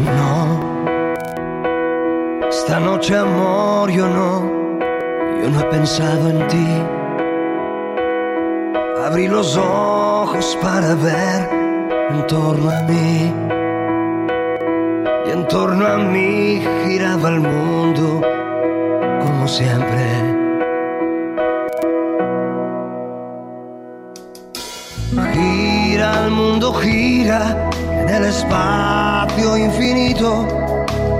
No, 0.00 0.58
esta 2.48 2.80
noche 2.80 3.14
amor, 3.14 3.90
yo 3.90 4.08
no, 4.08 4.78
yo 5.42 5.50
no 5.50 5.60
he 5.60 5.64
pensado 5.64 6.30
en 6.30 6.46
ti. 6.48 6.66
Abrí 9.04 9.28
los 9.28 9.54
ojos 9.56 10.58
para 10.62 10.94
ver 10.94 11.48
en 12.10 12.26
torno 12.26 12.70
a 12.70 12.80
mí. 12.82 13.32
Y 15.26 15.30
en 15.30 15.46
torno 15.48 15.86
a 15.86 15.98
mí 15.98 16.62
giraba 16.86 17.28
el 17.28 17.40
mundo 17.40 18.22
como 19.20 19.46
siempre. 19.46 20.08
Gira 25.34 26.24
el 26.24 26.30
mundo, 26.30 26.72
gira 26.72 27.70
el 28.12 28.24
espacio 28.26 29.56
infinito. 29.56 30.46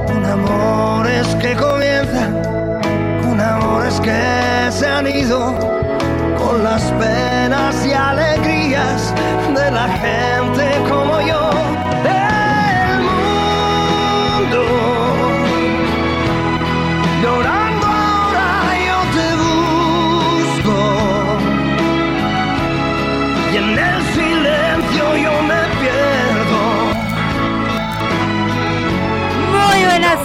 Con 0.07 0.25
amores 0.25 1.27
que 1.41 1.55
comienzan, 1.55 2.31
con 3.23 3.41
amores 3.41 3.99
que 4.01 4.71
se 4.71 4.87
han 4.87 5.07
ido 5.07 5.55
con 6.39 6.63
las 6.63 6.83
penas 6.93 7.87
y 7.87 7.93
alegrías 7.93 9.15
de 9.57 9.71
la 9.71 9.89
gente 9.89 10.65
como 10.89 11.21
yo. 11.23 11.42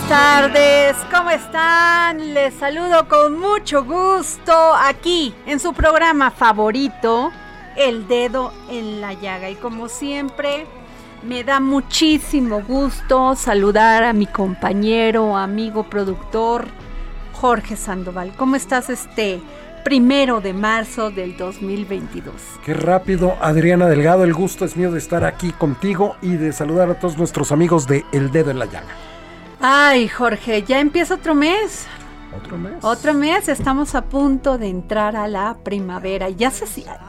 Tardes, 0.07 0.95
¿cómo 1.13 1.31
están? 1.31 2.33
Les 2.33 2.53
saludo 2.53 3.09
con 3.09 3.37
mucho 3.37 3.83
gusto 3.83 4.53
aquí 4.73 5.33
en 5.45 5.59
su 5.59 5.73
programa 5.73 6.31
favorito, 6.31 7.31
El 7.75 8.07
Dedo 8.07 8.53
en 8.69 9.01
la 9.01 9.13
Llaga. 9.13 9.49
Y 9.49 9.55
como 9.55 9.89
siempre, 9.89 10.65
me 11.23 11.43
da 11.43 11.59
muchísimo 11.59 12.61
gusto 12.61 13.35
saludar 13.35 14.03
a 14.03 14.13
mi 14.13 14.27
compañero, 14.27 15.35
amigo, 15.35 15.83
productor, 15.83 16.67
Jorge 17.33 17.75
Sandoval. 17.75 18.31
¿Cómo 18.37 18.55
estás 18.55 18.89
este 18.89 19.41
primero 19.83 20.39
de 20.39 20.53
marzo 20.53 21.11
del 21.11 21.35
2022? 21.35 22.33
Qué 22.63 22.73
rápido, 22.73 23.35
Adriana 23.41 23.87
Delgado, 23.87 24.23
el 24.23 24.33
gusto 24.33 24.63
es 24.63 24.77
mío 24.77 24.89
de 24.89 24.99
estar 24.99 25.25
aquí 25.25 25.51
contigo 25.51 26.15
y 26.21 26.37
de 26.37 26.53
saludar 26.53 26.89
a 26.89 26.97
todos 26.97 27.17
nuestros 27.17 27.51
amigos 27.51 27.87
de 27.87 28.05
El 28.13 28.31
Dedo 28.31 28.51
en 28.51 28.59
la 28.59 28.67
Llaga. 28.67 29.16
Ay, 29.59 30.07
Jorge, 30.07 30.63
ya 30.63 30.79
empieza 30.79 31.15
otro 31.15 31.33
mes. 31.33 31.87
¿Otro 32.35 32.57
mes? 32.57 32.73
Otro 32.83 33.13
mes, 33.15 33.49
estamos 33.49 33.95
a 33.95 34.03
punto 34.03 34.59
de 34.59 34.67
entrar 34.67 35.15
a 35.15 35.27
la 35.27 35.57
primavera. 35.63 36.29
Ya 36.29 36.51
se, 36.51 36.65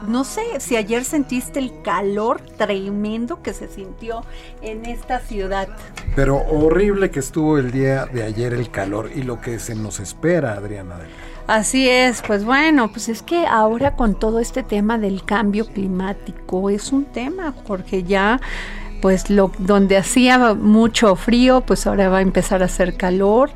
no 0.07 0.23
sé 0.23 0.41
si 0.59 0.75
ayer 0.75 1.03
sentiste 1.03 1.59
el 1.59 1.81
calor 1.83 2.41
tremendo 2.57 3.43
que 3.43 3.53
se 3.53 3.67
sintió 3.67 4.23
en 4.61 4.85
esta 4.85 5.19
ciudad. 5.19 5.67
Pero 6.15 6.37
horrible 6.37 7.11
que 7.11 7.19
estuvo 7.19 7.59
el 7.59 7.71
día 7.71 8.07
de 8.07 8.23
ayer 8.23 8.53
el 8.53 8.71
calor 8.71 9.11
y 9.13 9.21
lo 9.21 9.39
que 9.39 9.59
se 9.59 9.75
nos 9.75 9.99
espera, 9.99 10.53
Adriana. 10.53 10.95
Así 11.45 11.87
es, 11.89 12.23
pues 12.25 12.43
bueno, 12.43 12.91
pues 12.91 13.09
es 13.09 13.21
que 13.21 13.45
ahora 13.45 13.95
con 13.95 14.17
todo 14.17 14.39
este 14.39 14.63
tema 14.63 14.97
del 14.97 15.23
cambio 15.23 15.65
climático 15.67 16.69
es 16.69 16.91
un 16.91 17.05
tema, 17.05 17.53
porque 17.65 18.03
ya 18.03 18.39
pues 19.01 19.29
lo 19.29 19.51
donde 19.59 19.97
hacía 19.97 20.53
mucho 20.53 21.15
frío, 21.15 21.61
pues 21.61 21.87
ahora 21.87 22.09
va 22.09 22.19
a 22.19 22.21
empezar 22.21 22.61
a 22.61 22.65
hacer 22.65 22.95
calor, 22.95 23.51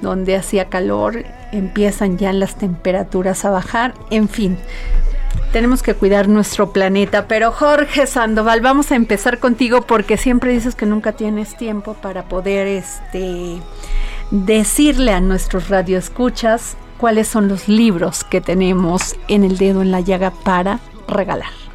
donde 0.00 0.36
hacía 0.36 0.66
calor 0.66 1.24
empiezan 1.52 2.18
ya 2.18 2.32
las 2.32 2.56
temperaturas 2.56 3.44
a 3.44 3.50
bajar, 3.50 3.94
en 4.10 4.28
fin. 4.28 4.58
Tenemos 5.52 5.82
que 5.82 5.94
cuidar 5.94 6.28
nuestro 6.28 6.72
planeta, 6.72 7.26
pero 7.26 7.52
Jorge 7.52 8.06
Sandoval, 8.06 8.60
vamos 8.60 8.92
a 8.92 8.96
empezar 8.96 9.38
contigo 9.38 9.82
porque 9.82 10.18
siempre 10.18 10.52
dices 10.52 10.74
que 10.74 10.84
nunca 10.84 11.12
tienes 11.12 11.56
tiempo 11.56 11.94
para 11.94 12.24
poder 12.24 12.66
este 12.66 13.58
decirle 14.30 15.12
a 15.12 15.20
nuestros 15.20 15.70
radioescuchas 15.70 16.76
cuáles 16.98 17.28
son 17.28 17.48
los 17.48 17.66
libros 17.66 18.24
que 18.24 18.42
tenemos 18.42 19.16
en 19.28 19.42
el 19.42 19.56
dedo 19.56 19.80
en 19.80 19.90
la 19.90 20.00
llaga 20.00 20.32
para 20.44 20.80
regalar 21.06 21.67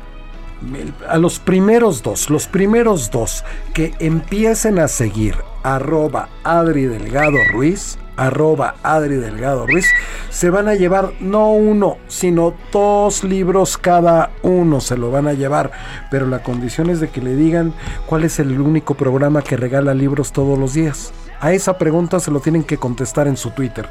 a 1.08 1.18
los 1.18 1.40
primeros 1.40 2.04
dos, 2.04 2.30
los 2.30 2.48
primeros 2.48 3.12
dos 3.12 3.44
que 3.74 3.94
empiecen 4.00 4.80
a 4.80 4.88
seguir 4.88 5.36
arroba 5.64 6.30
Adri 6.44 6.86
Delgado 6.86 7.38
Ruiz, 7.52 7.98
arroba 8.16 8.76
Adri 8.84 9.16
Delgado 9.16 9.66
Ruiz, 9.66 9.88
se 10.30 10.50
van 10.50 10.68
a 10.68 10.76
llevar 10.76 11.14
no 11.20 11.52
uno, 11.52 11.98
sino 12.08 12.54
dos 12.72 13.24
libros 13.24 13.78
cada 13.78 14.32
uno, 14.44 14.82
se 14.82 14.98
lo 14.98 15.12
van 15.12 15.28
a 15.28 15.34
llevar, 15.34 15.72
pero 16.12 16.28
la 16.28 16.44
condición 16.44 16.90
es 16.90 17.00
de 17.00 17.10
que 17.10 17.22
le 17.22 17.36
digan 17.36 17.74
cuál 18.06 18.24
es 18.24 18.40
el 18.40 18.60
único 18.60 18.94
programa 18.96 19.42
que 19.42 19.58
regala 19.58 19.94
libros 19.94 20.32
todos 20.32 20.58
los 20.58 20.74
días. 20.74 21.14
A 21.44 21.52
esa 21.52 21.78
pregunta 21.78 22.22
se 22.22 22.32
lo 22.32 22.40
tienen 22.40 22.64
que 22.64 22.78
contestar 22.78 23.28
en 23.28 23.36
su 23.36 23.52
Twitter. 23.52 23.90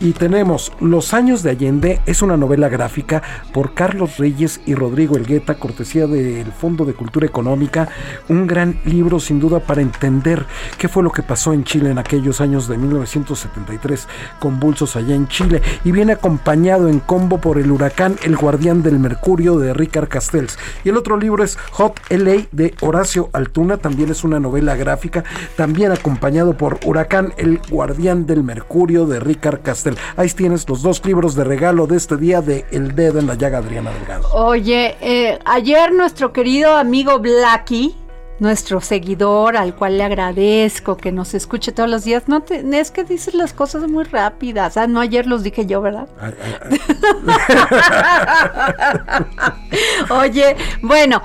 Y 0.00 0.14
tenemos 0.14 0.72
Los 0.80 1.14
años 1.14 1.44
de 1.44 1.50
Allende, 1.50 2.00
es 2.06 2.22
una 2.22 2.36
novela 2.36 2.68
gráfica 2.68 3.22
por 3.52 3.72
Carlos 3.72 4.18
Reyes 4.18 4.60
y 4.66 4.74
Rodrigo 4.74 5.16
Elgueta, 5.16 5.60
cortesía 5.60 6.08
del 6.08 6.50
Fondo 6.50 6.84
de 6.84 6.94
Cultura 6.94 7.24
Económica. 7.24 7.88
Un 8.28 8.48
gran 8.48 8.80
libro 8.84 9.20
sin 9.20 9.38
duda 9.38 9.60
para 9.60 9.80
entender 9.80 10.44
qué 10.76 10.88
fue 10.88 11.04
lo 11.04 11.12
que 11.12 11.22
pasó 11.22 11.52
en 11.52 11.62
Chile 11.62 11.88
en 11.88 11.98
aquellos 11.98 12.40
años 12.40 12.66
de 12.66 12.78
1973, 12.78 14.08
convulsos 14.40 14.96
allá 14.96 15.14
en 15.14 15.28
Chile. 15.28 15.62
Y 15.84 15.92
viene 15.92 16.14
acompañado 16.14 16.88
en 16.88 16.98
combo 16.98 17.40
por 17.40 17.58
el 17.58 17.70
huracán 17.70 18.16
El 18.24 18.36
Guardián 18.36 18.82
del 18.82 18.98
Mercurio 18.98 19.56
de 19.60 19.72
Ricard 19.72 20.08
Castells. 20.08 20.58
Y 20.82 20.88
el 20.88 20.96
otro 20.96 21.16
libro 21.16 21.44
es 21.44 21.58
Hot 21.70 22.00
LA 22.10 22.48
de 22.50 22.74
Horacio 22.80 23.30
Altuna, 23.32 23.76
también 23.76 24.10
es 24.10 24.24
una 24.24 24.40
novela 24.40 24.74
gráfica, 24.74 25.22
también 25.54 25.92
acompañado 25.92 26.56
por 26.56 26.87
Huracán, 26.88 27.34
el 27.36 27.60
guardián 27.68 28.24
del 28.24 28.42
Mercurio 28.42 29.04
de 29.04 29.20
Ricard 29.20 29.60
Castell. 29.60 29.98
Ahí 30.16 30.30
tienes 30.30 30.66
los 30.70 30.80
dos 30.80 31.04
libros 31.04 31.34
de 31.34 31.44
regalo 31.44 31.86
de 31.86 31.98
este 31.98 32.16
día 32.16 32.40
de 32.40 32.64
El 32.70 32.94
Dedo 32.94 33.18
en 33.18 33.26
la 33.26 33.34
Llaga, 33.34 33.58
Adriana 33.58 33.90
Delgado. 33.92 34.26
Oye, 34.32 34.96
eh, 35.02 35.38
ayer 35.44 35.92
nuestro 35.92 36.32
querido 36.32 36.74
amigo 36.74 37.18
Blacky 37.18 37.94
nuestro 38.40 38.80
seguidor 38.80 39.56
al 39.56 39.74
cual 39.74 39.98
le 39.98 40.04
agradezco 40.04 40.96
que 40.96 41.12
nos 41.12 41.34
escuche 41.34 41.72
todos 41.72 41.90
los 41.90 42.04
días. 42.04 42.28
No 42.28 42.42
te, 42.42 42.64
es 42.78 42.90
que 42.90 43.04
dices 43.04 43.34
las 43.34 43.52
cosas 43.52 43.88
muy 43.88 44.04
rápidas. 44.04 44.76
Ah, 44.76 44.86
no 44.86 45.00
ayer 45.00 45.26
los 45.26 45.42
dije 45.42 45.66
yo, 45.66 45.80
¿verdad? 45.80 46.08
Oye, 50.10 50.56
bueno, 50.82 51.22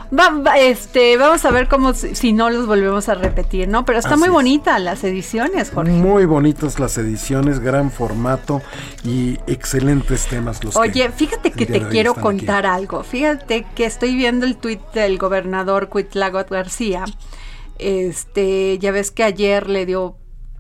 este, 0.58 1.18
vamos 1.18 1.46
a 1.46 1.52
ver 1.52 1.68
cómo 1.68 1.94
si, 1.94 2.34
no 2.34 2.50
los 2.50 2.66
volvemos 2.66 3.10
a 3.10 3.16
repetir, 3.16 3.68
¿no? 3.68 3.86
Pero 3.86 4.00
está 4.00 4.18
muy 4.18 4.30
bonita 4.30 4.78
las 4.80 5.04
ediciones, 5.04 5.72
Jorge. 5.72 5.92
Muy 5.92 6.26
bonitas 6.26 6.80
las 6.80 6.98
ediciones, 6.98 7.60
gran 7.60 7.92
formato 7.92 8.62
y 9.04 9.40
excelentes 9.48 10.28
temas 10.28 10.64
los 10.64 10.76
Oye, 10.76 11.10
fíjate 11.10 11.52
que 11.52 11.66
te 11.66 11.88
quiero 11.88 12.16
contar 12.16 12.66
algo. 12.66 13.04
Fíjate 13.04 13.66
que 13.76 13.86
estoy 13.86 14.16
viendo 14.16 14.46
el 14.46 14.58
tuit 14.58 14.82
del 14.94 15.18
gobernador 15.18 15.90
Cuitlagot 15.90 16.50
García 16.50 17.03
este, 17.80 18.78
ya 18.80 18.92
ves 18.92 19.12
que 19.12 19.24
ayer 19.24 19.70
le 19.70 19.86
dio 19.86 20.16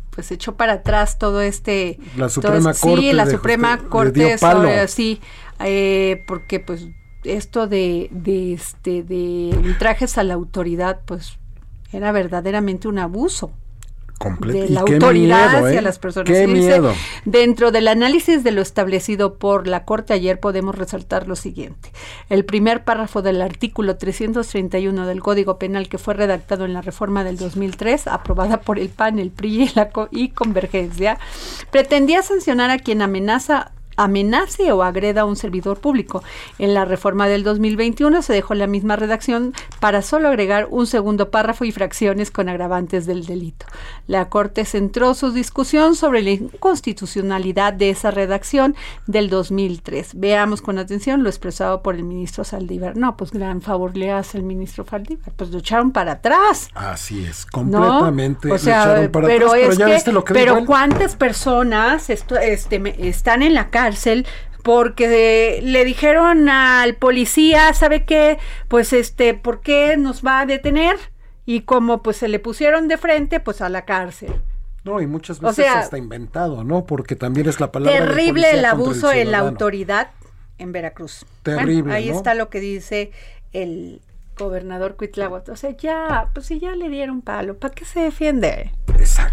pues 0.09 0.31
echó 0.31 0.55
para 0.55 0.73
atrás 0.73 1.17
todo 1.17 1.41
este 1.41 1.99
la 2.15 2.29
Suprema 2.29 2.73
Corte 2.73 3.01
sí 3.01 3.13
la 3.13 3.25
Suprema 3.25 3.77
Corte 3.89 4.37
sobre 4.37 4.87
sí 4.87 5.21
eh, 5.59 6.23
porque 6.27 6.59
pues 6.59 6.87
esto 7.23 7.67
de, 7.67 8.09
de 8.11 8.53
este 8.53 9.01
de 9.01 9.57
ultrajes 9.57 10.17
a 10.17 10.23
la 10.23 10.35
autoridad 10.35 11.01
pues 11.05 11.37
era 11.91 12.11
verdaderamente 12.11 12.87
un 12.87 12.99
abuso 12.99 13.51
de 14.41 14.69
la 14.69 14.81
autoridad 14.81 15.55
hacia 15.55 15.79
¿eh? 15.79 15.81
las 15.81 15.99
personas. 15.99 16.31
dentro 17.25 17.71
del 17.71 17.87
análisis 17.87 18.43
de 18.43 18.51
lo 18.51 18.61
establecido 18.61 19.35
por 19.35 19.67
la 19.67 19.85
Corte 19.85 20.13
ayer 20.13 20.39
podemos 20.39 20.75
resaltar 20.75 21.27
lo 21.27 21.35
siguiente. 21.35 21.91
El 22.29 22.45
primer 22.45 22.83
párrafo 22.83 23.21
del 23.21 23.41
artículo 23.41 23.97
331 23.97 25.05
del 25.05 25.21
Código 25.21 25.57
Penal 25.57 25.89
que 25.89 25.97
fue 25.97 26.13
redactado 26.13 26.65
en 26.65 26.73
la 26.73 26.81
reforma 26.81 27.23
del 27.23 27.37
2003, 27.37 28.07
aprobada 28.07 28.61
por 28.61 28.79
el 28.79 28.89
PAN, 28.89 29.19
el 29.19 29.31
PRI 29.31 29.63
y, 29.63 29.71
la 29.75 29.89
y 30.11 30.29
Convergencia, 30.29 31.17
pretendía 31.71 32.21
sancionar 32.21 32.69
a 32.69 32.79
quien 32.79 33.01
amenaza 33.01 33.71
amenace 33.97 34.71
o 34.71 34.83
agreda 34.83 35.21
a 35.21 35.25
un 35.25 35.35
servidor 35.35 35.79
público. 35.79 36.23
En 36.59 36.73
la 36.73 36.85
reforma 36.85 37.27
del 37.27 37.43
2021 37.43 38.21
se 38.21 38.33
dejó 38.33 38.53
la 38.53 38.67
misma 38.67 38.95
redacción 38.95 39.53
para 39.79 40.01
solo 40.01 40.29
agregar 40.29 40.67
un 40.69 40.87
segundo 40.87 41.29
párrafo 41.29 41.65
y 41.65 41.71
fracciones 41.71 42.31
con 42.31 42.49
agravantes 42.49 43.05
del 43.05 43.25
delito. 43.25 43.65
La 44.07 44.29
Corte 44.29 44.65
centró 44.65 45.13
su 45.13 45.31
discusión 45.31 45.95
sobre 45.95 46.21
la 46.21 46.31
inconstitucionalidad 46.31 47.73
de 47.73 47.89
esa 47.89 48.11
redacción 48.11 48.75
del 49.07 49.29
2003. 49.29 50.11
Veamos 50.15 50.61
con 50.61 50.77
atención 50.77 51.23
lo 51.23 51.29
expresado 51.29 51.81
por 51.81 51.95
el 51.95 52.03
ministro 52.03 52.43
Saldívar. 52.43 52.97
No, 52.97 53.17
pues 53.17 53.31
gran 53.31 53.61
favor 53.61 53.95
le 53.95 54.11
hace 54.11 54.37
el 54.37 54.43
ministro 54.43 54.85
Saldívar. 54.89 55.31
Pues 55.35 55.49
lo 55.51 55.59
echaron 55.59 55.91
para 55.91 56.13
atrás. 56.13 56.69
Así 56.73 57.23
es, 57.23 57.45
completamente. 57.45 58.51
O 58.51 58.57
sea, 58.57 59.09
pero 59.11 59.55
es 59.55 59.77
que, 59.77 60.13
pero 60.33 60.65
¿cuántas 60.65 61.15
personas 61.15 62.09
esto, 62.09 62.37
este, 62.37 63.07
están 63.07 63.41
en 63.41 63.53
la 63.53 63.69
casa 63.69 63.82
cárcel 63.83 64.25
porque 64.63 65.59
le 65.61 65.83
dijeron 65.83 66.47
al 66.47 66.95
policía, 66.95 67.73
¿sabe 67.73 68.05
qué? 68.05 68.39
Pues 68.69 68.93
este, 68.93 69.33
¿por 69.33 69.61
qué 69.61 69.97
nos 69.97 70.25
va 70.25 70.41
a 70.41 70.45
detener? 70.45 70.95
Y 71.45 71.61
como 71.61 72.01
pues 72.01 72.17
se 72.17 72.29
le 72.29 72.39
pusieron 72.39 72.87
de 72.87 72.97
frente, 72.97 73.41
pues 73.41 73.61
a 73.61 73.67
la 73.67 73.83
cárcel. 73.83 74.33
No, 74.85 75.01
y 75.01 75.07
muchas 75.07 75.39
veces 75.39 75.65
está 75.81 75.97
inventado, 75.97 76.63
¿no? 76.63 76.85
Porque 76.85 77.15
también 77.15 77.47
es 77.47 77.59
la 77.59 77.71
palabra. 77.71 77.99
Terrible 77.99 78.51
el 78.51 78.65
abuso 78.65 79.11
en 79.11 79.31
la 79.31 79.39
autoridad 79.39 80.11
en 80.57 80.71
Veracruz. 80.71 81.25
Terrible. 81.41 81.93
ahí 81.93 82.09
está 82.09 82.33
lo 82.33 82.49
que 82.49 82.59
dice 82.59 83.11
el 83.51 84.01
gobernador 84.37 84.95
Cuitláhuac. 84.95 85.49
O 85.49 85.55
sea, 85.55 85.71
ya, 85.71 86.29
pues 86.33 86.47
si 86.47 86.59
ya 86.59 86.75
le 86.75 86.89
dieron 86.89 87.21
palo, 87.21 87.57
¿para 87.57 87.73
qué 87.73 87.85
se 87.85 87.99
defiende? 87.99 88.71
Exacto. 88.97 89.32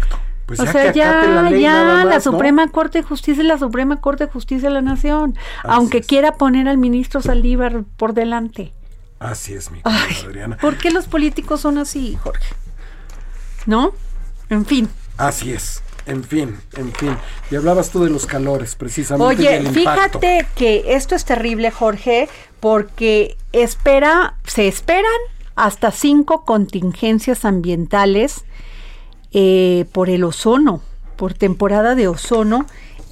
Pues 0.57 0.67
o 0.67 0.71
sea, 0.71 0.91
ya, 0.91 1.49
ya, 1.49 2.03
la 2.03 2.19
Suprema 2.19 2.67
Corte 2.67 2.97
de 2.99 3.03
Justicia 3.05 3.41
es 3.41 3.47
la 3.47 3.57
Suprema 3.57 4.01
Corte 4.01 4.25
de 4.25 4.31
Justicia 4.31 4.67
de 4.67 4.73
la 4.73 4.81
Nación, 4.81 5.37
aunque 5.63 6.01
quiera 6.01 6.33
poner 6.33 6.67
al 6.67 6.77
ministro 6.77 7.21
Saldívar 7.21 7.85
por 7.95 8.13
delante. 8.13 8.73
Así 9.17 9.53
es, 9.53 9.71
mi 9.71 9.79
Adriana. 9.83 10.57
¿Por 10.57 10.77
qué 10.77 10.91
los 10.91 11.05
políticos 11.05 11.61
son 11.61 11.77
así, 11.77 12.17
Jorge? 12.21 12.53
¿No? 13.65 13.93
En 14.49 14.65
fin. 14.65 14.89
Así 15.15 15.53
es. 15.53 15.81
En 16.05 16.25
fin, 16.25 16.59
en 16.73 16.91
fin. 16.91 17.15
Y 17.49 17.55
hablabas 17.55 17.91
tú 17.91 18.03
de 18.03 18.09
los 18.09 18.25
calores, 18.25 18.75
precisamente. 18.75 19.47
Oye, 19.47 19.69
fíjate 19.71 20.47
que 20.55 20.95
esto 20.95 21.15
es 21.15 21.23
terrible, 21.23 21.71
Jorge, 21.71 22.27
porque 22.59 23.37
espera, 23.53 24.35
se 24.45 24.67
esperan 24.67 25.05
hasta 25.55 25.91
cinco 25.91 26.43
contingencias 26.43 27.45
ambientales 27.45 28.43
eh, 29.33 29.85
por 29.91 30.09
el 30.09 30.23
ozono, 30.23 30.81
por 31.15 31.33
temporada 31.33 31.95
de 31.95 32.07
ozono. 32.07 32.65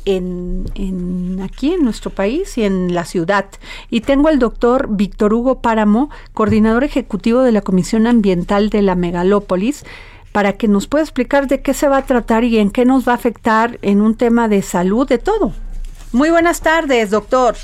En, 0.06 1.40
aquí 1.44 1.74
en 1.74 1.84
nuestro 1.84 2.10
país 2.10 2.58
y 2.58 2.64
en 2.64 2.96
la 2.96 3.06
ciudad. 3.06 3.46
Y 3.92 4.02
tengo 4.02 4.28
al 4.28 4.40
doctor 4.40 4.88
Víctor 4.90 5.36
Hugo 5.36 5.62
Páramo, 5.62 6.10
coordinador 6.34 6.84
ejecutivo 6.84 7.42
de 7.42 7.52
la 7.52 7.62
Comisión 7.62 8.08
Ambiental 8.08 8.72
de 8.72 8.82
la 8.82 8.96
Megalópolis, 8.96 9.86
para 10.32 10.54
que 10.54 10.68
nos 10.68 10.88
pueda 10.88 11.04
explicar 11.04 11.48
de 11.48 11.62
qué 11.62 11.76
se 11.76 11.88
va 11.88 11.98
a 11.98 12.06
tratar 12.06 12.44
y 12.44 12.58
en 12.58 12.72
qué 12.72 12.86
nos 12.86 13.08
va 13.08 13.12
a 13.12 13.16
afectar 13.16 13.78
en 13.84 14.02
un 14.02 14.16
tema 14.16 14.48
de 14.48 14.64
salud, 14.64 15.08
de 15.08 15.20
todo. 15.20 15.54
Muy 16.12 16.32
buenas 16.32 16.62
tardes, 16.62 17.12
doctor. 17.12 17.56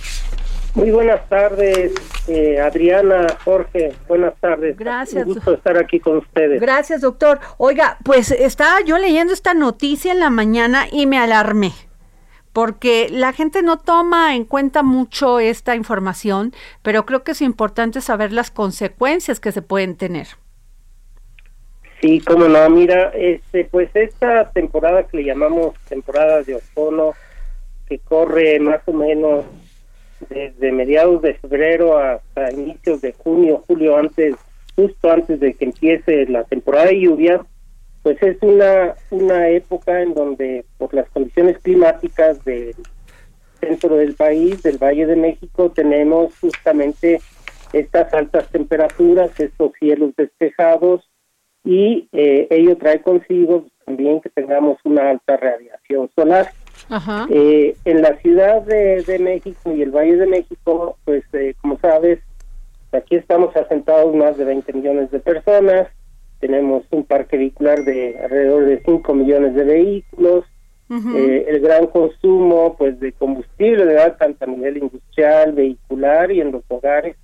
Muy 0.76 0.92
buenas 0.92 1.30
tardes, 1.30 1.94
eh, 2.28 2.60
Adriana, 2.60 3.28
Jorge, 3.46 3.94
buenas 4.10 4.36
tardes. 4.42 4.78
Gracias. 4.78 5.26
Un 5.26 5.36
gusto 5.36 5.54
estar 5.54 5.78
aquí 5.78 6.02
con 6.02 6.18
ustedes. 6.18 6.60
Gracias, 6.60 7.00
doctor. 7.00 7.40
Oiga, 7.58 7.98
pues 8.04 8.30
estaba 8.32 8.82
yo 8.86 8.98
leyendo 8.98 9.32
esta 9.32 9.54
noticia 9.54 10.12
en 10.12 10.20
la 10.20 10.30
mañana 10.30 10.88
y 10.92 11.06
me 11.06 11.18
alarmé, 11.18 11.72
porque 12.52 13.08
la 13.10 13.32
gente 13.32 13.64
no 13.64 13.78
toma 13.78 14.36
en 14.36 14.44
cuenta 14.44 14.84
mucho 14.84 15.40
esta 15.40 15.78
información, 15.78 16.52
pero 16.82 17.06
creo 17.06 17.24
que 17.24 17.32
es 17.32 17.42
importante 17.42 18.02
saber 18.02 18.34
las 18.34 18.52
consecuencias 18.52 19.40
que 19.40 19.54
se 19.54 19.62
pueden 19.62 19.96
tener. 19.96 20.28
Sí, 22.02 22.20
cómo 22.20 22.50
no, 22.50 22.70
mira, 22.70 23.12
este, 23.16 23.64
pues 23.64 23.90
esta 23.94 24.52
temporada 24.52 25.04
que 25.04 25.18
le 25.18 25.24
llamamos 25.24 25.74
temporada 25.88 26.44
de 26.44 26.56
ozono, 26.56 27.14
que 27.88 28.00
corre 28.00 28.60
más 28.60 28.82
o 28.88 28.92
menos 28.92 29.46
desde 30.30 30.72
mediados 30.72 31.22
de 31.22 31.34
febrero 31.36 31.98
hasta 31.98 32.52
inicios 32.52 33.02
de 33.02 33.14
junio, 33.14 33.64
julio, 33.68 33.98
antes, 33.98 34.36
justo 34.76 35.12
antes 35.12 35.40
de 35.40 35.54
que 35.54 35.66
empiece 35.66 36.26
la 36.28 36.44
temporada 36.44 36.88
de 36.88 37.02
lluvias, 37.02 37.42
pues 38.04 38.22
es 38.22 38.38
una, 38.42 38.96
una 39.10 39.50
época 39.50 40.02
en 40.02 40.14
donde 40.14 40.66
por 40.78 40.94
las 40.94 41.10
condiciones 41.10 41.58
climáticas 41.60 42.44
del 42.46 42.76
centro 43.60 43.96
del 43.96 44.14
país, 44.14 44.62
del 44.62 44.78
Valle 44.78 45.08
de 45.08 45.16
México, 45.16 45.72
tenemos 45.72 46.38
justamente 46.40 47.20
estas 47.74 48.14
altas 48.14 48.50
temperaturas, 48.52 49.38
estos 49.40 49.72
cielos 49.80 50.16
despejados 50.16 51.10
y 51.64 52.08
eh, 52.12 52.48
ello 52.52 52.78
trae 52.78 53.02
consigo 53.02 53.66
también 53.86 54.22
que 54.22 54.30
tengamos 54.30 54.78
una 54.84 55.10
alta 55.10 55.38
radiación 55.38 56.10
solar. 56.16 56.52
Eh, 57.30 57.76
en 57.86 58.02
la 58.02 58.16
Ciudad 58.18 58.62
de, 58.62 59.20
México 59.20 59.74
y 59.74 59.82
el 59.82 59.92
Valle 59.92 60.18
de 60.18 60.28
México, 60.28 60.98
pues 61.06 61.24
eh, 61.34 61.56
como 61.62 61.80
sabes, 61.80 62.20
aquí 62.92 63.16
estamos 63.16 63.56
asentados 63.56 64.16
más 64.16 64.38
de 64.38 64.46
20 64.46 64.74
millones 64.74 65.12
de 65.12 65.20
personas, 65.20 65.88
tenemos 66.40 66.84
un 66.92 67.04
parque 67.04 67.38
vehicular 67.38 67.84
de 67.84 68.20
alrededor 68.20 68.66
de 68.66 68.84
5 68.84 69.14
millones 69.14 69.56
de 69.56 69.64
vehículos, 69.64 70.46
eh, 70.92 71.46
el 71.48 71.62
gran 71.62 71.88
consumo 71.88 72.76
pues 72.78 73.00
de 73.00 73.12
combustible, 73.14 73.86
¿verdad? 73.86 74.18
tanto 74.20 74.46
a 74.46 74.48
nivel 74.48 74.78
industrial, 74.78 75.54
vehicular 75.54 76.32
y 76.32 76.42
en 76.42 76.52
los 76.52 76.64
hogares. 76.68 77.16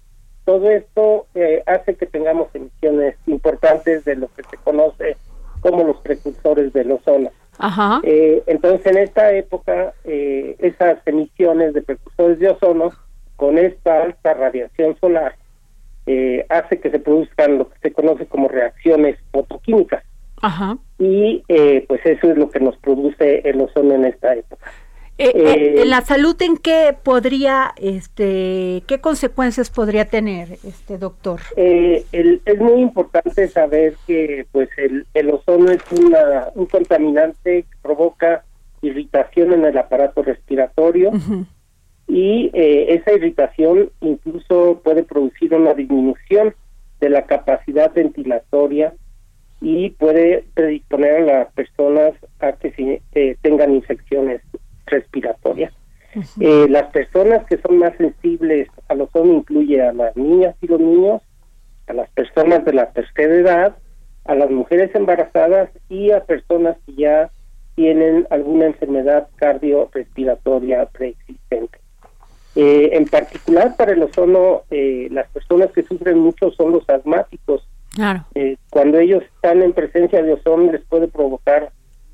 Todo 0.46 0.72
esto 0.72 1.28
hace 1.68 1.94
que 1.94 2.08
tengamos 2.08 2.48
emisiones 2.56 3.16
importantes 3.28 4.04
de 4.04 4.16
lo 4.16 4.28
que 4.30 4.42
se 4.50 4.58
conoce 4.58 5.16
como 5.62 5.84
los 5.84 5.98
precursores 5.98 6.74
del 6.74 6.94
ozono. 6.94 7.30
Eh, 8.04 8.44
entonces, 8.48 8.86
en 8.88 8.98
esta 8.98 9.32
época, 9.32 9.94
eh, 10.04 10.56
esas 10.60 10.98
emisiones 11.06 11.74
de 11.74 11.82
precursores 11.82 12.40
de 12.40 12.50
ozono, 12.50 12.92
con 13.36 13.58
esta 13.58 14.04
alta 14.04 14.34
radiación 14.34 14.98
solar, 15.00 15.36
eh, 16.08 16.46
hace 16.50 16.80
que 16.80 16.90
se 16.90 17.00
produzcan 17.00 17.58
lo 17.58 17.70
que 17.70 17.78
se 17.80 17.94
conoce 17.94 18.26
como 18.26 18.48
reacciones 18.48 19.18
fotoquímicas. 19.32 20.04
Y 20.98 21.44
pues 21.88 22.02
eso 22.04 22.32
es 22.32 22.38
lo 22.38 22.50
que 22.50 22.60
nos 22.60 22.76
produce 22.78 23.48
el 23.48 23.62
ozono 23.62 23.94
en 23.94 24.06
esta 24.06 24.34
época. 24.34 24.72
Eh, 25.24 25.32
eh, 25.36 25.76
eh, 25.78 25.86
¿La 25.86 26.02
salud 26.02 26.36
en 26.42 26.58
qué 26.58 26.96
podría, 27.04 27.76
este, 27.78 28.82
qué 28.88 29.00
consecuencias 29.02 29.70
podría 29.70 30.06
tener, 30.06 30.54
este 30.64 30.98
doctor? 30.98 31.42
Eh, 31.56 32.04
el, 32.12 32.42
es 32.44 32.60
muy 32.60 32.82
importante 32.82 33.48
saber 33.48 33.94
que, 34.08 34.48
pues, 34.52 34.70
el, 34.78 35.06
el 35.14 35.30
ozono 35.30 35.70
es 35.70 35.84
una, 35.92 36.48
un 36.56 36.66
contaminante 36.66 37.64
que 37.70 37.78
provoca 37.84 38.44
irritación 38.82 39.54
en 39.54 39.66
el 39.66 39.78
aparato 39.78 40.24
respiratorio 40.24 41.12
y 42.08 42.50
eh, 42.54 42.96
esa 42.96 43.14
irritación 43.14 43.92
incluso 44.02 44.82
puede 44.84 45.04
producir 45.04 45.54
una 45.54 45.76
disminución 45.76 46.56
de 47.00 47.10
la 47.10 47.28
capacidad 47.28 47.94
ventilatoria 47.94 48.96
y 49.62 49.92
puede 49.92 50.46
predisponer 50.56 51.18
a 51.18 51.20
las 51.22 51.54
personas 51.54 52.14
a 52.40 52.54
que 52.54 53.02
eh, 53.14 53.38
tengan 53.44 53.76
infecciones 53.76 54.42
eh, 56.40 56.68
las 56.70 56.88
personas 56.92 57.46
que 57.46 57.58
son 57.58 57.78
más 57.78 57.96
sensibles 57.98 58.68
al 58.90 59.02
ozono 59.02 59.34
incluye 59.34 59.82
a 59.82 59.94
las 59.94 60.16
niñas 60.18 60.56
y 60.62 60.68
los 60.68 60.80
niños, 60.80 61.22
a 61.88 61.94
las 61.94 62.10
personas 62.12 62.66
de 62.66 62.74
la 62.74 62.92
tercera 62.92 63.34
edad, 63.34 63.78
a 64.26 64.36
las 64.36 64.50
mujeres 64.50 64.94
embarazadas 64.94 65.70
y 65.90 66.12
a 66.12 66.26
personas 66.26 66.76
que 66.86 66.94
ya 66.96 67.30
tienen 67.76 68.28
alguna 68.30 68.66
enfermedad 68.66 69.30
cardiorrespiratoria 69.38 70.86
preexistente. 70.88 71.80
Eh, 72.56 72.90
en 72.92 73.06
particular 73.06 73.78
para 73.78 73.94
el 73.94 74.04
ozono, 74.04 74.64
eh, 74.70 75.08
las 75.12 75.30
personas 75.30 75.72
que 75.72 75.84
sufren 75.84 76.20
mucho 76.20 76.52
son 76.52 76.74
los 76.74 76.88
asmáticos. 76.90 77.66
Claro. 77.96 78.26
Cuando 78.70 79.00
ellos 79.00 79.24
están 79.24 79.62
en 79.62 79.74
presencia 79.74 80.22
de 80.22 80.34
ozono 80.34 80.72
les 80.72 80.82
puede 80.82 81.08
provocar 81.08 81.72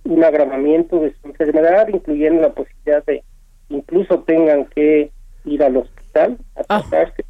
un 0.08 0.24
agravamiento 0.24 1.00
de 1.00 1.14
su 1.14 1.28
enfermedad, 1.28 1.88
incluyendo 1.90 2.42
la 2.42 2.54
posibilidad 2.54 3.04
de 3.06 3.24
incluso 3.70 4.20
tengan 4.24 4.66
que 4.66 5.12
ir 5.46 5.64
al 5.64 5.78
hospital 5.78 6.38
a 6.56 6.62
Ah. 6.70 6.82
tratarse. 6.90 7.26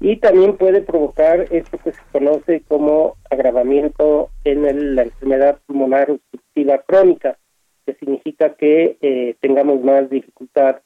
Y 0.00 0.16
también 0.16 0.56
puede 0.56 0.82
provocar 0.82 1.40
esto 1.50 1.78
que 1.78 1.92
se 1.92 2.00
conoce 2.12 2.62
como 2.68 3.16
agravamiento 3.30 4.30
en 4.44 4.66
el- 4.66 4.94
la 4.94 5.02
enfermedad 5.02 5.58
pulmonar 5.66 6.10
obstructiva 6.10 6.78
crónica, 6.86 7.38
que 7.86 7.94
significa 7.94 8.54
que 8.54 8.98
eh, 9.00 9.36
tengamos 9.40 9.80
más 9.82 10.08
dificultad 10.10 10.76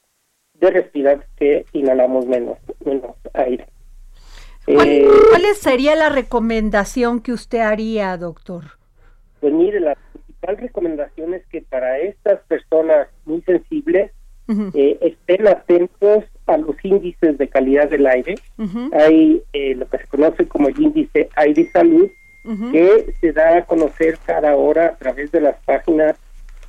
de 0.54 0.70
respirar 0.70 1.26
que 1.36 1.64
inhalamos 1.72 2.26
menos, 2.26 2.58
menos 2.84 3.16
aire. 3.34 3.66
¿Cuál, 4.66 4.88
Eh, 4.88 5.08
cuál 5.30 5.42
sería 5.56 5.96
la 5.96 6.10
recomendación 6.10 7.20
que 7.20 7.32
usted 7.32 7.60
haría, 7.60 8.16
doctor? 8.16 8.64
Pues 9.40 9.52
mire, 9.52 9.80
la 9.80 9.96
principal 10.40 10.56
recomendación 10.56 11.34
es 11.34 11.46
que 11.46 11.62
para 11.62 11.98
estas 11.98 12.40
personas 12.48 13.08
muy 13.24 13.42
sensibles 13.42 14.10
eh, 14.74 14.98
estén 15.00 15.46
atentos 15.46 16.24
a 16.46 16.56
los 16.56 16.74
índices 16.82 17.38
de 17.38 17.48
calidad 17.48 17.88
del 17.88 18.04
aire. 18.06 18.34
Hay 18.92 19.42
eh, 19.52 19.76
lo 19.76 19.88
que 19.88 19.98
se 19.98 20.06
conoce 20.08 20.48
como 20.48 20.68
el 20.68 20.80
índice 20.80 21.28
aire 21.36 21.70
salud, 21.70 22.10
que 22.72 23.14
se 23.20 23.32
da 23.32 23.58
a 23.58 23.64
conocer 23.64 24.18
cada 24.26 24.56
hora 24.56 24.86
a 24.86 24.96
través 24.96 25.30
de 25.30 25.40
las 25.40 25.56
páginas 25.64 26.16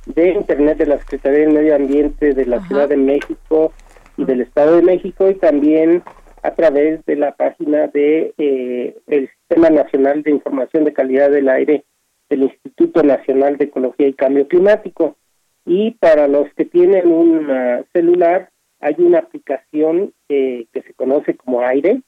de 0.06 0.30
Internet 0.30 0.78
de 0.78 0.86
la 0.86 0.98
Secretaría 0.98 1.40
del 1.40 1.54
Medio 1.54 1.74
Ambiente 1.74 2.34
de 2.34 2.46
la. 2.46 2.64
Ciudad 2.66 2.88
de 2.88 2.96
México 2.96 3.72
y 4.16 4.24
del 4.24 4.42
Estado 4.42 4.76
de 4.76 4.82
México 4.82 5.28
y 5.28 5.34
también 5.34 6.04
a 6.42 6.52
través 6.52 7.04
de 7.06 7.16
la 7.16 7.34
página 7.34 7.88
de 7.88 8.32
eh, 8.38 8.96
el 9.08 9.28
Sistema 9.28 9.70
Nacional 9.70 10.22
de 10.22 10.30
Información 10.30 10.84
de 10.84 10.92
Calidad 10.92 11.30
del 11.30 11.48
Aire 11.48 11.84
del 12.28 12.44
Instituto 12.44 13.02
Nacional 13.02 13.56
de 13.58 13.64
Ecología 13.64 14.08
y 14.08 14.14
Cambio 14.14 14.48
Climático. 14.48 15.16
Y 15.64 15.92
para 15.92 16.28
los 16.28 16.52
que 16.54 16.64
tienen 16.64 17.10
un 17.12 17.48
celular, 17.92 18.50
hay 18.80 18.96
una 18.98 19.18
aplicación 19.18 20.12
eh, 20.28 20.66
que 20.72 20.82
se 20.82 20.92
conoce 20.94 21.36
como 21.36 21.62
Aire, 21.62 22.02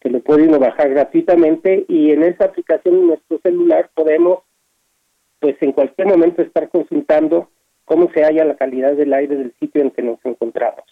que 0.00 0.10
lo 0.10 0.20
puede 0.20 0.48
uno 0.48 0.58
bajar 0.58 0.90
gratuitamente 0.90 1.84
y 1.88 2.10
en 2.10 2.24
esa 2.24 2.46
aplicación 2.46 2.96
en 2.96 3.06
nuestro 3.08 3.38
celular 3.38 3.90
podemos 3.94 4.40
pues 5.38 5.56
en 5.62 5.72
cualquier 5.72 6.08
momento 6.08 6.42
estar 6.42 6.68
consultando 6.68 7.50
cómo 7.84 8.10
se 8.12 8.22
halla 8.22 8.44
la 8.44 8.56
calidad 8.56 8.94
del 8.94 9.12
aire 9.12 9.36
del 9.36 9.54
sitio 9.58 9.82
en 9.82 9.90
que 9.90 10.02
nos 10.02 10.18
encontramos. 10.24 10.84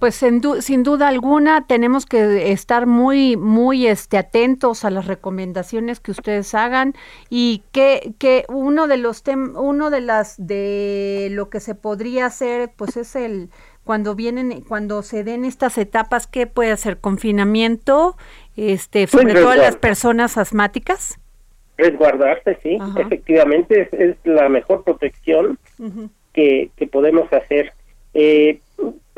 Pues 0.00 0.14
sin, 0.14 0.40
du- 0.40 0.62
sin 0.62 0.82
duda 0.82 1.08
alguna 1.08 1.66
tenemos 1.66 2.06
que 2.06 2.52
estar 2.52 2.86
muy 2.86 3.36
muy 3.36 3.86
este 3.86 4.16
atentos 4.18 4.84
a 4.84 4.90
las 4.90 5.06
recomendaciones 5.06 6.00
que 6.00 6.10
ustedes 6.12 6.54
hagan 6.54 6.94
y 7.30 7.62
que, 7.72 8.14
que 8.18 8.44
uno 8.48 8.86
de 8.86 8.96
los 8.96 9.22
tem 9.22 9.56
uno 9.56 9.90
de 9.90 10.00
las 10.00 10.34
de 10.38 11.28
lo 11.32 11.50
que 11.50 11.60
se 11.60 11.74
podría 11.74 12.26
hacer 12.26 12.70
pues 12.76 12.96
es 12.96 13.16
el 13.16 13.48
cuando 13.84 14.14
vienen 14.14 14.60
cuando 14.62 15.02
se 15.02 15.24
den 15.24 15.44
estas 15.44 15.78
etapas 15.78 16.26
qué 16.26 16.46
puede 16.46 16.72
hacer 16.72 16.98
confinamiento 16.98 18.16
este 18.56 19.06
sobre 19.06 19.34
todo 19.34 19.50
a 19.50 19.56
las 19.56 19.76
personas 19.76 20.36
asmáticas. 20.38 21.18
Resguardarse, 21.76 22.58
sí, 22.62 22.76
Ajá. 22.80 23.00
efectivamente 23.00 23.82
es, 23.82 23.92
es 23.92 24.16
la 24.24 24.48
mejor 24.48 24.82
protección 24.82 25.58
que, 26.32 26.70
que 26.76 26.86
podemos 26.88 27.32
hacer. 27.32 27.72
Eh, 28.14 28.60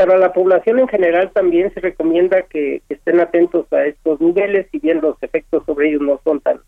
para 0.06 0.16
la 0.16 0.32
población 0.32 0.78
en 0.78 0.88
general 0.88 1.30
también 1.34 1.74
se 1.74 1.80
recomienda 1.80 2.40
que, 2.48 2.80
que 2.88 2.94
estén 2.94 3.20
atentos 3.20 3.70
a 3.70 3.84
estos 3.84 4.18
niveles, 4.18 4.66
si 4.72 4.78
bien 4.78 5.02
los 5.02 5.22
efectos 5.22 5.62
sobre 5.66 5.90
ellos 5.90 6.00
no 6.00 6.18
son 6.24 6.40
tan 6.40 6.60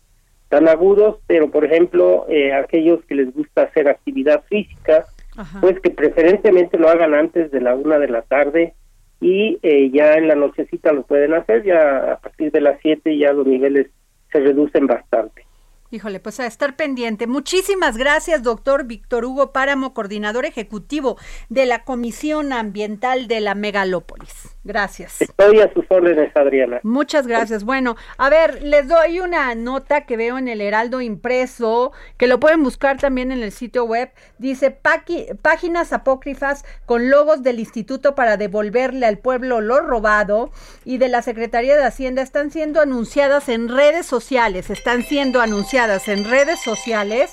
tan 0.49 0.67
agudos, 0.67 1.17
pero 1.25 1.49
por 1.49 1.65
ejemplo 1.65 2.27
eh, 2.29 2.53
aquellos 2.53 3.03
que 3.05 3.15
les 3.15 3.33
gusta 3.33 3.63
hacer 3.63 3.87
actividad 3.87 4.43
física, 4.43 5.05
Ajá. 5.35 5.61
pues 5.61 5.79
que 5.79 5.89
preferentemente 5.89 6.77
lo 6.77 6.89
hagan 6.89 7.15
antes 7.15 7.49
de 7.49 7.59
la 7.59 7.73
una 7.73 7.97
de 7.97 8.09
la 8.09 8.21
tarde 8.21 8.75
y 9.19 9.57
eh, 9.63 9.89
ya 9.91 10.13
en 10.13 10.27
la 10.27 10.35
nochecita 10.35 10.93
lo 10.93 11.01
pueden 11.01 11.33
hacer, 11.33 11.63
ya 11.63 12.13
a 12.13 12.19
partir 12.19 12.51
de 12.51 12.61
las 12.61 12.79
siete 12.83 13.17
ya 13.17 13.33
los 13.33 13.47
niveles 13.47 13.87
se 14.31 14.41
reducen 14.41 14.85
bastante. 14.85 15.43
Híjole, 15.93 16.19
pues 16.19 16.39
a 16.39 16.47
estar 16.47 16.75
pendiente. 16.75 17.27
Muchísimas 17.27 17.97
gracias, 17.97 18.41
doctor 18.41 18.85
Víctor 18.85 19.25
Hugo 19.25 19.51
Páramo, 19.51 19.93
coordinador 19.93 20.43
ejecutivo 20.43 21.19
de 21.49 21.67
la 21.67 21.83
Comisión 21.83 22.51
Ambiental 22.51 23.27
de 23.27 23.41
la 23.41 23.53
Megalópolis. 23.53 24.49
Gracias. 24.63 25.21
Estoy 25.21 25.59
a 25.59 25.71
sus 25.71 25.85
órdenes, 25.89 26.35
Adriana. 26.35 26.79
Muchas 26.81 27.27
gracias. 27.27 27.63
Bueno, 27.63 27.95
a 28.17 28.29
ver, 28.31 28.63
les 28.63 28.87
doy 28.87 29.19
una 29.19 29.53
nota 29.53 30.05
que 30.07 30.17
veo 30.17 30.39
en 30.39 30.47
el 30.47 30.61
Heraldo 30.61 30.99
impreso, 30.99 31.91
que 32.17 32.25
lo 32.25 32.39
pueden 32.39 32.63
buscar 32.63 32.97
también 32.97 33.31
en 33.31 33.43
el 33.43 33.51
sitio 33.51 33.83
web. 33.83 34.09
Dice 34.39 34.75
"Paqui- 34.75 35.37
páginas 35.43 35.93
apócrifas 35.93 36.65
con 36.87 37.11
logos 37.11 37.43
del 37.43 37.59
Instituto 37.59 38.15
para 38.15 38.37
devolverle 38.37 39.05
al 39.05 39.19
pueblo 39.19 39.61
lo 39.61 39.79
robado 39.81 40.49
y 40.85 40.97
de 40.97 41.09
la 41.09 41.21
Secretaría 41.21 41.77
de 41.77 41.83
Hacienda 41.83 42.23
están 42.23 42.49
siendo 42.49 42.81
anunciadas 42.81 43.47
en 43.49 43.67
redes 43.67 44.07
sociales, 44.07 44.71
están 44.71 45.03
siendo 45.03 45.39
anunciadas 45.41 45.82
en 46.07 46.23
redes 46.25 46.61
sociales. 46.61 47.31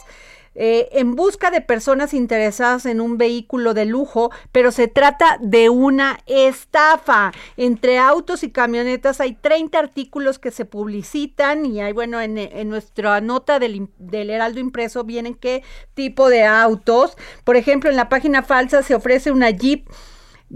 eh, 0.57 0.89
en 0.99 1.15
busca 1.15 1.53
de 1.53 1.61
personas 1.61 2.13
interesadas 2.13 2.85
en 2.85 3.01
un 3.01 3.19
vehículo 3.19 3.73
de 3.73 3.85
lujo, 3.85 4.33
pero 4.51 4.73
se 4.73 4.89
trata 4.89 5.39
de 5.41 5.69
una 5.69 6.19
estafa. 6.27 7.31
Entre 7.57 7.99
autos 7.99 8.43
y 8.43 8.51
camionetas 8.51 9.21
hay 9.21 9.35
30 9.35 9.79
artículos 9.79 10.41
que 10.41 10.51
se 10.51 10.65
publicitan 10.65 11.67
y 11.67 11.81
hay, 11.81 11.93
bueno, 11.93 12.21
en, 12.21 12.35
nuestra 12.69 13.21
nota 13.21 13.61
del, 13.61 13.89
del 13.99 14.29
Heraldo 14.29 14.59
Impreso 14.59 15.05
vienen 15.05 15.35
qué 15.35 15.63
tipo 15.95 16.29
de 16.29 16.43
autos. 16.45 17.17
Por 17.45 17.57
ejemplo, 17.57 17.89
en 17.89 17.97
la 17.97 18.09
página 18.09 18.43
falsa 18.43 18.83
se 18.83 18.97
ofrece 18.97 19.31
una 19.31 19.51
Jeep 19.51 19.87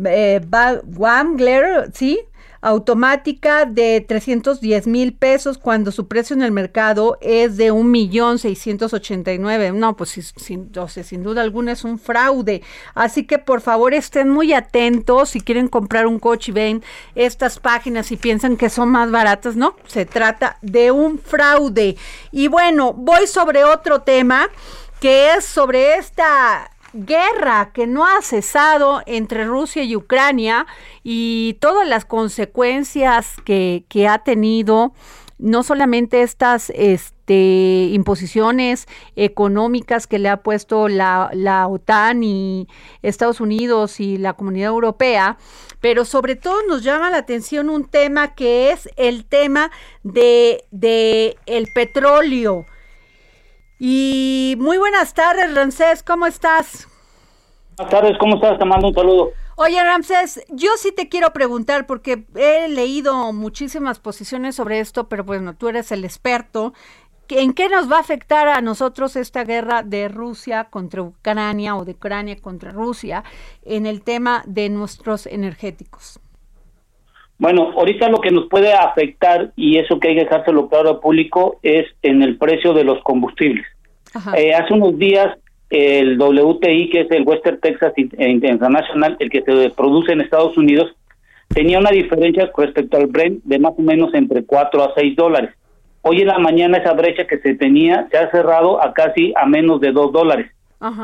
eh, 0.05 0.41
Wrangler, 0.51 1.93
¿sí? 1.95 2.21
Automática 2.65 3.67
de 3.67 4.01
310 4.01 4.87
mil 4.87 5.13
pesos 5.13 5.59
cuando 5.59 5.93
su 5.93 6.09
precio 6.09 6.35
en 6.35 6.41
el 6.41 6.51
mercado 6.51 7.19
es 7.21 7.59
de 7.59 7.71
un 7.71 7.91
millón 7.91 8.39
seiscientos 8.39 8.95
ochenta 8.95 9.35
y 9.35 9.39
nueve. 9.39 9.71
No, 9.71 9.97
pues 9.97 10.33
sin, 10.37 10.73
o 10.75 10.89
sea, 10.89 11.05
sin 11.05 11.23
duda 11.23 11.43
alguna 11.43 11.73
es 11.73 11.85
un 11.85 11.99
fraude. 11.99 12.63
Así 12.95 13.27
que 13.27 13.39
por 13.39 13.61
favor 13.61 13.93
estén 13.93 14.31
muy 14.31 14.55
atentos 14.55 15.29
si 15.29 15.43
quieren 15.43 15.69
comprar 15.69 16.07
un 16.07 16.19
coche 16.19 16.53
y 16.53 16.55
ven 16.55 16.83
estas 17.15 17.59
páginas 17.59 18.11
y 18.13 18.17
piensan 18.17 18.57
que 18.57 18.71
son 18.71 18.89
más 18.89 19.11
baratas, 19.11 19.57
no, 19.57 19.77
se 19.87 20.07
trata 20.07 20.57
de 20.63 20.91
un 20.91 21.19
fraude. 21.19 21.99
Y 22.33 22.49
bueno, 22.49 22.95
voy 22.95 23.27
sobre 23.27 23.65
otro 23.65 24.01
tema 24.01 24.49
que 25.01 25.35
es 25.35 25.45
sobre 25.45 25.97
esta 25.97 26.71
guerra 26.95 27.73
que 27.75 27.87
no 27.87 28.07
ha 28.07 28.23
cesado 28.23 29.03
entre 29.07 29.45
Rusia 29.45 29.83
y 29.83 29.97
Ucrania 29.97 30.67
y 31.03 31.59
todas 31.61 31.87
las 31.87 32.05
consecuencias 32.05 33.35
que, 33.45 33.85
que 33.89 34.09
ha 34.09 34.19
tenido 34.21 34.95
no 35.39 35.63
solamente 35.63 36.23
estas 36.23 36.71
este, 36.71 37.91
imposiciones 37.93 38.87
económicas 39.17 40.07
que 40.07 40.19
le 40.19 40.29
ha 40.29 40.43
puesto 40.43 40.89
la, 40.89 41.31
la, 41.33 41.67
OTAN 41.67 42.23
y 42.23 42.69
Estados 43.03 43.41
Unidos 43.41 43.99
y 43.99 44.17
la 44.17 44.35
Comunidad 44.35 44.69
Europea, 44.69 45.37
pero 45.81 46.05
sobre 46.05 46.37
todo 46.37 46.63
nos 46.69 46.83
llama 46.83 47.11
la 47.11 47.19
atención 47.19 47.69
un 47.69 47.85
tema 47.85 48.35
que 48.35 48.71
es 48.71 48.89
el 48.97 49.25
tema 49.25 49.71
de, 50.03 50.65
de 50.71 51.37
el 51.47 51.69
petróleo. 51.75 52.65
Y 53.87 54.57
muy 54.59 54.79
buenas 54.79 55.13
tardes, 55.13 55.55
Ramsés, 55.55 56.03
¿cómo 56.03 56.25
estás? 56.25 56.89
Buenas 57.77 57.93
tardes, 57.93 58.17
¿cómo 58.17 58.37
estás? 58.37 58.59
Te 58.59 58.65
mando 58.65 58.89
un 58.89 58.95
saludo. 58.95 59.33
Oye, 59.57 59.85
Ramsés, 59.85 60.43
yo 60.49 60.71
sí 60.79 60.91
te 60.91 61.11
quiero 61.11 61.35
preguntar 61.35 61.85
porque 61.87 62.25
he 62.35 62.71
leído 62.71 63.31
muchísimas 63.35 63.99
posiciones 63.99 64.55
sobre 64.55 64.81
esto, 64.81 65.11
pero 65.11 65.23
bueno, 65.23 65.55
tú 65.55 65.69
eres 65.69 65.93
el 65.93 66.07
experto. 66.07 66.73
¿En 67.29 67.53
qué 67.53 67.69
nos 67.69 67.93
va 67.93 67.99
a 67.99 68.01
afectar 68.01 68.49
a 68.49 68.63
nosotros 68.63 69.17
esta 69.17 69.45
guerra 69.45 69.83
de 69.83 70.09
Rusia 70.09 70.65
contra 70.71 71.03
Ucrania 71.03 71.77
o 71.77 71.85
de 71.85 71.93
Ucrania 71.93 72.41
contra 72.41 72.71
Rusia 72.71 73.23
en 73.67 73.85
el 73.85 74.03
tema 74.03 74.45
de 74.47 74.71
nuestros 74.71 75.27
energéticos? 75.27 76.19
Bueno, 77.37 77.73
ahorita 77.77 78.09
lo 78.09 78.23
que 78.23 78.31
nos 78.31 78.49
puede 78.49 78.73
afectar, 78.73 79.53
y 79.57 79.77
eso 79.79 80.01
que 80.01 80.09
hay 80.09 80.15
que 80.15 80.23
dejárselo 80.23 80.71
claro 80.71 80.89
al 80.89 81.01
público, 81.01 81.59
es 81.63 81.85
en 82.01 82.23
el 82.23 82.39
precio 82.39 82.73
de 82.73 82.85
los 82.85 83.03
combustibles. 83.03 83.67
Eh, 84.37 84.55
hace 84.55 84.75
unos 84.75 84.99
días 84.99 85.37
el 85.71 86.19
WTI, 86.19 86.91
que 86.91 87.01
es 87.01 87.11
el 87.11 87.25
Western 87.27 87.59
Texas 87.61 87.93
International, 87.97 89.17
el 89.19 89.31
que 89.31 89.43
se 89.43 89.71
produce 89.71 90.13
en 90.13 90.21
Estados 90.21 90.57
Unidos, 90.57 90.95
tenía 91.49 91.79
una 91.79 91.91
diferencia 91.91 92.51
respecto 92.57 92.97
al 92.97 93.07
Brent 93.07 93.43
de 93.45 93.59
más 93.59 93.73
o 93.77 93.83
menos 93.83 94.15
entre 94.15 94.45
4 94.45 94.83
a 94.83 94.95
6 94.95 95.17
dólares. 95.17 95.51
Hoy 96.03 96.21
en 96.21 96.29
la 96.29 96.39
mañana 96.39 96.79
esa 96.79 96.93
brecha 96.93 97.27
que 97.27 97.39
se 97.39 97.55
tenía 97.55 98.07
se 98.11 98.19
ha 98.19 98.31
cerrado 98.31 98.83
a 98.83 98.93
casi 98.93 99.33
a 99.37 99.47
menos 99.47 99.81
de 99.81 99.91
2 99.91 100.13
dólares. 100.13 100.51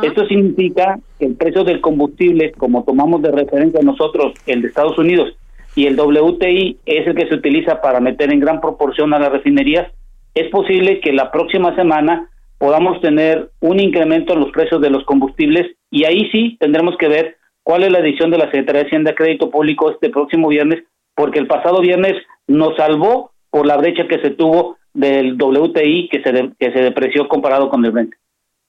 Esto 0.03 0.27
significa 0.27 0.99
que 1.19 1.25
el 1.25 1.37
precio 1.37 1.65
del 1.65 1.81
combustible, 1.81 2.53
como 2.53 2.85
tomamos 2.85 3.23
de 3.23 3.31
referencia 3.31 3.81
nosotros 3.83 4.35
el 4.47 4.61
de 4.61 4.69
Estados 4.69 4.99
Unidos, 4.99 5.35
y 5.75 5.87
el 5.87 5.99
WTI 5.99 6.77
es 6.85 7.07
el 7.07 7.15
que 7.15 7.27
se 7.29 7.35
utiliza 7.35 7.81
para 7.81 7.99
meter 7.99 8.31
en 8.31 8.41
gran 8.41 8.61
proporción 8.61 9.15
a 9.15 9.19
las 9.19 9.33
refinerías, 9.33 9.91
es 10.35 10.51
posible 10.51 11.01
que 11.01 11.15
la 11.15 11.31
próxima 11.31 11.75
semana 11.77 12.29
podamos 12.61 13.01
tener 13.01 13.51
un 13.61 13.81
incremento 13.81 14.35
en 14.35 14.41
los 14.41 14.53
precios 14.53 14.83
de 14.83 14.91
los 14.91 15.03
combustibles 15.07 15.75
y 15.91 16.05
ahí 16.05 16.29
sí 16.31 16.59
tendremos 16.61 16.95
que 16.99 17.09
ver 17.09 17.39
cuál 17.63 17.85
es 17.85 17.91
la 17.91 18.03
decisión 18.03 18.31
de 18.31 18.37
la 18.37 18.45
Secretaría 18.51 18.83
de 18.83 18.87
Hacienda 18.89 19.11
de 19.13 19.17
Crédito 19.17 19.51
Público 19.51 19.91
este 19.91 20.11
próximo 20.11 20.49
viernes, 20.49 20.85
porque 21.15 21.39
el 21.39 21.47
pasado 21.47 21.81
viernes 21.81 22.23
nos 22.47 22.77
salvó 22.77 23.33
por 23.49 23.67
la 23.67 23.79
brecha 23.79 24.07
que 24.07 24.21
se 24.21 24.31
tuvo 24.33 24.77
del 24.93 25.41
WTI 25.41 26.11
que 26.11 26.23
se, 26.23 26.53
que 26.59 26.73
se 26.73 26.83
depreció 26.83 27.29
comparado 27.29 27.71
con 27.71 27.83
el 27.83 27.93
Brent. 27.93 28.13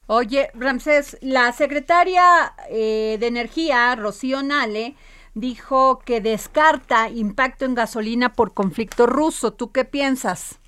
Oye, 0.08 0.48
Ramsés, 0.54 1.18
la 1.22 1.52
secretaria 1.52 2.24
eh, 2.70 3.18
de 3.20 3.28
Energía, 3.28 3.94
Rocío 3.98 4.42
Nale, 4.42 4.96
dijo 5.34 6.00
que 6.00 6.22
descarta 6.22 7.10
impacto 7.10 7.66
en 7.66 7.76
gasolina 7.76 8.32
por 8.32 8.54
conflicto 8.54 9.06
ruso. 9.06 9.52
¿Tú 9.52 9.74
qué 9.74 9.84
piensas? 9.84 10.61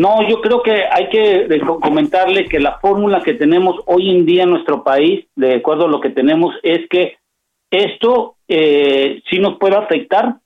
No, 0.00 0.26
yo 0.26 0.40
creo 0.40 0.62
que 0.62 0.84
hay 0.90 1.10
que 1.10 1.60
comentarle 1.82 2.46
que 2.46 2.58
la 2.58 2.78
fórmula 2.78 3.20
que 3.22 3.34
tenemos 3.34 3.82
hoy 3.84 4.08
en 4.08 4.24
día 4.24 4.44
en 4.44 4.50
nuestro 4.50 4.82
país, 4.82 5.26
de 5.36 5.56
acuerdo 5.56 5.84
a 5.84 5.90
lo 5.90 6.00
que 6.00 6.08
tenemos, 6.08 6.54
es 6.62 6.88
que 6.88 7.18
esto 7.70 8.36
eh, 8.48 9.20
sí 9.28 9.38
nos 9.40 9.58
puede 9.58 9.76
afectar 9.76 10.36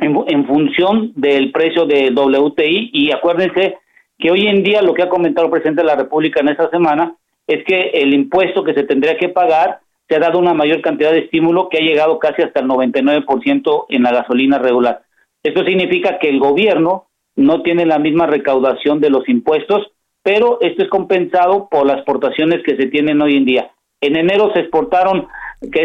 en, 0.00 0.46
función 0.46 1.12
del 1.14 1.52
precio 1.52 1.84
de 1.84 2.10
WTI 2.10 2.88
y 2.94 3.12
acuérdense 3.12 3.76
que 4.18 4.30
hoy 4.30 4.46
en 4.46 4.62
día 4.62 4.80
lo 4.80 4.94
que 4.94 5.02
ha 5.02 5.10
comentado 5.10 5.48
el 5.48 5.52
presidente 5.52 5.82
de 5.82 5.88
la 5.88 5.96
República 5.96 6.40
en 6.40 6.48
esta 6.48 6.70
semana 6.70 7.14
es 7.46 7.62
que 7.66 7.90
el 7.92 8.14
impuesto 8.14 8.64
que 8.64 8.72
se 8.72 8.84
tendría 8.84 9.18
que 9.18 9.28
pagar 9.28 9.80
se 10.08 10.16
ha 10.16 10.20
dado 10.20 10.38
una 10.38 10.54
mayor 10.54 10.80
cantidad 10.80 11.12
de 11.12 11.18
estímulo 11.18 11.68
que 11.68 11.76
ha 11.76 11.82
llegado 11.82 12.18
casi 12.18 12.40
hasta 12.40 12.60
el 12.60 12.66
99% 12.66 13.84
en 13.90 14.02
la 14.02 14.12
gasolina 14.12 14.56
regular. 14.58 15.02
Esto 15.42 15.66
significa 15.66 16.18
que 16.18 16.30
el 16.30 16.38
gobierno 16.38 17.09
no 17.40 17.62
tiene 17.62 17.86
la 17.86 17.98
misma 17.98 18.26
recaudación 18.26 19.00
de 19.00 19.10
los 19.10 19.28
impuestos, 19.28 19.90
pero 20.22 20.58
esto 20.60 20.82
es 20.82 20.90
compensado 20.90 21.68
por 21.70 21.86
las 21.86 21.96
exportaciones 21.96 22.62
que 22.64 22.76
se 22.76 22.86
tienen 22.86 23.20
hoy 23.22 23.36
en 23.36 23.46
día. 23.46 23.70
En 24.02 24.16
enero 24.16 24.50
se 24.52 24.60
exportaron, 24.60 25.26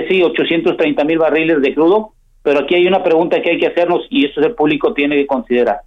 sí, 0.09 0.21
830 0.21 1.03
mil 1.05 1.17
barriles 1.17 1.61
de 1.61 1.73
crudo, 1.73 2.11
pero 2.43 2.59
aquí 2.59 2.75
hay 2.75 2.87
una 2.87 3.03
pregunta 3.03 3.41
que 3.41 3.51
hay 3.51 3.57
que 3.57 3.67
hacernos 3.67 4.05
y 4.09 4.25
esto 4.25 4.41
el 4.41 4.53
público 4.53 4.93
tiene 4.93 5.15
que 5.15 5.27
considerar. 5.27 5.79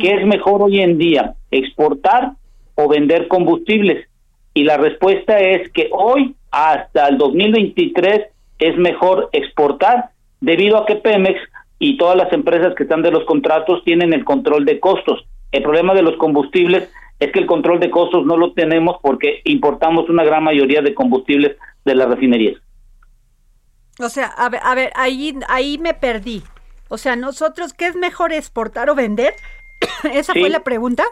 ¿Qué 0.00 0.12
es 0.12 0.26
mejor 0.26 0.62
hoy 0.62 0.80
en 0.80 0.96
día, 0.96 1.34
exportar 1.50 2.32
o 2.74 2.88
vender 2.88 3.28
combustibles? 3.28 4.06
Y 4.54 4.64
la 4.64 4.76
respuesta 4.76 5.38
es 5.38 5.70
que 5.72 5.88
hoy 5.90 6.34
hasta 6.50 7.08
el 7.08 7.18
2023 7.18 8.26
es 8.58 8.76
mejor 8.76 9.28
exportar 9.32 10.10
debido 10.40 10.78
a 10.78 10.86
que 10.86 10.96
Pemex 10.96 11.38
y 11.78 11.96
todas 11.96 12.16
las 12.16 12.32
empresas 12.32 12.74
que 12.74 12.84
están 12.84 13.02
de 13.02 13.10
los 13.10 13.24
contratos 13.24 13.82
tienen 13.84 14.12
el 14.12 14.24
control 14.24 14.64
de 14.64 14.80
costos. 14.80 15.26
El 15.52 15.62
problema 15.62 15.94
de 15.94 16.02
los 16.02 16.16
combustibles 16.16 16.90
es 17.20 17.32
que 17.32 17.40
el 17.40 17.46
control 17.46 17.80
de 17.80 17.90
costos 17.90 18.26
no 18.26 18.36
lo 18.36 18.52
tenemos 18.52 18.96
porque 19.02 19.40
importamos 19.44 20.08
una 20.08 20.24
gran 20.24 20.42
mayoría 20.44 20.82
de 20.82 20.94
combustibles 20.94 21.56
de 21.84 21.94
las 21.94 22.08
refinerías. 22.08 22.60
O 24.00 24.08
sea, 24.08 24.26
a 24.26 24.48
ver, 24.48 24.60
a 24.64 24.74
ver, 24.74 24.92
ahí, 24.96 25.38
ahí 25.48 25.78
me 25.78 25.94
perdí. 25.94 26.42
O 26.88 26.98
sea, 26.98 27.16
nosotros, 27.16 27.72
¿qué 27.72 27.86
es 27.86 27.96
mejor 27.96 28.32
exportar 28.32 28.90
o 28.90 28.94
vender? 28.94 29.34
¿Esa 30.12 30.32
fue 30.32 30.50
la 30.50 30.64
pregunta? 30.64 31.04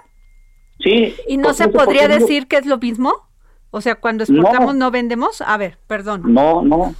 Sí. 0.81 1.14
¿Y 1.28 1.37
no 1.37 1.54
se 1.54 1.69
podría 1.69 2.09
decir 2.09 2.49
que 2.49 2.57
es 2.57 2.66
lo 2.66 2.79
mismo? 2.79 3.14
O 3.70 3.81
sea, 3.81 3.94
cuando 3.94 4.25
exportamos 4.25 4.75
no. 4.75 4.90
vendemos. 4.90 5.40
A 5.40 5.57
ver, 5.57 5.79
perdón. 5.87 6.22
No, 6.27 6.62
no. 6.62 6.94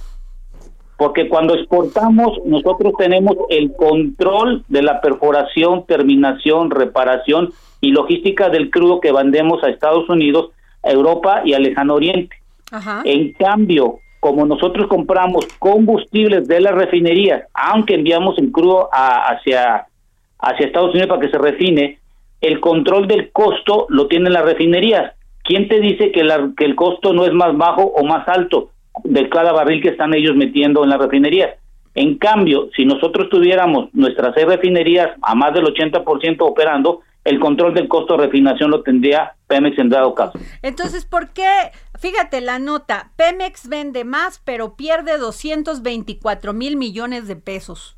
Porque 0.97 1.27
cuando 1.27 1.55
exportamos, 1.55 2.39
nosotros 2.45 2.93
tenemos 2.97 3.35
el 3.49 3.73
control 3.75 4.63
de 4.67 4.83
la 4.83 5.01
perforación, 5.01 5.85
terminación, 5.85 6.69
reparación 6.69 7.51
y 7.81 7.91
logística 7.91 8.49
del 8.49 8.69
crudo 8.69 9.01
que 9.01 9.11
vendemos 9.11 9.63
a 9.63 9.69
Estados 9.69 10.07
Unidos, 10.09 10.51
a 10.83 10.91
Europa 10.91 11.41
y 11.43 11.53
al 11.53 11.63
lejano 11.63 11.95
oriente. 11.95 12.35
Ajá. 12.71 13.01
En 13.05 13.33
cambio, 13.33 13.99
como 14.19 14.45
nosotros 14.45 14.87
compramos 14.87 15.45
combustibles 15.59 16.47
de 16.47 16.61
las 16.61 16.73
refinerías, 16.73 17.43
aunque 17.53 17.95
enviamos 17.95 18.37
el 18.37 18.51
crudo 18.51 18.89
hacia, 18.93 19.87
hacia 20.39 20.65
Estados 20.65 20.91
Unidos 20.91 21.09
para 21.09 21.21
que 21.21 21.29
se 21.29 21.37
refine, 21.37 21.99
el 22.39 22.59
control 22.59 23.07
del 23.07 23.31
costo 23.31 23.85
lo 23.89 24.07
tienen 24.07 24.31
las 24.31 24.45
refinerías. 24.45 25.13
¿Quién 25.43 25.67
te 25.67 25.79
dice 25.79 26.11
que, 26.11 26.23
la, 26.23 26.51
que 26.55 26.63
el 26.65 26.75
costo 26.75 27.11
no 27.11 27.25
es 27.25 27.33
más 27.33 27.57
bajo 27.57 27.83
o 27.83 28.05
más 28.05 28.27
alto 28.29 28.69
de 29.03 29.29
cada 29.29 29.51
barril 29.51 29.81
que 29.81 29.89
están 29.89 30.13
ellos 30.13 30.35
metiendo 30.35 30.83
en 30.83 30.89
las 30.89 30.99
refinerías? 30.99 31.51
En 31.95 32.17
cambio, 32.17 32.69
si 32.75 32.85
nosotros 32.85 33.29
tuviéramos 33.29 33.89
nuestras 33.93 34.33
seis 34.35 34.47
refinerías 34.47 35.11
a 35.21 35.35
más 35.35 35.53
del 35.53 35.65
80% 35.65 36.37
operando, 36.39 37.01
el 37.23 37.39
control 37.39 37.73
del 37.73 37.87
costo 37.87 38.17
de 38.17 38.25
refinación 38.25 38.71
lo 38.71 38.81
tendría 38.83 39.33
Pemex 39.47 39.77
en 39.77 39.89
dado 39.89 40.13
caso. 40.13 40.33
Entonces, 40.61 41.05
¿por 41.05 41.29
qué? 41.29 41.47
Fíjate 41.99 42.41
la 42.41 42.59
nota, 42.59 43.11
Pemex 43.15 43.69
vende 43.69 44.03
más, 44.03 44.41
pero 44.43 44.75
pierde 44.75 45.17
224 45.17 46.53
mil 46.53 46.75
millones 46.75 47.27
de 47.27 47.35
pesos. 47.35 47.97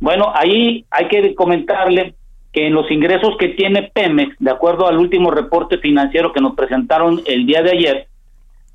Bueno, 0.00 0.32
ahí 0.34 0.84
hay 0.90 1.08
que 1.08 1.34
comentarle 1.34 2.16
que 2.52 2.66
en 2.66 2.74
los 2.74 2.90
ingresos 2.90 3.36
que 3.38 3.48
tiene 3.48 3.90
Pemex, 3.94 4.36
de 4.38 4.50
acuerdo 4.50 4.86
al 4.86 4.98
último 4.98 5.30
reporte 5.30 5.78
financiero 5.78 6.32
que 6.32 6.40
nos 6.40 6.54
presentaron 6.54 7.22
el 7.26 7.46
día 7.46 7.62
de 7.62 7.70
ayer, 7.70 8.08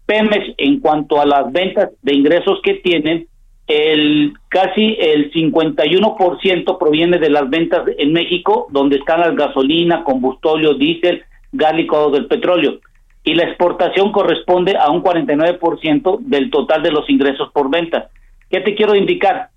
Pemex 0.10 0.56
en 0.58 0.80
cuanto 0.80 1.22
a 1.22 1.26
las 1.28 1.52
ventas 1.52 1.91
de 2.02 2.15
ingresos 2.15 2.60
que 2.63 2.74
tienen, 2.74 3.28
el 3.67 4.34
casi 4.50 4.98
el 5.00 5.32
51% 5.32 6.80
proviene 6.80 7.19
de 7.19 7.30
las 7.30 7.48
ventas 7.48 7.84
en 7.95 8.12
México, 8.12 8.65
donde 8.72 8.95
están 8.95 9.19
las 9.19 9.36
gasolina, 9.36 10.04
combustorio, 10.04 10.74
diésel, 10.74 11.22
gas 11.52 11.76
licuado 11.76 12.10
del 12.10 12.26
petróleo. 12.26 12.80
Y 13.24 13.36
la 13.36 13.43
exportación 13.43 14.12
corresponde 14.12 14.76
a 14.76 14.89
un 14.89 15.04
49% 15.04 16.17
del 16.22 16.50
total 16.50 16.82
de 16.82 16.91
los 16.91 17.08
ingresos 17.08 17.52
por 17.54 17.69
venta. 17.69 18.10
¿Qué 18.50 18.62
te 18.62 18.74
quiero 18.74 18.95
indicar? 18.95 19.50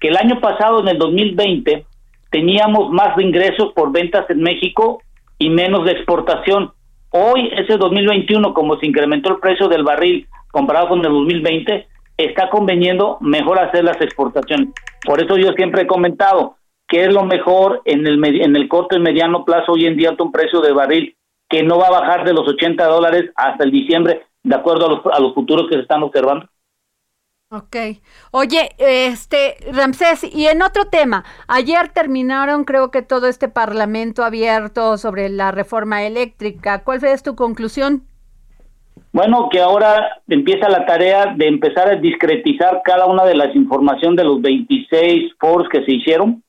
Que 0.00 0.08
el 0.08 0.16
año 0.16 0.40
pasado, 0.40 0.80
en 0.80 0.88
el 0.88 0.96
2020, 0.96 1.84
teníamos 2.30 2.90
más 2.90 3.14
de 3.14 3.24
ingresos 3.24 3.74
por 3.74 3.92
ventas 3.92 4.24
en 4.30 4.40
México 4.40 5.02
y 5.38 5.50
menos 5.50 5.84
de 5.84 5.92
exportación. 5.92 6.72
Hoy, 7.10 7.50
ese 7.56 7.76
2021, 7.76 8.52
como 8.52 8.78
se 8.78 8.86
incrementó 8.86 9.32
el 9.32 9.40
precio 9.40 9.68
del 9.68 9.82
barril 9.82 10.26
comparado 10.50 10.88
con 10.88 10.98
el 10.98 11.10
2020, 11.12 11.86
está 12.16 12.50
conveniendo 12.50 13.18
mejor 13.20 13.58
hacer 13.60 13.84
las 13.84 14.00
exportaciones. 14.00 14.68
Por 15.04 15.22
eso 15.22 15.36
yo 15.36 15.52
siempre 15.52 15.82
he 15.82 15.86
comentado 15.86 16.56
que 16.86 17.04
es 17.04 17.12
lo 17.12 17.24
mejor 17.24 17.82
en 17.84 18.06
el, 18.06 18.22
en 18.24 18.56
el 18.56 18.68
corto 18.68 18.96
y 18.96 19.00
mediano 19.00 19.44
plazo 19.44 19.72
hoy 19.72 19.86
en 19.86 19.96
día 19.96 20.16
un 20.18 20.32
precio 20.32 20.60
de 20.60 20.72
barril 20.72 21.14
que 21.48 21.62
no 21.62 21.78
va 21.78 21.86
a 21.88 22.00
bajar 22.00 22.24
de 22.24 22.32
los 22.32 22.48
80 22.48 22.84
dólares 22.86 23.30
hasta 23.36 23.64
el 23.64 23.70
diciembre, 23.70 24.22
de 24.42 24.54
acuerdo 24.54 24.86
a 24.86 24.88
los, 24.90 25.00
a 25.14 25.20
los 25.20 25.34
futuros 25.34 25.66
que 25.68 25.76
se 25.76 25.82
están 25.82 26.02
observando. 26.02 26.46
Ok. 27.50 27.76
Oye, 28.30 28.72
este, 28.76 29.56
Ramsés, 29.72 30.22
y 30.34 30.48
en 30.48 30.60
otro 30.60 30.84
tema, 30.84 31.24
ayer 31.46 31.88
terminaron 31.88 32.64
creo 32.64 32.90
que 32.90 33.00
todo 33.00 33.26
este 33.26 33.48
parlamento 33.48 34.22
abierto 34.22 34.98
sobre 34.98 35.30
la 35.30 35.50
reforma 35.50 36.04
eléctrica. 36.04 36.84
¿Cuál 36.84 37.00
fue 37.00 37.16
tu 37.24 37.34
conclusión? 37.36 38.02
Bueno, 39.12 39.48
que 39.50 39.60
ahora 39.60 40.20
empieza 40.28 40.68
la 40.68 40.84
tarea 40.84 41.32
de 41.38 41.46
empezar 41.48 41.88
a 41.88 41.96
discretizar 41.96 42.82
cada 42.84 43.06
una 43.06 43.24
de 43.24 43.34
las 43.34 43.56
informaciones 43.56 44.18
de 44.18 44.24
los 44.24 44.42
26 44.42 45.32
foros 45.40 45.70
que 45.70 45.82
se 45.86 45.94
hicieron, 45.94 46.42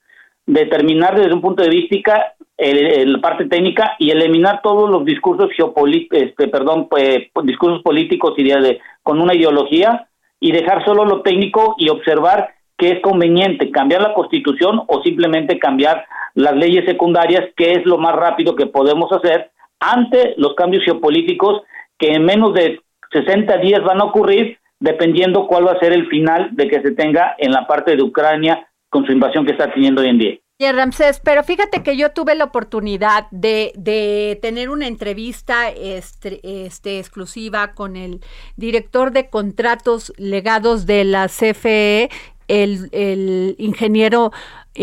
determinar 0.46 1.16
desde 1.16 1.34
un 1.34 1.40
punto 1.40 1.64
de 1.64 1.70
vista 1.70 2.34
la 2.58 3.22
parte 3.22 3.46
técnica 3.46 3.96
y 4.00 4.12
eliminar 4.12 4.62
todos 4.62 4.90
los 4.90 5.06
discursos 5.06 5.50
geopolíticos, 5.56 6.24
este, 6.24 6.50
perdón, 6.50 6.90
pues, 6.90 7.30
discursos 7.46 7.82
políticos 7.84 8.34
y 8.36 8.44
de, 8.44 8.82
con 9.02 9.22
una 9.22 9.34
ideología 9.34 10.09
y 10.39 10.52
dejar 10.52 10.86
solo 10.86 11.06
lo 11.06 11.21
técnico 11.21 11.75
y 11.78 11.89
observar 11.89 12.49
qué 12.78 12.91
es 12.91 13.02
conveniente, 13.02 13.71
cambiar 13.71 14.02
la 14.02 14.13
constitución 14.13 14.82
o 14.88 15.02
simplemente 15.04 15.60
cambiar 15.60 16.06
las 16.34 16.56
leyes 16.56 16.86
secundarias, 16.86 17.49
que 17.56 17.73
es 17.73 17.86
lo 17.86 17.97
más 17.97 18.15
rápido 18.15 18.56
que 18.56 18.67
podemos 18.67 19.12
hacer 19.12 19.52
ante 19.80 20.34
los 20.38 20.56
cambios 20.56 20.84
geopolíticos 20.86 21.62
que 21.97 22.13
en 22.13 22.23
menos 22.23 22.54
de 22.54 22.80
60 23.12 23.58
días 23.58 23.84
van 23.84 24.02
a 24.02 24.06
ocurrir, 24.06 24.58
dependiendo 24.80 25.47
cuál 25.47 25.67
va 25.67 25.73
a 25.73 25.80
ser 25.80 25.91
el 25.91 26.08
final 26.08 26.49
de 26.54 26.67
que 26.69 26.82
se 26.82 26.91
tenga 26.91 27.36
en 27.38 27.52
la 27.52 27.67
parte 27.67 27.95
de 27.95 28.04
Ucrania 28.04 28.67
con 28.89 29.06
su 29.06 29.12
invasión 29.12 29.45
que 29.45 29.52
está 29.52 29.71
teniendo 29.71 30.02
hoy 30.02 30.10
en 30.10 30.17
día. 30.17 30.38
Bien, 30.62 30.76
Ramsés, 30.76 31.22
pero 31.24 31.41
fíjate 31.45 31.84
que 31.84 31.95
yo 31.95 32.12
tuve 32.12 32.36
la 32.36 32.43
oportunidad 32.43 33.28
de, 33.32 33.72
de 33.78 34.38
tener 34.41 34.69
una 34.69 34.88
entrevista 34.88 35.69
este, 35.69 36.41
este, 36.65 37.00
exclusiva 37.00 37.72
con 37.74 37.95
el 37.95 38.19
director 38.58 39.13
de 39.13 39.30
contratos 39.30 40.12
legados 40.17 40.86
de 40.86 41.06
la 41.06 41.30
CFE, 41.30 42.10
el, 42.50 42.89
el 42.91 43.56
ingeniero 43.58 44.34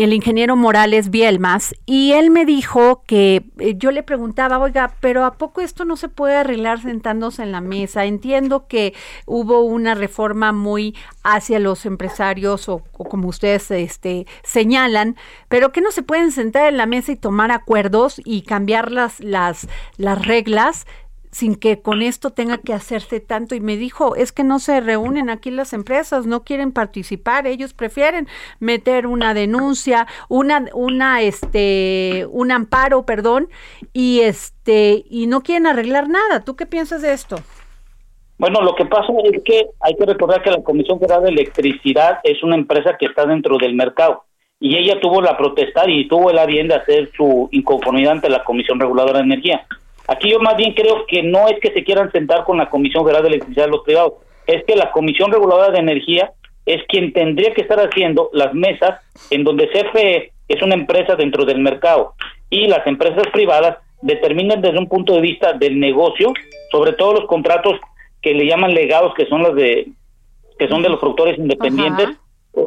el 0.03 0.13
ingeniero 0.13 0.55
Morales 0.55 1.09
Bielmas, 1.09 1.75
y 1.85 2.11
él 2.13 2.29
me 2.29 2.45
dijo 2.45 3.03
que 3.07 3.45
eh, 3.57 3.75
yo 3.77 3.91
le 3.91 4.03
preguntaba, 4.03 4.59
oiga, 4.59 4.93
pero 4.99 5.25
¿a 5.25 5.33
poco 5.33 5.61
esto 5.61 5.85
no 5.85 5.97
se 5.97 6.07
puede 6.07 6.35
arreglar 6.35 6.81
sentándose 6.81 7.41
en 7.41 7.51
la 7.51 7.61
mesa? 7.61 8.05
Entiendo 8.05 8.67
que 8.67 8.93
hubo 9.25 9.61
una 9.61 9.95
reforma 9.95 10.51
muy 10.51 10.95
hacia 11.23 11.59
los 11.59 11.85
empresarios 11.85 12.69
o, 12.69 12.83
o 12.93 13.05
como 13.05 13.27
ustedes 13.27 13.71
este, 13.71 14.27
señalan, 14.43 15.15
pero 15.49 15.71
que 15.71 15.81
no 15.81 15.91
se 15.91 16.03
pueden 16.03 16.31
sentar 16.31 16.69
en 16.69 16.77
la 16.77 16.85
mesa 16.85 17.11
y 17.11 17.15
tomar 17.15 17.51
acuerdos 17.51 18.21
y 18.23 18.43
cambiar 18.43 18.91
las, 18.91 19.19
las, 19.19 19.67
las 19.97 20.25
reglas 20.25 20.85
sin 21.37 21.55
que 21.55 21.79
con 21.83 22.01
esto 22.01 22.31
tenga 22.31 22.57
que 22.57 22.73
hacerse 22.73 23.19
tanto. 23.19 23.53
Y 23.53 23.59
me 23.59 23.77
dijo, 23.77 24.15
es 24.15 24.31
que 24.31 24.43
no 24.43 24.57
se 24.57 24.81
reúnen 24.81 25.29
aquí 25.29 25.51
las 25.51 25.71
empresas, 25.71 26.25
no 26.25 26.43
quieren 26.43 26.71
participar, 26.71 27.45
ellos 27.45 27.75
prefieren 27.75 28.27
meter 28.59 29.05
una 29.05 29.35
denuncia, 29.35 30.07
una, 30.29 30.65
una, 30.73 31.21
este, 31.21 32.25
un 32.31 32.51
amparo, 32.51 33.05
perdón, 33.05 33.49
y 33.93 34.21
este, 34.21 35.03
y 35.11 35.27
no 35.27 35.41
quieren 35.41 35.67
arreglar 35.67 36.09
nada. 36.09 36.43
¿Tú 36.43 36.55
qué 36.55 36.65
piensas 36.65 37.03
de 37.03 37.13
esto? 37.13 37.35
Bueno, 38.39 38.61
lo 38.61 38.73
que 38.73 38.85
pasa 38.85 39.13
es 39.31 39.43
que 39.43 39.67
hay 39.81 39.95
que 39.95 40.05
recordar 40.07 40.41
que 40.41 40.49
la 40.49 40.63
Comisión 40.63 40.99
Federal 40.99 41.21
de 41.21 41.29
Electricidad 41.29 42.17
es 42.23 42.41
una 42.41 42.55
empresa 42.55 42.97
que 42.99 43.05
está 43.05 43.27
dentro 43.27 43.57
del 43.59 43.75
mercado 43.75 44.23
y 44.59 44.75
ella 44.75 44.99
tuvo 44.99 45.21
la 45.21 45.37
protesta 45.37 45.83
y 45.87 46.07
tuvo 46.07 46.31
el 46.31 46.47
bien 46.47 46.67
de 46.67 46.75
hacer 46.75 47.11
su 47.15 47.47
inconformidad 47.51 48.13
ante 48.13 48.29
la 48.29 48.43
Comisión 48.43 48.79
Reguladora 48.79 49.19
de 49.19 49.25
Energía. 49.25 49.67
Aquí 50.07 50.31
yo 50.31 50.39
más 50.39 50.55
bien 50.55 50.73
creo 50.73 51.05
que 51.05 51.21
no 51.21 51.47
es 51.47 51.59
que 51.59 51.71
se 51.71 51.83
quieran 51.83 52.11
sentar 52.11 52.45
con 52.45 52.57
la 52.57 52.69
Comisión 52.69 53.03
Federal 53.03 53.23
de 53.23 53.29
Electricidad 53.29 53.65
de 53.65 53.71
los 53.71 53.83
privados, 53.83 54.13
es 54.45 54.63
que 54.65 54.75
la 54.75 54.91
Comisión 54.91 55.31
Reguladora 55.31 55.71
de 55.71 55.79
Energía 55.79 56.31
es 56.65 56.81
quien 56.87 57.13
tendría 57.13 57.53
que 57.53 57.61
estar 57.61 57.79
haciendo 57.79 58.29
las 58.33 58.53
mesas 58.53 59.01
en 59.29 59.43
donde 59.43 59.69
CFE 59.69 60.31
es 60.47 60.61
una 60.61 60.75
empresa 60.75 61.15
dentro 61.15 61.45
del 61.45 61.59
mercado 61.59 62.13
y 62.49 62.67
las 62.67 62.85
empresas 62.87 63.23
privadas 63.33 63.77
determinan 64.01 64.61
desde 64.61 64.77
un 64.77 64.87
punto 64.87 65.13
de 65.13 65.21
vista 65.21 65.53
del 65.53 65.79
negocio, 65.79 66.33
sobre 66.71 66.93
todo 66.93 67.13
los 67.13 67.25
contratos 67.25 67.79
que 68.21 68.33
le 68.33 68.47
llaman 68.47 68.73
legados, 68.73 69.13
que 69.15 69.25
son 69.25 69.41
los 69.43 69.55
de 69.55 69.87
que 70.57 70.67
son 70.67 70.81
de 70.81 70.89
los 70.89 70.99
productores 70.99 71.37
independientes, 71.37 72.09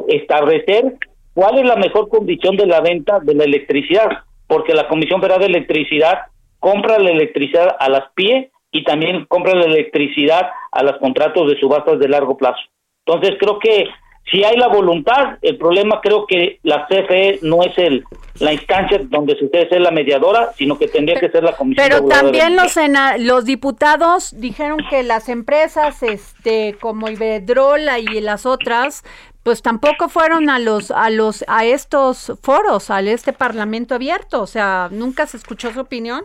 establecer 0.07 0.93
cuál 1.33 1.59
es 1.59 1.65
la 1.65 1.75
mejor 1.75 2.07
condición 2.07 2.55
de 2.55 2.65
la 2.65 2.79
venta 2.79 3.19
de 3.19 3.35
la 3.35 3.43
electricidad, 3.43 4.09
porque 4.47 4.73
la 4.73 4.87
Comisión 4.87 5.19
Federal 5.19 5.41
de 5.41 5.47
Electricidad 5.47 6.19
compra 6.61 6.97
la 6.99 7.09
electricidad 7.09 7.75
a 7.77 7.89
las 7.89 8.11
PIE 8.13 8.51
y 8.71 8.85
también 8.85 9.25
compra 9.25 9.53
la 9.53 9.65
electricidad 9.65 10.51
a 10.71 10.83
los 10.83 10.97
contratos 10.99 11.49
de 11.49 11.59
subastas 11.59 11.99
de 11.99 12.07
largo 12.07 12.37
plazo. 12.37 12.61
Entonces 13.05 13.35
creo 13.37 13.59
que 13.59 13.89
si 14.31 14.43
hay 14.43 14.55
la 14.55 14.67
voluntad, 14.67 15.39
el 15.41 15.57
problema 15.57 15.99
creo 16.01 16.25
que 16.25 16.59
la 16.63 16.87
CFE 16.87 17.39
no 17.41 17.63
es 17.63 17.77
el 17.77 18.05
la 18.39 18.53
instancia 18.53 18.99
donde 19.03 19.35
se 19.35 19.45
debe 19.47 19.69
ser 19.69 19.81
la 19.81 19.91
mediadora, 19.91 20.51
sino 20.55 20.77
que 20.77 20.87
tendría 20.87 21.19
que 21.19 21.29
ser 21.29 21.43
la 21.43 21.53
comisión. 21.53 21.85
Pero 21.87 22.07
también 22.07 22.55
los 22.55 22.75
los 23.19 23.45
diputados 23.45 24.33
dijeron 24.39 24.79
que 24.89 25.03
las 25.03 25.27
empresas, 25.27 26.01
este, 26.01 26.77
como 26.79 27.09
Iberdrola 27.09 27.99
y 27.99 28.21
las 28.21 28.45
otras, 28.45 29.03
pues 29.43 29.61
tampoco 29.61 30.07
fueron 30.07 30.49
a 30.49 30.59
los 30.59 30.91
a 30.91 31.09
los 31.09 31.43
a 31.47 31.65
estos 31.65 32.33
foros, 32.41 32.89
a 32.89 33.01
este 33.01 33.33
Parlamento 33.33 33.95
abierto, 33.95 34.41
o 34.41 34.47
sea, 34.47 34.87
nunca 34.91 35.27
se 35.27 35.37
escuchó 35.37 35.71
su 35.71 35.81
opinión. 35.81 36.23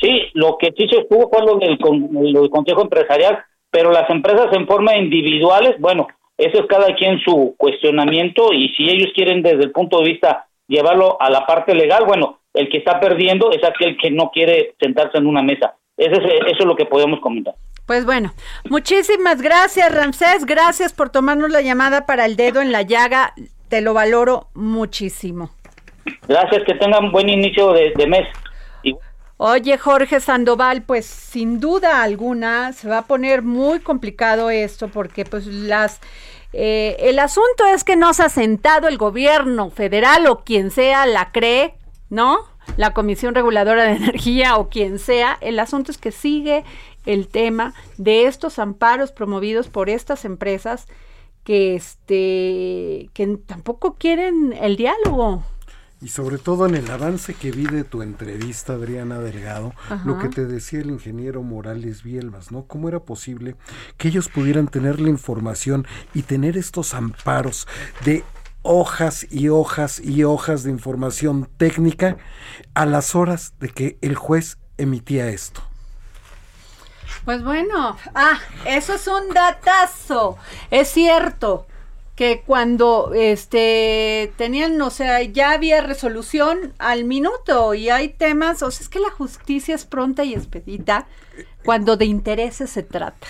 Sí, 0.00 0.30
lo 0.34 0.56
que 0.58 0.72
sí 0.76 0.88
se 0.88 1.00
estuvo 1.00 1.28
fue 1.28 1.44
lo 1.44 1.56
del, 1.58 2.50
Consejo 2.50 2.82
Empresarial, 2.82 3.38
pero 3.70 3.92
las 3.92 4.08
empresas 4.10 4.48
en 4.52 4.66
forma 4.66 4.96
individuales, 4.96 5.76
bueno, 5.78 6.08
eso 6.38 6.60
es 6.60 6.66
cada 6.68 6.94
quien 6.94 7.20
su 7.20 7.54
cuestionamiento 7.58 8.52
y 8.52 8.70
si 8.70 8.88
ellos 8.88 9.12
quieren 9.14 9.42
desde 9.42 9.64
el 9.64 9.72
punto 9.72 9.98
de 9.98 10.10
vista 10.10 10.46
llevarlo 10.66 11.20
a 11.20 11.28
la 11.28 11.46
parte 11.46 11.74
legal, 11.74 12.04
bueno, 12.06 12.40
el 12.54 12.68
que 12.70 12.78
está 12.78 12.98
perdiendo 12.98 13.50
es 13.52 13.62
aquel 13.62 13.96
que 13.98 14.10
no 14.10 14.30
quiere 14.30 14.74
sentarse 14.80 15.18
en 15.18 15.26
una 15.26 15.42
mesa. 15.42 15.74
Eso 15.96 16.14
es, 16.14 16.32
eso 16.46 16.58
es 16.60 16.64
lo 16.64 16.76
que 16.76 16.86
podemos 16.86 17.20
comentar. 17.20 17.54
Pues 17.86 18.06
bueno, 18.06 18.32
muchísimas 18.70 19.42
gracias 19.42 19.94
Ramsés, 19.94 20.46
gracias 20.46 20.94
por 20.94 21.10
tomarnos 21.10 21.50
la 21.50 21.60
llamada 21.60 22.06
para 22.06 22.24
el 22.24 22.36
dedo 22.36 22.62
en 22.62 22.72
la 22.72 22.82
llaga, 22.82 23.34
te 23.68 23.82
lo 23.82 23.92
valoro 23.92 24.46
muchísimo. 24.54 25.50
Gracias, 26.26 26.62
que 26.64 26.74
tengan 26.74 27.12
buen 27.12 27.28
inicio 27.28 27.72
de, 27.72 27.92
de 27.96 28.06
mes. 28.06 28.26
Oye, 29.42 29.78
Jorge 29.78 30.20
Sandoval, 30.20 30.82
pues 30.82 31.06
sin 31.06 31.60
duda 31.60 32.02
alguna 32.02 32.74
se 32.74 32.90
va 32.90 32.98
a 32.98 33.06
poner 33.06 33.40
muy 33.40 33.80
complicado 33.80 34.50
esto 34.50 34.88
porque 34.88 35.24
pues 35.24 35.46
las... 35.46 35.98
Eh, 36.52 36.96
el 36.98 37.18
asunto 37.18 37.64
es 37.64 37.82
que 37.82 37.96
no 37.96 38.12
se 38.12 38.24
ha 38.24 38.28
sentado 38.28 38.86
el 38.86 38.98
gobierno 38.98 39.70
federal 39.70 40.26
o 40.26 40.44
quien 40.44 40.70
sea 40.70 41.06
la 41.06 41.32
cree, 41.32 41.72
¿no? 42.10 42.40
La 42.76 42.92
Comisión 42.92 43.34
Reguladora 43.34 43.84
de 43.84 43.92
Energía 43.92 44.58
o 44.58 44.68
quien 44.68 44.98
sea. 44.98 45.38
El 45.40 45.58
asunto 45.58 45.90
es 45.90 45.96
que 45.96 46.12
sigue 46.12 46.62
el 47.06 47.26
tema 47.26 47.72
de 47.96 48.26
estos 48.26 48.58
amparos 48.58 49.10
promovidos 49.10 49.68
por 49.68 49.88
estas 49.88 50.26
empresas 50.26 50.86
que 51.44 51.76
este 51.76 53.08
que 53.14 53.38
tampoco 53.46 53.94
quieren 53.94 54.52
el 54.60 54.76
diálogo. 54.76 55.42
Y 56.02 56.08
sobre 56.08 56.38
todo 56.38 56.66
en 56.66 56.74
el 56.74 56.90
avance 56.90 57.34
que 57.34 57.50
vi 57.50 57.66
de 57.66 57.84
tu 57.84 58.00
entrevista, 58.00 58.72
Adriana 58.72 59.18
Delgado, 59.18 59.74
lo 60.06 60.18
que 60.18 60.28
te 60.28 60.46
decía 60.46 60.80
el 60.80 60.90
ingeniero 60.90 61.42
Morales 61.42 62.02
Bielmas, 62.02 62.50
¿no? 62.50 62.64
¿Cómo 62.64 62.88
era 62.88 63.00
posible 63.00 63.56
que 63.98 64.08
ellos 64.08 64.30
pudieran 64.30 64.68
tener 64.68 64.98
la 64.98 65.10
información 65.10 65.86
y 66.14 66.22
tener 66.22 66.56
estos 66.56 66.94
amparos 66.94 67.68
de 68.06 68.24
hojas 68.62 69.26
y 69.30 69.50
hojas 69.50 70.00
y 70.00 70.24
hojas 70.24 70.62
de 70.62 70.70
información 70.70 71.50
técnica 71.58 72.16
a 72.72 72.86
las 72.86 73.14
horas 73.14 73.52
de 73.60 73.68
que 73.68 73.98
el 74.00 74.14
juez 74.14 74.56
emitía 74.78 75.28
esto? 75.28 75.62
Pues 77.26 77.44
bueno, 77.44 77.98
ah, 78.14 78.38
eso 78.64 78.94
es 78.94 79.06
un 79.06 79.34
datazo, 79.34 80.38
es 80.70 80.88
cierto 80.88 81.66
que 82.20 82.42
cuando 82.46 83.12
este 83.14 84.30
tenían, 84.36 84.78
o 84.82 84.90
sea, 84.90 85.22
ya 85.22 85.52
había 85.52 85.80
resolución 85.80 86.74
al 86.76 87.06
minuto 87.06 87.72
y 87.72 87.88
hay 87.88 88.10
temas, 88.10 88.62
o 88.62 88.70
sea, 88.70 88.82
es 88.82 88.90
que 88.90 89.00
la 89.00 89.08
justicia 89.08 89.74
es 89.74 89.86
pronta 89.86 90.22
y 90.22 90.34
expedita 90.34 91.06
cuando 91.64 91.96
de 91.96 92.04
intereses 92.04 92.68
se 92.68 92.82
trata. 92.82 93.28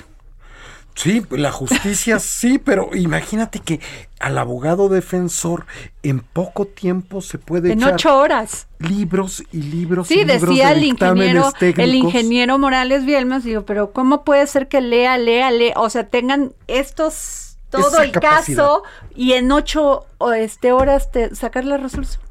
Sí, 0.96 1.22
la 1.30 1.52
justicia 1.52 2.18
sí, 2.18 2.58
pero 2.58 2.90
imagínate 2.92 3.60
que 3.60 3.78
al 4.18 4.36
abogado 4.36 4.88
defensor 4.88 5.66
en 6.02 6.18
poco 6.18 6.66
tiempo 6.66 7.20
se 7.20 7.38
puede 7.38 7.70
en 7.70 7.84
ocho 7.84 8.18
horas 8.18 8.66
libros 8.80 9.44
y 9.52 9.62
libros. 9.62 10.08
Sí, 10.08 10.14
y 10.14 10.24
libros 10.24 10.48
decía 10.48 10.72
el 10.72 10.82
ingeniero, 10.82 11.52
el 11.60 11.94
ingeniero 11.94 12.58
Morales 12.58 13.04
Bielmas, 13.04 13.44
digo, 13.44 13.64
pero 13.64 13.92
cómo 13.92 14.24
puede 14.24 14.48
ser 14.48 14.66
que 14.66 14.80
lea, 14.80 15.16
lea, 15.16 15.52
lea, 15.52 15.74
o 15.76 15.88
sea, 15.90 16.08
tengan 16.08 16.54
estos 16.66 17.49
todo 17.70 18.02
el 18.02 18.12
caso 18.12 18.82
y 19.14 19.32
en 19.32 19.50
ocho 19.52 20.06
este, 20.36 20.72
horas 20.72 21.10
te, 21.10 21.34
sacar 21.34 21.64
la 21.64 21.76
resolución 21.76 22.29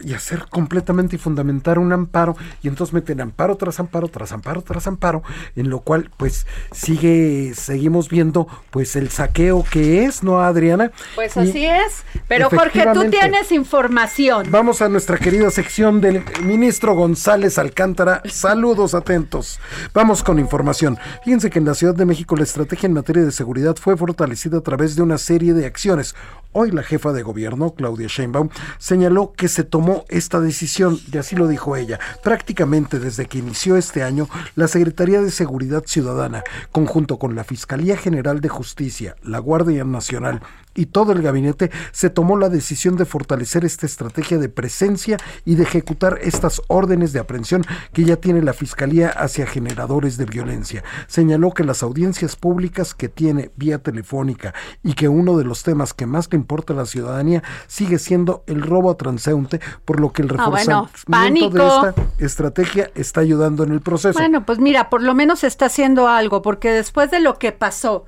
y 0.00 0.14
hacer 0.14 0.46
completamente 0.50 1.16
y 1.16 1.18
fundamentar 1.18 1.78
un 1.78 1.92
amparo 1.92 2.36
y 2.62 2.68
entonces 2.68 2.92
meten 2.92 3.20
amparo 3.20 3.56
tras 3.56 3.78
amparo 3.80 4.08
tras 4.08 4.32
amparo 4.32 4.62
tras 4.62 4.86
amparo 4.86 5.22
en 5.56 5.70
lo 5.70 5.80
cual 5.80 6.10
pues 6.16 6.46
sigue 6.72 7.52
seguimos 7.54 8.08
viendo 8.08 8.48
pues 8.70 8.96
el 8.96 9.10
saqueo 9.10 9.64
que 9.64 10.04
es 10.04 10.22
no 10.22 10.40
Adriana 10.40 10.90
pues 11.14 11.36
así 11.36 11.64
es 11.64 12.04
pero 12.28 12.50
Jorge 12.50 12.84
tú 12.92 13.10
tienes 13.10 13.52
información. 13.52 14.46
Vamos 14.50 14.82
a 14.82 14.88
nuestra 14.88 15.18
querida 15.18 15.50
sección 15.50 16.00
del 16.00 16.22
ministro 16.44 16.94
González 16.94 17.58
Alcántara. 17.58 18.22
Saludos 18.26 18.94
atentos. 18.94 19.60
Vamos 19.92 20.22
con 20.22 20.38
información. 20.38 20.98
Fíjense 21.24 21.50
que 21.50 21.58
en 21.58 21.66
la 21.66 21.74
Ciudad 21.74 21.94
de 21.94 22.06
México 22.06 22.36
la 22.36 22.44
estrategia 22.44 22.86
en 22.86 22.94
materia 22.94 23.22
de 23.22 23.32
seguridad 23.32 23.76
fue 23.76 23.96
fortalecida 23.96 24.58
a 24.58 24.62
través 24.62 24.96
de 24.96 25.02
una 25.02 25.18
serie 25.18 25.52
de 25.54 25.66
acciones. 25.66 26.14
Hoy 26.52 26.70
la 26.70 26.84
jefa 26.84 27.12
de 27.12 27.22
gobierno 27.22 27.74
Claudia 27.74 28.06
Sheinbaum 28.08 28.48
señaló 28.78 29.32
que 29.36 29.48
se 29.48 29.64
tomó 29.64 29.83
esta 30.08 30.40
decisión, 30.40 30.98
y 31.12 31.18
así 31.18 31.36
lo 31.36 31.48
dijo 31.48 31.76
ella. 31.76 31.98
Prácticamente 32.22 32.98
desde 32.98 33.26
que 33.26 33.38
inició 33.38 33.76
este 33.76 34.02
año, 34.02 34.28
la 34.56 34.68
Secretaría 34.68 35.20
de 35.20 35.30
Seguridad 35.30 35.84
Ciudadana, 35.86 36.42
conjunto 36.72 37.18
con 37.18 37.34
la 37.34 37.44
Fiscalía 37.44 37.96
General 37.96 38.40
de 38.40 38.48
Justicia, 38.48 39.16
la 39.22 39.38
Guardia 39.38 39.84
Nacional 39.84 40.40
y 40.74 40.86
todo 40.86 41.12
el 41.12 41.22
gabinete 41.22 41.70
se 41.92 42.10
tomó 42.10 42.36
la 42.36 42.48
decisión 42.48 42.96
de 42.96 43.04
fortalecer 43.04 43.64
esta 43.64 43.86
estrategia 43.86 44.38
de 44.38 44.48
presencia 44.48 45.16
y 45.44 45.54
de 45.54 45.64
ejecutar 45.64 46.18
estas 46.22 46.60
órdenes 46.68 47.12
de 47.12 47.20
aprehensión 47.20 47.64
que 47.92 48.04
ya 48.04 48.16
tiene 48.16 48.42
la 48.42 48.52
Fiscalía 48.52 49.08
hacia 49.08 49.46
generadores 49.46 50.16
de 50.16 50.26
violencia. 50.26 50.84
Señaló 51.06 51.52
que 51.52 51.64
las 51.64 51.82
audiencias 51.82 52.36
públicas 52.36 52.94
que 52.94 53.08
tiene 53.08 53.50
vía 53.56 53.78
telefónica 53.78 54.54
y 54.82 54.94
que 54.94 55.08
uno 55.08 55.36
de 55.36 55.44
los 55.44 55.62
temas 55.62 55.94
que 55.94 56.06
más 56.06 56.28
le 56.30 56.36
importa 56.36 56.72
a 56.72 56.76
la 56.76 56.86
ciudadanía 56.86 57.42
sigue 57.66 57.98
siendo 57.98 58.44
el 58.46 58.62
robo 58.62 58.90
a 58.90 58.96
transeúnte, 58.96 59.60
por 59.84 60.00
lo 60.00 60.12
que 60.12 60.22
el 60.22 60.28
Ah, 60.36 60.48
bueno, 60.48 60.88
reforzamiento 60.92 61.48
de 61.50 61.66
esta 61.66 61.94
estrategia 62.18 62.90
está 62.94 63.20
ayudando 63.20 63.62
en 63.64 63.72
el 63.72 63.80
proceso. 63.80 64.18
Bueno, 64.18 64.44
pues 64.44 64.58
mira, 64.58 64.90
por 64.90 65.02
lo 65.02 65.14
menos 65.14 65.44
está 65.44 65.66
haciendo 65.66 66.08
algo, 66.08 66.42
porque 66.42 66.70
después 66.70 67.10
de 67.10 67.20
lo 67.20 67.38
que 67.38 67.52
pasó 67.52 68.04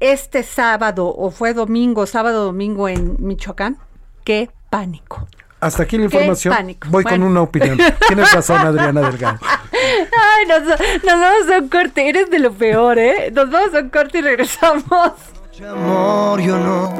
este 0.00 0.42
sábado, 0.42 1.06
o 1.16 1.30
fue 1.30 1.54
domingo, 1.54 2.06
sábado, 2.06 2.44
domingo 2.44 2.88
en 2.88 3.16
Michoacán, 3.18 3.78
qué 4.24 4.50
pánico. 4.70 5.26
Hasta 5.60 5.84
aquí 5.84 5.96
la 5.96 6.08
Qué 6.08 6.16
información. 6.16 6.54
pánico. 6.54 6.88
Voy 6.90 7.02
con 7.04 7.22
una 7.22 7.40
opinión. 7.42 7.78
Tienes 8.06 8.30
razón, 8.32 8.58
Adriana 8.58 9.00
Delgado. 9.00 9.38
Ay, 9.72 10.46
nos, 10.46 10.62
nos 10.68 11.20
vamos 11.20 11.50
a 11.50 11.58
un 11.60 11.68
corte, 11.68 12.08
eres 12.08 12.30
de 12.30 12.38
lo 12.38 12.52
peor, 12.52 12.98
¿eh? 12.98 13.30
Nos 13.32 13.50
vamos 13.50 13.74
a 13.74 13.78
un 13.80 13.88
corte 13.88 14.18
y 14.18 14.22
regresamos. 14.22 14.84
Noche, 14.90 15.66
amor, 15.66 16.40
yo 16.40 16.58
no, 16.58 16.94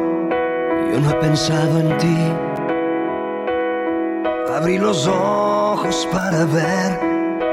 yo 0.91 1.01
no 1.01 1.11
he 1.11 1.15
pensado 1.15 1.79
en 1.81 1.97
ti. 1.99 2.17
Abrí 4.55 4.79
los 4.79 5.07
ojos 5.07 6.09
para 6.11 6.45
ver 6.47 6.99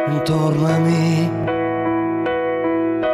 en 0.07 0.23
torno 0.23 0.67
a 0.67 0.79
mí. 0.79 1.29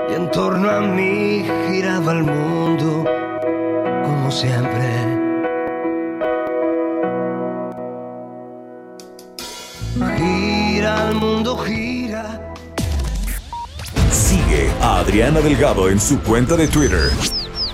Y 0.10 0.14
en 0.16 0.32
torno 0.32 0.70
a 0.70 0.82
mí 0.82 1.46
giraba 1.68 2.14
el 2.14 2.24
mundo 2.24 3.06
como 4.04 4.32
siempre. 4.32 4.90
Gira 10.18 11.10
el 11.10 11.16
mundo, 11.16 11.58
gira. 11.58 12.54
Sigue 14.12 14.70
a 14.82 15.00
Adriana 15.00 15.42
Delgado 15.42 15.90
en 15.90 16.00
su 16.00 16.20
cuenta 16.22 16.56
de 16.56 16.68
Twitter, 16.68 17.12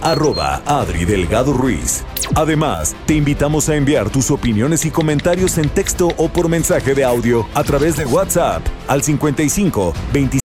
arroba 0.01 0.61
Adri 0.65 1.05
Delgado 1.05 1.53
Ruiz. 1.53 2.03
Además, 2.35 2.95
te 3.05 3.13
invitamos 3.13 3.69
a 3.69 3.75
enviar 3.75 4.09
tus 4.09 4.31
opiniones 4.31 4.85
y 4.85 4.91
comentarios 4.91 5.57
en 5.57 5.69
texto 5.69 6.09
o 6.17 6.27
por 6.27 6.49
mensaje 6.49 6.95
de 6.95 7.03
audio 7.03 7.47
a 7.53 7.63
través 7.63 7.95
de 7.95 8.05
WhatsApp 8.05 8.61
al 8.87 9.03
55 9.03 9.93
25 10.11 10.44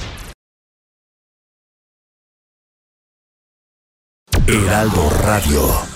Heraldo 4.46 5.10
Radio. 5.24 5.95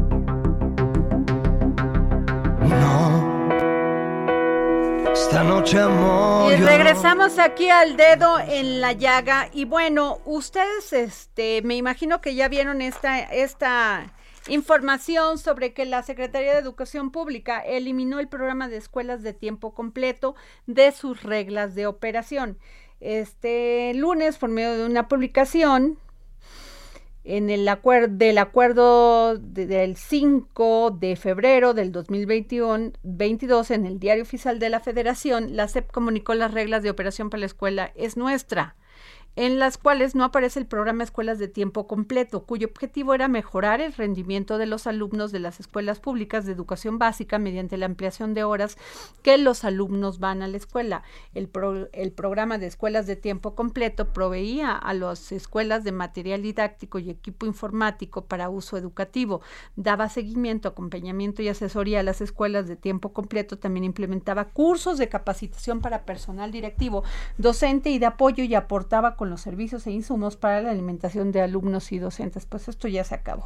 Esta 5.31 5.45
noche, 5.45 5.79
amor. 5.79 6.51
Y 6.51 6.57
regresamos 6.57 7.39
aquí 7.39 7.69
al 7.69 7.95
dedo 7.95 8.37
en 8.37 8.81
la 8.81 8.91
llaga. 8.91 9.47
Y 9.53 9.63
bueno, 9.63 10.19
ustedes, 10.25 10.91
este, 10.91 11.61
me 11.61 11.77
imagino 11.77 12.19
que 12.19 12.35
ya 12.35 12.49
vieron 12.49 12.81
esta, 12.81 13.17
esta 13.17 14.11
información 14.49 15.37
sobre 15.37 15.73
que 15.73 15.85
la 15.85 16.03
Secretaría 16.03 16.51
de 16.51 16.59
Educación 16.59 17.11
Pública 17.11 17.61
eliminó 17.61 18.19
el 18.19 18.27
programa 18.27 18.67
de 18.67 18.75
escuelas 18.75 19.23
de 19.23 19.31
tiempo 19.31 19.73
completo 19.73 20.35
de 20.67 20.91
sus 20.91 21.23
reglas 21.23 21.75
de 21.75 21.87
operación. 21.87 22.57
Este 22.99 23.93
lunes, 23.93 24.37
por 24.37 24.49
medio 24.49 24.77
de 24.77 24.85
una 24.85 25.07
publicación, 25.07 25.97
en 27.23 27.49
el 27.49 27.67
acuerdo 27.67 28.15
del 28.17 28.37
acuerdo 28.39 29.37
de- 29.37 29.67
del 29.67 29.95
5 29.95 30.91
de 30.99 31.15
febrero 31.15 31.73
del 31.73 31.91
2021 31.91 32.93
22 33.03 33.71
en 33.71 33.85
el 33.85 33.99
Diario 33.99 34.23
Oficial 34.23 34.57
de 34.59 34.69
la 34.69 34.79
Federación, 34.79 35.55
la 35.55 35.67
SEP 35.67 35.91
comunicó 35.91 36.33
las 36.33 36.51
reglas 36.53 36.81
de 36.83 36.89
operación 36.89 37.29
para 37.29 37.41
la 37.41 37.45
escuela 37.45 37.91
es 37.95 38.17
nuestra, 38.17 38.75
en 39.35 39.59
las 39.59 39.77
cuales 39.77 40.13
no 40.13 40.25
aparece 40.25 40.59
el 40.59 40.65
programa 40.65 41.03
Escuelas 41.03 41.39
de 41.39 41.47
Tiempo 41.47 41.87
Completo, 41.87 42.43
cuyo 42.43 42.67
objetivo 42.67 43.13
era 43.13 43.27
mejorar 43.27 43.79
el 43.79 43.93
rendimiento 43.93 44.57
de 44.57 44.65
los 44.65 44.87
alumnos 44.87 45.31
de 45.31 45.39
las 45.39 45.59
escuelas 45.59 45.99
públicas 45.99 46.45
de 46.45 46.51
educación 46.51 46.99
básica 46.99 47.39
mediante 47.39 47.77
la 47.77 47.85
ampliación 47.85 48.33
de 48.33 48.43
horas 48.43 48.77
que 49.23 49.37
los 49.37 49.63
alumnos 49.63 50.19
van 50.19 50.41
a 50.41 50.47
la 50.47 50.57
escuela. 50.57 51.03
El, 51.33 51.47
pro- 51.47 51.87
el 51.93 52.11
programa 52.11 52.57
de 52.57 52.67
escuelas 52.67 53.07
de 53.07 53.15
tiempo 53.15 53.55
completo 53.55 54.11
proveía 54.11 54.73
a 54.75 54.93
las 54.93 55.31
escuelas 55.31 55.83
de 55.83 55.93
material 55.93 56.41
didáctico 56.41 56.99
y 56.99 57.09
equipo 57.09 57.45
informático 57.45 58.25
para 58.25 58.49
uso 58.49 58.77
educativo, 58.77 59.41
daba 59.77 60.09
seguimiento, 60.09 60.67
acompañamiento 60.67 61.41
y 61.41 61.47
asesoría 61.47 62.01
a 62.01 62.03
las 62.03 62.19
escuelas 62.19 62.67
de 62.67 62.75
tiempo 62.75 63.13
completo, 63.13 63.57
también 63.57 63.85
implementaba 63.85 64.45
cursos 64.49 64.97
de 64.97 65.07
capacitación 65.07 65.79
para 65.79 66.05
personal 66.05 66.51
directivo, 66.51 67.03
docente 67.37 67.89
y 67.91 67.97
de 67.99 68.07
apoyo 68.07 68.43
y 68.43 68.55
aportaba 68.55 69.15
con 69.21 69.29
los 69.29 69.41
servicios 69.41 69.85
e 69.85 69.91
insumos 69.91 70.35
para 70.35 70.61
la 70.61 70.71
alimentación 70.71 71.31
de 71.31 71.41
alumnos 71.41 71.91
y 71.91 71.99
docentes. 71.99 72.47
Pues 72.47 72.67
esto 72.67 72.87
ya 72.87 73.03
se 73.03 73.13
acabó. 73.13 73.45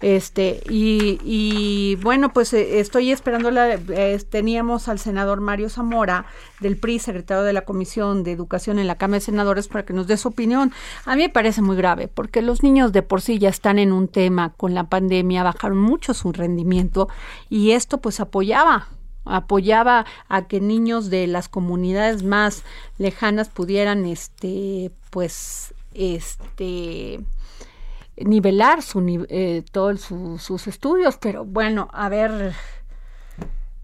Este, 0.00 0.62
y, 0.70 1.18
y 1.22 1.96
bueno, 1.96 2.32
pues 2.32 2.54
eh, 2.54 2.80
estoy 2.80 3.12
esperando, 3.12 3.50
la, 3.50 3.74
eh, 3.74 4.18
teníamos 4.30 4.88
al 4.88 4.98
senador 4.98 5.42
Mario 5.42 5.68
Zamora 5.68 6.24
del 6.60 6.78
PRI, 6.78 6.98
secretario 6.98 7.42
de 7.42 7.52
la 7.52 7.66
Comisión 7.66 8.22
de 8.22 8.32
Educación 8.32 8.78
en 8.78 8.86
la 8.86 8.96
Cámara 8.96 9.18
de 9.18 9.26
Senadores, 9.26 9.68
para 9.68 9.84
que 9.84 9.92
nos 9.92 10.06
dé 10.06 10.16
su 10.16 10.28
opinión. 10.28 10.72
A 11.04 11.14
mí 11.14 11.20
me 11.24 11.28
parece 11.28 11.60
muy 11.60 11.76
grave, 11.76 12.08
porque 12.08 12.40
los 12.40 12.62
niños 12.62 12.94
de 12.94 13.02
por 13.02 13.20
sí 13.20 13.38
ya 13.38 13.50
están 13.50 13.78
en 13.78 13.92
un 13.92 14.08
tema 14.08 14.54
con 14.56 14.72
la 14.72 14.84
pandemia, 14.84 15.42
bajaron 15.42 15.76
mucho 15.76 16.14
su 16.14 16.32
rendimiento 16.32 17.10
y 17.50 17.72
esto 17.72 17.98
pues 17.98 18.18
apoyaba 18.18 18.88
apoyaba 19.28 20.06
a 20.28 20.46
que 20.48 20.60
niños 20.60 21.10
de 21.10 21.26
las 21.26 21.48
comunidades 21.48 22.22
más 22.22 22.64
lejanas 22.98 23.48
pudieran 23.48 24.04
este 24.06 24.90
pues 25.10 25.74
este 25.94 27.20
nivelar 28.16 28.82
su 28.82 29.26
eh, 29.28 29.62
todos 29.70 30.00
su- 30.00 30.38
sus 30.38 30.66
estudios. 30.66 31.16
Pero 31.18 31.44
bueno 31.44 31.88
a 31.92 32.08
ver 32.08 32.52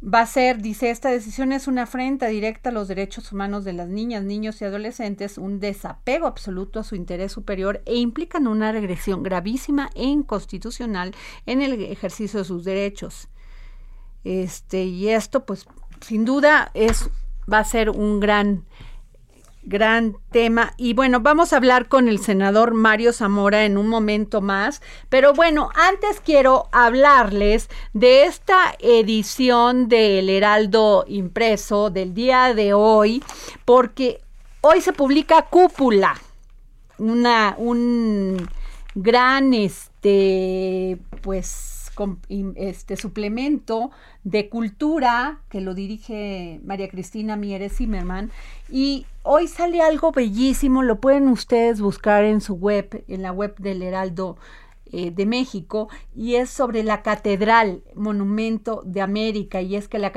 va 0.07 0.21
a 0.21 0.27
ser 0.27 0.61
dice 0.61 0.91
esta 0.91 1.09
decisión 1.11 1.51
es 1.53 1.67
una 1.67 1.85
afrenta 1.85 2.27
directa 2.27 2.69
a 2.69 2.73
los 2.73 2.89
derechos 2.89 3.33
humanos 3.33 3.65
de 3.65 3.73
las 3.73 3.89
niñas 3.89 4.23
niños 4.23 4.61
y 4.61 4.67
adolescentes 4.67 5.39
un 5.39 5.61
desapego 5.61 6.27
absoluto 6.27 6.79
a 6.79 6.85
su 6.85 6.95
interés 6.95 7.33
superior 7.33 7.81
e 7.87 7.97
implican 7.97 8.47
una 8.47 8.71
regresión 8.71 9.23
gravísima 9.23 9.89
e 9.95 10.05
inconstitucional 10.05 11.15
en 11.47 11.63
el 11.63 11.81
ejercicio 11.85 12.41
de 12.41 12.45
sus 12.45 12.65
derechos 12.65 13.29
este 14.25 14.85
y 14.85 15.11
esto 15.11 15.45
pues 15.45 15.67
sin 16.01 16.25
duda 16.25 16.71
es 16.75 17.09
va 17.51 17.59
a 17.59 17.65
ser 17.65 17.91
un 17.91 18.21
gran 18.21 18.65
gran 19.67 20.17
tema. 20.31 20.75
Y 20.77 20.95
bueno, 20.95 21.21
vamos 21.21 21.53
a 21.53 21.57
hablar 21.57 21.89
con 21.89 22.09
el 22.09 22.19
senador 22.19 22.75
Mario 22.75 23.13
Zamora 23.13 23.65
en 23.65 23.79
un 23.79 23.89
momento 23.89 24.41
más. 24.41 24.83
Pero 25.09 25.33
bueno, 25.33 25.71
antes 25.75 26.21
quiero 26.21 26.69
hablarles 26.73 27.69
de 27.93 28.25
esta 28.25 28.75
edición 28.79 29.89
del 29.89 30.29
Heraldo 30.29 31.05
impreso 31.09 31.91
del 31.91 32.15
día 32.15 32.55
de 32.55 32.75
hoy, 32.75 33.23
porque 33.65 34.21
hoy 34.61 34.81
se 34.81 34.93
publica 34.93 35.43
Cúpula, 35.43 36.21
una, 36.99 37.55
un 37.59 38.49
gran, 38.95 39.55
este, 39.55 40.99
pues 41.23 41.74
este 42.57 42.97
suplemento 42.97 43.91
de 44.23 44.49
cultura 44.49 45.41
que 45.49 45.61
lo 45.61 45.75
dirige 45.75 46.61
María 46.65 46.89
Cristina 46.89 47.37
Mieres 47.37 47.77
Zimmerman. 47.77 48.31
Y 48.71 49.07
hoy 49.23 49.49
sale 49.49 49.81
algo 49.83 50.13
bellísimo, 50.13 50.83
lo 50.83 51.01
pueden 51.01 51.29
ustedes 51.29 51.81
buscar 51.81 52.25
en 52.25 52.41
su 52.41 52.55
web, 52.55 53.05
en 53.09 53.23
la 53.23 53.33
web 53.33 53.57
del 53.59 53.83
Heraldo 53.83 54.37
eh, 54.97 55.11
de 55.11 55.27
México 55.27 55.89
y 56.15 56.37
es 56.37 56.51
sobre 56.51 56.85
la 56.85 57.03
Catedral 57.03 57.83
Monumento 57.97 58.83
de 58.85 59.01
América 59.01 59.61
y 59.61 59.75
es 59.75 59.89
que 59.89 59.99
la, 59.99 60.13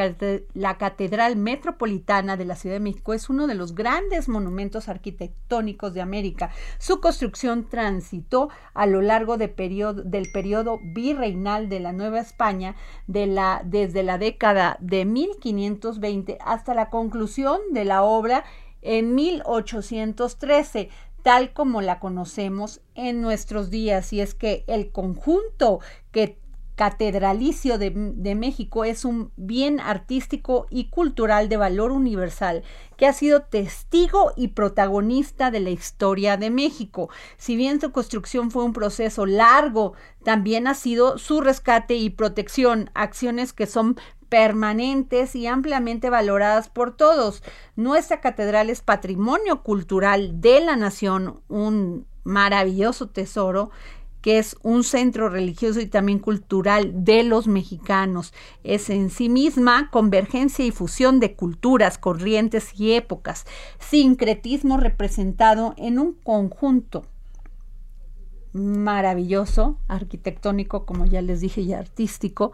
la, 0.54 0.78
Catedral 0.78 1.36
Metropolitana 1.36 2.38
de 2.38 2.46
la 2.46 2.56
Ciudad 2.56 2.76
de 2.76 2.82
México 2.82 3.16
es 3.16 3.28
uno 3.28 3.48
de 3.48 3.56
los 3.56 3.74
grandes 3.74 4.30
monumentos 4.30 4.88
arquitectónicos 4.88 5.96
de 5.96 6.02
América. 6.02 6.52
Su 6.78 7.02
construcción 7.02 7.68
transitó 7.68 8.50
a 8.76 8.86
lo 8.86 9.02
largo 9.02 9.38
de 9.38 9.48
del 9.48 10.32
periodo 10.32 10.80
virreinal 10.84 11.70
de 11.70 11.80
la 11.80 11.92
Nueva 11.92 12.20
España 12.20 12.76
de 13.08 13.26
la, 13.26 13.63
desde 13.66 14.04
la 14.04 14.20
década 14.20 14.78
de 14.80 15.06
1520 15.06 16.38
hasta 16.46 16.76
la 16.76 16.92
conclusión 16.92 17.60
de 17.72 17.84
la 17.84 18.04
obra 18.04 18.44
en 18.84 19.16
1813 19.16 20.90
tal 21.28 21.52
como 21.52 21.82
la 21.82 22.00
conocemos 22.00 22.80
en 22.96 23.20
nuestros 23.20 23.70
días. 23.70 24.13
Y 24.13 24.22
es 24.22 24.34
que 24.34 24.63
el 24.66 24.94
conjunto 24.94 25.82
que 26.13 26.40
catedralicio 26.76 27.78
de, 27.78 27.92
de, 28.16 28.36
México 28.36 28.86
es 28.86 29.04
un 29.04 29.34
bien 29.36 29.82
artístico 29.82 30.68
y 30.70 30.86
cultural 30.90 31.50
de 31.50 31.58
valor 31.58 31.92
universal 31.92 32.63
que 32.96 33.08
ha 33.08 33.13
sido 33.13 33.42
testigo 33.42 34.32
y 34.38 34.50
protagonista 34.50 35.52
de 35.52 35.60
la 35.60 35.72
historia 35.72 36.38
de 36.38 36.50
México. 36.50 37.10
Si 37.36 37.58
bien 37.58 37.82
su 37.82 37.92
construcción 37.92 38.50
fue 38.50 38.63
un 38.63 38.72
proceso 38.72 39.26
largo, 39.26 39.96
también 40.24 40.66
ha 40.66 40.76
sido 40.76 41.18
su 41.18 41.42
rescate 41.42 41.96
y 41.96 42.10
protección, 42.10 42.90
acciones 42.94 43.52
que 43.52 43.66
son 43.66 43.98
permanentes 44.30 45.36
y 45.36 45.48
ampliamente 45.48 46.10
valoradas 46.10 46.70
por 46.70 46.96
todos. 46.96 47.44
Nuestra 47.76 48.22
catedral 48.22 48.70
es 48.70 48.82
patrimonio 48.82 49.63
cultural 49.63 50.42
de 50.42 50.60
la 50.60 50.76
nación, 50.76 51.42
un 51.48 52.06
maravilloso 52.24 53.10
tesoro 53.10 53.72
que 54.22 54.40
es 54.40 54.58
un 54.62 54.84
centro 54.84 55.30
religioso 55.30 55.80
y 55.80 55.86
también 55.86 56.20
cultural 56.20 57.06
de 57.06 57.24
los 57.24 57.48
mexicanos. 57.48 58.34
Es 58.63 58.90
en 58.90 59.10
sí 59.10 59.30
misma 59.30 59.90
convergencia 59.90 60.66
y 60.66 60.72
fusión 60.72 61.20
de 61.20 61.36
culturas, 61.36 61.98
corrientes 61.98 62.78
y 62.78 62.94
épocas, 62.94 63.46
sincretismo 63.80 64.78
representado 64.78 65.74
en 65.78 66.00
un 66.00 66.13
conjunto 66.13 67.06
maravilloso, 68.54 69.78
arquitectónico, 69.88 70.86
como 70.86 71.06
ya 71.06 71.22
les 71.22 71.40
dije, 71.42 71.62
y 71.62 71.74
artístico, 71.74 72.54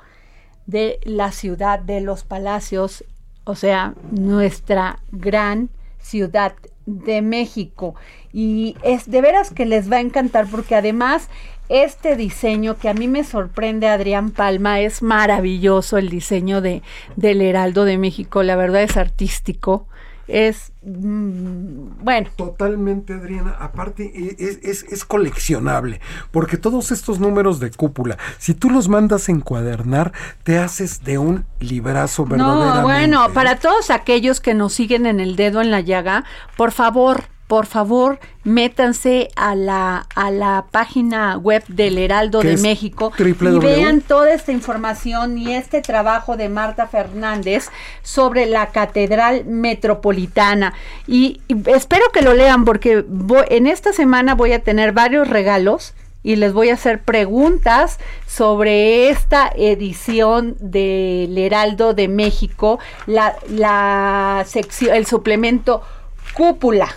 de 0.65 0.99
la 1.03 1.31
ciudad 1.31 1.79
de 1.79 2.01
los 2.01 2.23
palacios, 2.23 3.03
o 3.43 3.55
sea, 3.55 3.93
nuestra 4.11 4.99
gran 5.11 5.69
ciudad 5.99 6.53
de 6.85 7.21
México. 7.21 7.95
Y 8.31 8.75
es 8.83 9.09
de 9.09 9.21
veras 9.21 9.51
que 9.51 9.65
les 9.65 9.91
va 9.91 9.97
a 9.97 10.01
encantar 10.01 10.47
porque 10.49 10.75
además 10.75 11.29
este 11.69 12.15
diseño 12.15 12.77
que 12.77 12.89
a 12.89 12.93
mí 12.93 13.07
me 13.07 13.23
sorprende, 13.23 13.87
Adrián 13.87 14.31
Palma, 14.31 14.81
es 14.81 15.01
maravilloso 15.01 15.97
el 15.97 16.09
diseño 16.09 16.61
de, 16.61 16.81
del 17.15 17.41
Heraldo 17.41 17.85
de 17.85 17.97
México, 17.97 18.43
la 18.43 18.55
verdad 18.55 18.83
es 18.83 18.97
artístico 18.97 19.87
es 20.27 20.71
mm, 20.83 22.03
bueno. 22.03 22.29
Totalmente, 22.35 23.13
Adriana. 23.13 23.55
Aparte, 23.59 24.11
e, 24.13 24.35
es, 24.39 24.83
es, 24.83 25.05
coleccionable, 25.05 25.99
porque 26.31 26.57
todos 26.57 26.91
estos 26.91 27.19
números 27.19 27.59
de 27.59 27.71
cúpula, 27.71 28.17
si 28.37 28.53
tú 28.53 28.69
los 28.69 28.87
mandas 28.87 29.29
encuadernar, 29.29 30.13
te 30.43 30.57
haces 30.57 31.03
de 31.03 31.17
un 31.17 31.45
librazo 31.59 32.25
verdaderamente. 32.25 32.81
No, 32.81 32.83
bueno, 32.83 33.33
para 33.33 33.57
todos 33.57 33.89
aquellos 33.89 34.39
que 34.39 34.53
nos 34.53 34.73
siguen 34.73 35.05
en 35.05 35.19
el 35.19 35.35
dedo 35.35 35.61
en 35.61 35.71
la 35.71 35.81
llaga, 35.81 36.23
por 36.55 36.71
favor, 36.71 37.25
por 37.53 37.67
favor, 37.67 38.19
métanse 38.43 39.29
a 39.35 39.53
la, 39.53 40.07
a 40.15 40.31
la 40.31 40.65
página 40.71 41.37
web 41.37 41.63
del 41.67 41.99
Heraldo 41.99 42.41
de 42.41 42.57
México 42.57 43.13
y 43.19 43.59
vean 43.59 44.01
toda 44.01 44.33
esta 44.33 44.51
información 44.51 45.37
y 45.37 45.53
este 45.53 45.83
trabajo 45.83 46.35
de 46.35 46.49
Marta 46.49 46.87
Fernández 46.87 47.69
sobre 48.01 48.47
la 48.47 48.71
Catedral 48.71 49.45
Metropolitana. 49.45 50.73
Y, 51.05 51.41
espero 51.67 52.05
que 52.11 52.23
lo 52.23 52.33
lean 52.33 52.65
porque 52.65 53.05
en 53.49 53.67
esta 53.67 53.93
semana 53.93 54.33
voy 54.33 54.53
a 54.53 54.63
tener 54.63 54.91
varios 54.91 55.27
regalos 55.27 55.93
y 56.23 56.37
les 56.37 56.53
voy 56.53 56.71
a 56.71 56.73
hacer 56.73 57.03
preguntas 57.03 57.99
sobre 58.25 59.09
esta 59.09 59.51
edición 59.55 60.55
del 60.59 61.37
Heraldo 61.37 61.93
de 61.93 62.07
México, 62.07 62.79
la, 63.05 63.35
la 63.47 64.43
sección, 64.47 64.95
el 64.95 65.05
suplemento 65.05 65.83
Cúpula 66.33 66.95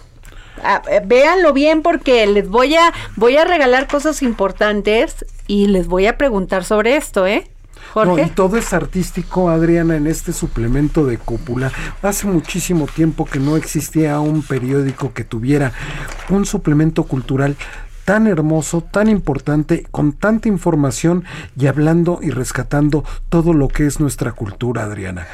eh, 0.90 1.01
véanlo 1.05 1.53
bien 1.53 1.83
porque 1.83 2.27
les 2.27 2.49
voy 2.49 2.75
a 2.77 2.92
voy 3.16 3.37
a 3.37 3.45
regalar 3.45 3.88
cosas 3.88 4.23
importantes 4.23 5.25
y 5.47 5.66
les 5.66 5.87
voy 5.87 6.07
a 6.07 6.16
preguntar 6.19 6.64
sobre 6.64 6.97
esto, 6.97 7.27
¿eh? 7.27 7.49
Jorge. 7.92 8.25
y 8.25 8.31
todo 8.31 8.59
es 8.59 8.73
artístico, 8.73 9.49
Adriana, 9.49 9.97
en 9.97 10.07
este 10.07 10.33
suplemento 10.33 11.07
de 11.07 11.19
cúpula. 11.19 11.73
Hace 12.03 12.27
muchísimo 12.27 12.87
tiempo 12.87 13.25
que 13.25 13.38
no 13.38 13.57
existía 13.57 14.21
un 14.21 14.42
periódico 14.42 15.14
que 15.14 15.25
tuviera 15.25 15.73
un 16.29 16.45
suplemento 16.45 17.05
cultural 17.05 17.57
tan 18.05 18.27
hermoso, 18.27 18.83
tan 18.83 19.09
importante, 19.09 19.85
con 19.90 20.12
tanta 20.12 20.49
información 20.49 21.25
y 21.59 21.66
hablando 21.66 22.21
y 22.23 22.31
rescatando 22.31 23.05
todo 23.29 23.53
lo 23.53 23.69
que 23.69 23.87
es 23.87 23.99
nuestra 23.99 24.33
cultura, 24.33 24.85
Adriana. 24.85 25.27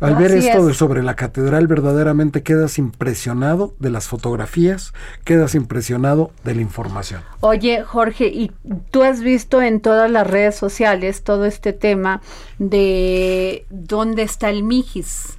Al 0.00 0.14
ver 0.14 0.32
esto 0.32 0.72
sobre 0.74 1.02
la 1.02 1.16
catedral, 1.16 1.66
verdaderamente 1.66 2.42
quedas 2.42 2.78
impresionado 2.78 3.74
de 3.78 3.90
las 3.90 4.06
fotografías, 4.08 4.92
quedas 5.24 5.54
impresionado 5.54 6.30
de 6.44 6.54
la 6.54 6.62
información. 6.62 7.22
Oye, 7.40 7.82
Jorge, 7.82 8.26
y 8.28 8.52
tú 8.90 9.02
has 9.02 9.20
visto 9.20 9.60
en 9.60 9.80
todas 9.80 10.10
las 10.10 10.26
redes 10.26 10.54
sociales 10.56 11.22
todo 11.22 11.44
este 11.44 11.72
tema 11.72 12.22
de 12.58 13.66
dónde 13.70 14.22
está 14.22 14.50
el 14.50 14.62
Mijis. 14.62 15.36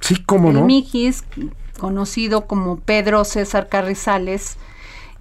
Sí, 0.00 0.16
cómo 0.24 0.52
no. 0.52 0.60
El 0.60 0.64
Mijis, 0.66 1.24
conocido 1.78 2.46
como 2.46 2.78
Pedro 2.78 3.24
César 3.24 3.68
Carrizales, 3.68 4.56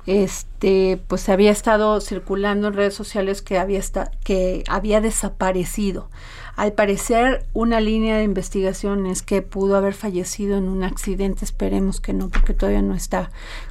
este, 0.05 1.01
pues 1.07 1.29
había 1.29 1.51
estado 1.51 1.99
circulando 1.99 2.67
en 2.67 2.73
redes 2.73 2.93
sociales 2.93 3.41
que 3.41 3.57
había, 3.57 3.81
que 4.23 4.63
había 4.67 5.01
desaparecido. 5.01 6.09
Al 6.55 6.71
parecer, 6.71 7.45
una 7.53 7.81
línea 7.81 8.17
de 8.17 8.23
investigación 8.23 9.05
es 9.07 9.21
que 9.21 9.41
pudo 9.41 9.75
haber 9.75 9.93
fallecido 9.93 10.57
en 10.57 10.69
un 10.69 10.83
accidente, 10.83 11.43
esperemos 11.43 11.99
que 11.99 12.13
no, 12.13 12.29
porque 12.29 12.53
todavía 12.53 12.81
no 12.81 12.95
está 12.95 13.29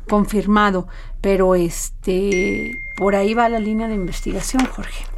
confirmado, 0.08 0.86
pero 1.22 1.54
este, 1.54 2.78
por 2.96 3.16
ahí 3.16 3.32
va 3.32 3.48
la 3.48 3.58
línea 3.58 3.88
de 3.88 3.94
investigación, 3.94 4.66
Jorge. 4.66 5.13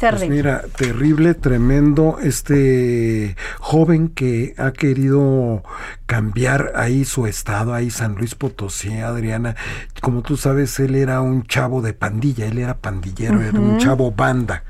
Pues 0.00 0.30
mira, 0.30 0.62
terrible, 0.78 1.34
tremendo, 1.34 2.16
este 2.22 3.36
joven 3.58 4.08
que 4.08 4.54
ha 4.56 4.72
querido 4.72 5.62
cambiar 6.06 6.72
ahí 6.74 7.04
su 7.04 7.26
estado, 7.26 7.74
ahí 7.74 7.90
San 7.90 8.14
Luis 8.14 8.34
Potosí, 8.34 8.98
Adriana. 8.98 9.56
Como 10.00 10.22
tú 10.22 10.38
sabes, 10.38 10.80
él 10.80 10.94
era 10.94 11.20
un 11.20 11.44
chavo 11.44 11.82
de 11.82 11.92
pandilla, 11.92 12.46
él 12.46 12.56
era 12.56 12.78
pandillero, 12.78 13.42
era 13.42 13.60
un 13.60 13.76
chavo 13.76 14.10
banda. 14.10 14.64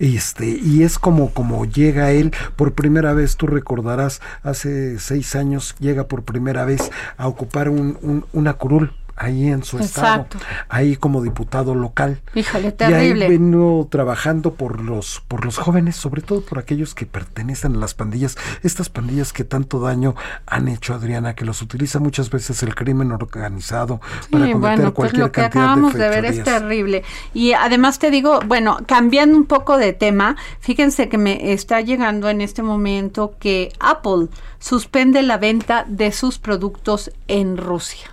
Este, 0.00 0.48
y 0.48 0.82
es 0.82 0.98
como, 0.98 1.32
como 1.32 1.64
llega 1.64 2.10
él 2.10 2.32
por 2.56 2.72
primera 2.72 3.12
vez, 3.12 3.36
tú 3.36 3.46
recordarás, 3.46 4.20
hace 4.42 4.98
seis 4.98 5.36
años 5.36 5.76
llega 5.78 6.08
por 6.08 6.24
primera 6.24 6.64
vez 6.64 6.90
a 7.16 7.28
ocupar 7.28 7.68
un, 7.68 8.24
una 8.32 8.54
curul 8.54 8.92
ahí 9.16 9.48
en 9.48 9.62
su 9.64 9.78
estado, 9.78 10.26
ahí 10.68 10.96
como 10.96 11.22
diputado 11.22 11.74
local. 11.74 12.20
Híjole, 12.34 12.72
terrible. 12.72 13.26
Y 13.26 13.30
ahí 13.30 13.38
vino 13.38 13.86
trabajando 13.90 14.54
por 14.54 14.80
los, 14.80 15.22
por 15.28 15.44
los 15.44 15.58
jóvenes, 15.58 15.96
sobre 15.96 16.22
todo 16.22 16.42
por 16.42 16.58
aquellos 16.58 16.94
que 16.94 17.06
pertenecen 17.06 17.76
a 17.76 17.78
las 17.78 17.94
pandillas, 17.94 18.36
estas 18.62 18.88
pandillas 18.88 19.32
que 19.32 19.44
tanto 19.44 19.80
daño 19.80 20.14
han 20.46 20.68
hecho, 20.68 20.94
Adriana, 20.94 21.34
que 21.34 21.44
los 21.44 21.62
utiliza 21.62 21.98
muchas 21.98 22.30
veces 22.30 22.62
el 22.62 22.74
crimen 22.74 23.12
organizado 23.12 24.00
para 24.30 24.50
cometer 24.50 24.58
bueno, 24.58 24.94
pues 24.94 25.16
lo 25.16 25.30
que 25.30 25.42
acabamos 25.42 25.94
de, 25.94 26.08
ver 26.08 26.24
es 26.24 26.42
terrible. 26.42 27.04
Y 27.34 27.52
además 27.52 27.98
te 27.98 28.10
digo, 28.10 28.40
bueno, 28.46 28.78
cambiando 28.86 29.36
un 29.36 29.46
poco 29.46 29.76
de 29.76 29.92
tema, 29.92 30.36
fíjense 30.60 31.08
que 31.08 31.18
me 31.18 31.52
está 31.52 31.80
llegando 31.80 32.28
en 32.28 32.40
este 32.40 32.62
momento 32.62 33.34
que 33.38 33.72
Apple 33.80 34.28
suspende 34.58 35.22
la 35.22 35.38
venta 35.38 35.84
de 35.86 36.12
sus 36.12 36.38
productos 36.38 37.10
en 37.28 37.56
Rusia 37.56 38.12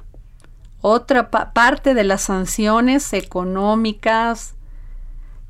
otra 0.82 1.30
parte 1.30 1.94
de 1.94 2.04
las 2.04 2.22
sanciones 2.22 3.14
económicas 3.14 4.56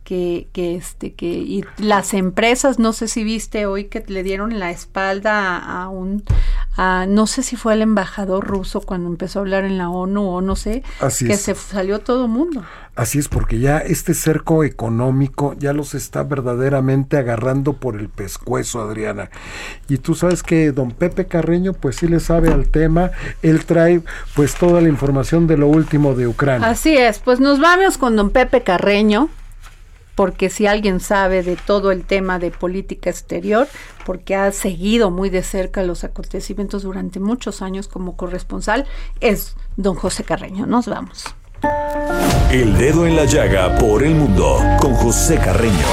que, 0.10 0.48
que, 0.54 0.76
este 0.76 1.14
que 1.14 1.28
y 1.28 1.64
las 1.78 2.16
empresas 2.16 2.80
no 2.80 2.94
sé 2.94 3.08
si 3.08 3.24
viste 3.24 3.68
hoy 3.68 3.84
que 3.84 4.04
le 4.08 4.24
dieron 4.24 4.58
la 4.58 4.72
espalda 4.72 5.60
a, 5.60 5.88
un 5.88 6.24
a, 6.76 7.06
no 7.08 7.28
sé 7.28 7.44
si 7.44 7.56
fue 7.56 7.76
el 7.76 7.84
embajador 7.84 8.44
ruso 8.44 8.82
cuando 8.82 9.08
empezó 9.08 9.38
a 9.38 9.42
hablar 9.44 9.66
en 9.66 9.78
la 9.78 9.92
ONU 9.92 10.28
o 10.28 10.42
no 10.42 10.56
sé 10.56 10.82
que 11.00 11.38
se 11.38 11.54
salió 11.54 12.00
todo 12.00 12.26
el 12.26 12.32
mundo 12.32 12.64
Así 12.96 13.18
es, 13.18 13.30
porque 13.30 13.60
ya 13.60 13.78
este 13.78 14.14
cerco 14.14 14.66
económico 14.66 15.56
ya 15.58 15.72
los 15.72 15.96
está 15.96 16.24
verdaderamente 16.24 17.16
agarrando 17.16 17.72
por 17.72 17.96
el 17.96 18.10
pescuezo, 18.10 18.82
Adriana. 18.82 19.30
Y 19.88 20.00
tú 20.00 20.16
sabes 20.16 20.44
que 20.44 20.74
don 20.74 20.92
Pepe 20.92 21.26
Carreño, 21.26 21.72
pues 21.72 21.96
sí 21.96 22.10
le 22.10 22.20
sabe 22.20 22.52
al 22.52 22.68
tema, 22.68 23.12
él 23.42 23.64
trae 23.64 24.02
pues 24.36 24.56
toda 24.56 24.82
la 24.82 24.90
información 24.90 25.48
de 25.48 25.56
lo 25.56 25.68
último 25.68 26.14
de 26.14 26.28
Ucrania. 26.28 26.68
Así 26.68 26.98
es, 26.98 27.20
pues 27.20 27.40
nos 27.40 27.62
vamos 27.62 27.98
con 27.98 28.18
don 28.18 28.32
Pepe 28.32 28.64
Carreño, 28.64 29.30
porque 30.20 30.50
si 30.50 30.68
alguien 30.68 31.00
sabe 31.00 31.44
de 31.44 31.56
todo 31.56 31.94
el 31.94 32.04
tema 32.04 32.40
de 32.40 32.52
política 32.52 33.10
exterior, 33.10 33.70
porque 34.06 34.36
ha 34.36 34.52
seguido 34.52 35.12
muy 35.12 35.30
de 35.30 35.44
cerca 35.44 35.82
los 35.82 36.04
acontecimientos 36.04 36.84
durante 36.84 37.22
muchos 37.22 37.62
años 37.62 37.88
como 37.88 38.18
corresponsal, 38.18 38.86
es 39.22 39.56
don 39.78 39.96
José 39.96 40.26
Carreño. 40.26 40.66
Nos 40.66 40.88
vamos. 40.88 41.24
El 42.52 42.78
dedo 42.78 43.08
en 43.08 43.16
la 43.16 43.24
llaga 43.24 43.78
por 43.78 44.04
el 44.04 44.14
mundo 44.14 44.60
con 44.82 44.94
José 44.94 45.38
Carreño. 45.38 45.88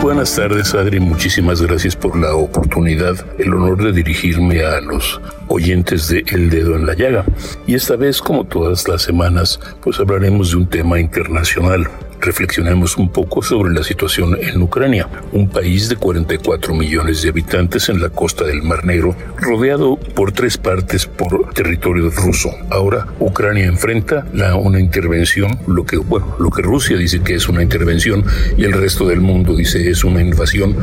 Buenas 0.00 0.36
tardes, 0.36 0.72
Adri. 0.74 1.00
Muchísimas 1.00 1.60
gracias 1.60 1.96
por 1.96 2.16
la 2.16 2.32
oportunidad, 2.36 3.16
el 3.40 3.52
honor 3.52 3.82
de 3.82 3.92
dirigirme 3.92 4.62
a 4.62 4.80
los 4.80 5.20
oyentes 5.48 6.06
de 6.06 6.22
El 6.28 6.48
Dedo 6.48 6.76
en 6.76 6.86
la 6.86 6.94
Llaga. 6.94 7.24
Y 7.66 7.74
esta 7.74 7.96
vez, 7.96 8.22
como 8.22 8.44
todas 8.44 8.86
las 8.86 9.02
semanas, 9.02 9.58
pues 9.82 9.98
hablaremos 9.98 10.52
de 10.52 10.58
un 10.58 10.68
tema 10.68 11.00
internacional 11.00 11.90
reflexionemos 12.20 12.96
un 12.96 13.10
poco 13.10 13.42
sobre 13.42 13.72
la 13.72 13.82
situación 13.82 14.36
en 14.40 14.60
Ucrania, 14.62 15.08
un 15.32 15.48
país 15.48 15.88
de 15.88 15.96
44 15.96 16.74
millones 16.74 17.22
de 17.22 17.28
habitantes 17.28 17.88
en 17.88 18.00
la 18.00 18.08
costa 18.08 18.44
del 18.44 18.62
Mar 18.62 18.84
Negro, 18.84 19.14
rodeado 19.38 19.96
por 19.96 20.32
tres 20.32 20.56
partes 20.56 21.06
por 21.06 21.52
territorio 21.54 22.10
ruso. 22.10 22.50
Ahora 22.70 23.06
Ucrania 23.20 23.66
enfrenta 23.66 24.26
una 24.56 24.80
intervención, 24.80 25.58
lo 25.66 25.84
que 25.84 25.96
bueno, 25.96 26.36
lo 26.38 26.50
que 26.50 26.62
Rusia 26.62 26.96
dice 26.96 27.20
que 27.20 27.34
es 27.34 27.48
una 27.48 27.62
intervención 27.62 28.24
y 28.56 28.64
el 28.64 28.72
resto 28.72 29.06
del 29.06 29.20
mundo 29.20 29.54
dice 29.54 29.90
es 29.90 30.04
una 30.04 30.20
invasión, 30.20 30.76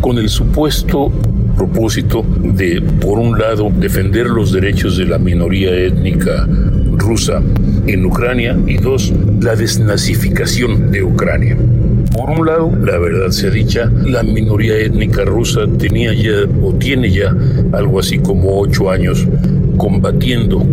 con 0.00 0.18
el 0.18 0.28
supuesto 0.28 1.12
propósito 1.56 2.24
de, 2.40 2.80
por 3.00 3.18
un 3.18 3.38
lado, 3.38 3.70
defender 3.74 4.26
los 4.26 4.52
derechos 4.52 4.96
de 4.96 5.06
la 5.06 5.18
minoría 5.18 5.74
étnica 5.74 6.46
rusa 6.98 7.42
en 7.86 8.04
Ucrania 8.04 8.58
y 8.66 8.76
dos, 8.76 9.12
la 9.40 9.56
desnazificación 9.56 10.90
de 10.90 11.02
Ucrania. 11.02 11.56
Por 12.14 12.30
un 12.30 12.46
lado, 12.46 12.70
la 12.84 12.98
verdad 12.98 13.30
sea 13.30 13.50
dicha, 13.50 13.90
la 14.04 14.22
minoría 14.22 14.76
étnica 14.76 15.24
rusa 15.24 15.60
tenía 15.78 16.12
ya 16.12 16.46
o 16.62 16.74
tiene 16.74 17.10
ya 17.10 17.34
algo 17.72 18.00
así 18.00 18.18
como 18.18 18.60
ocho 18.60 18.90
años 18.90 19.26
combatiendo 19.76 20.66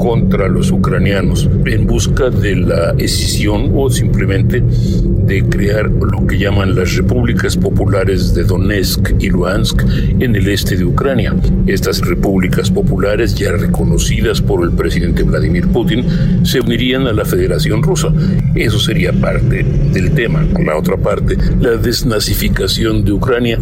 contra 0.00 0.48
los 0.48 0.70
ucranianos 0.70 1.46
en 1.66 1.86
busca 1.86 2.30
de 2.30 2.56
la 2.56 2.94
escisión 2.96 3.70
o 3.74 3.90
simplemente 3.90 4.62
de 4.62 5.42
crear 5.42 5.90
lo 5.90 6.26
que 6.26 6.38
llaman 6.38 6.74
las 6.74 6.96
repúblicas 6.96 7.54
populares 7.54 8.34
de 8.34 8.44
Donetsk 8.44 9.10
y 9.20 9.28
Luhansk 9.28 9.84
en 10.18 10.34
el 10.34 10.48
este 10.48 10.78
de 10.78 10.86
Ucrania. 10.86 11.36
Estas 11.66 12.00
repúblicas 12.00 12.70
populares, 12.70 13.34
ya 13.34 13.52
reconocidas 13.52 14.40
por 14.40 14.64
el 14.64 14.72
presidente 14.72 15.22
Vladimir 15.22 15.68
Putin, 15.68 16.06
se 16.44 16.60
unirían 16.60 17.06
a 17.06 17.12
la 17.12 17.26
Federación 17.26 17.82
Rusa. 17.82 18.08
Eso 18.54 18.78
sería 18.80 19.12
parte 19.12 19.62
del 19.92 20.12
tema. 20.12 20.46
Por 20.50 20.64
la 20.64 20.78
otra 20.78 20.96
parte, 20.96 21.36
la 21.60 21.76
desnazificación 21.76 23.04
de 23.04 23.12
Ucrania, 23.12 23.58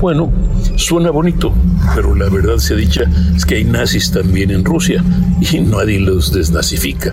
bueno, 0.00 0.32
suena 0.74 1.10
bonito, 1.10 1.54
pero 1.94 2.14
la 2.14 2.28
verdad 2.28 2.56
se 2.58 2.74
ha 2.74 2.76
dicha 2.76 3.04
es 3.34 3.44
que 3.44 3.56
hay 3.56 3.64
nazis 3.64 4.10
también 4.10 4.50
en 4.50 4.64
Rusia 4.64 5.02
y 5.40 5.60
nadie 5.60 5.75
los 5.84 6.32
desnazifica. 6.32 7.12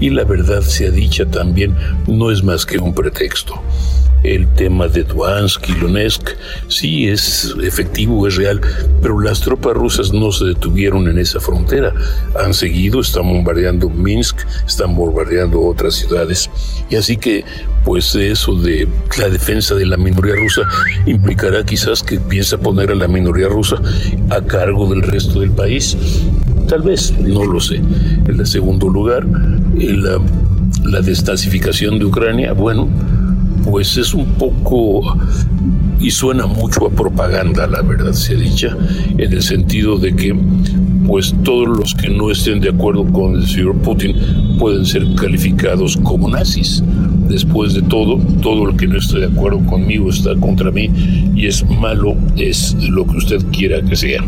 Y 0.00 0.10
la 0.10 0.24
verdad 0.24 0.62
sea 0.62 0.90
dicha 0.90 1.26
también, 1.26 1.74
no 2.06 2.30
es 2.30 2.42
más 2.42 2.64
que 2.66 2.78
un 2.78 2.94
pretexto. 2.94 3.60
El 4.26 4.48
tema 4.54 4.88
de 4.88 5.04
Duansk 5.04 5.68
y 5.68 5.72
Lunesk 5.74 6.30
sí 6.66 7.06
es 7.06 7.54
efectivo, 7.62 8.26
es 8.26 8.34
real, 8.34 8.60
pero 9.00 9.20
las 9.20 9.40
tropas 9.40 9.74
rusas 9.74 10.12
no 10.12 10.32
se 10.32 10.46
detuvieron 10.46 11.06
en 11.06 11.20
esa 11.20 11.38
frontera. 11.38 11.94
Han 12.42 12.52
seguido, 12.52 13.00
están 13.00 13.28
bombardeando 13.28 13.88
Minsk, 13.88 14.38
están 14.66 14.96
bombardeando 14.96 15.60
otras 15.60 15.94
ciudades. 15.94 16.50
Y 16.90 16.96
así 16.96 17.16
que, 17.16 17.44
pues 17.84 18.16
eso 18.16 18.56
de 18.56 18.88
la 19.16 19.28
defensa 19.28 19.76
de 19.76 19.86
la 19.86 19.96
minoría 19.96 20.34
rusa 20.34 20.62
implicará 21.06 21.64
quizás 21.64 22.02
que 22.02 22.18
piensa 22.18 22.58
poner 22.58 22.90
a 22.90 22.96
la 22.96 23.06
minoría 23.06 23.46
rusa 23.46 23.76
a 24.30 24.40
cargo 24.40 24.90
del 24.90 25.02
resto 25.02 25.38
del 25.38 25.52
país. 25.52 25.96
Tal 26.66 26.82
vez, 26.82 27.16
no 27.20 27.44
lo 27.44 27.60
sé. 27.60 27.76
En 27.76 28.44
segundo 28.44 28.88
lugar, 28.88 29.24
la, 29.76 30.18
la 30.82 31.00
de 31.00 32.04
Ucrania, 32.04 32.54
bueno, 32.54 32.88
pues 33.70 33.96
es 33.96 34.14
un 34.14 34.26
poco 34.34 35.16
y 36.00 36.10
suena 36.10 36.46
mucho 36.46 36.86
a 36.86 36.90
propaganda, 36.90 37.66
la 37.66 37.82
verdad 37.82 38.12
sea 38.12 38.38
dicha, 38.38 38.76
en 39.18 39.32
el 39.32 39.42
sentido 39.42 39.98
de 39.98 40.14
que 40.14 40.36
pues 41.06 41.34
todos 41.44 41.68
los 41.68 41.94
que 41.94 42.08
no 42.08 42.30
estén 42.30 42.60
de 42.60 42.70
acuerdo 42.70 43.04
con 43.12 43.36
el 43.36 43.46
señor 43.46 43.76
Putin 43.78 44.56
pueden 44.58 44.84
ser 44.84 45.06
calificados 45.14 45.96
como 45.98 46.28
nazis. 46.28 46.82
Después 47.28 47.74
de 47.74 47.82
todo, 47.82 48.18
todo 48.40 48.70
el 48.70 48.76
que 48.76 48.86
no 48.86 48.98
esté 48.98 49.20
de 49.20 49.26
acuerdo 49.26 49.64
conmigo 49.66 50.10
está 50.10 50.34
contra 50.36 50.70
mí 50.70 50.90
y 51.34 51.46
es 51.46 51.68
malo, 51.68 52.16
es 52.36 52.74
lo 52.88 53.06
que 53.06 53.16
usted 53.16 53.44
quiera 53.52 53.82
que 53.82 53.96
sea. 53.96 54.24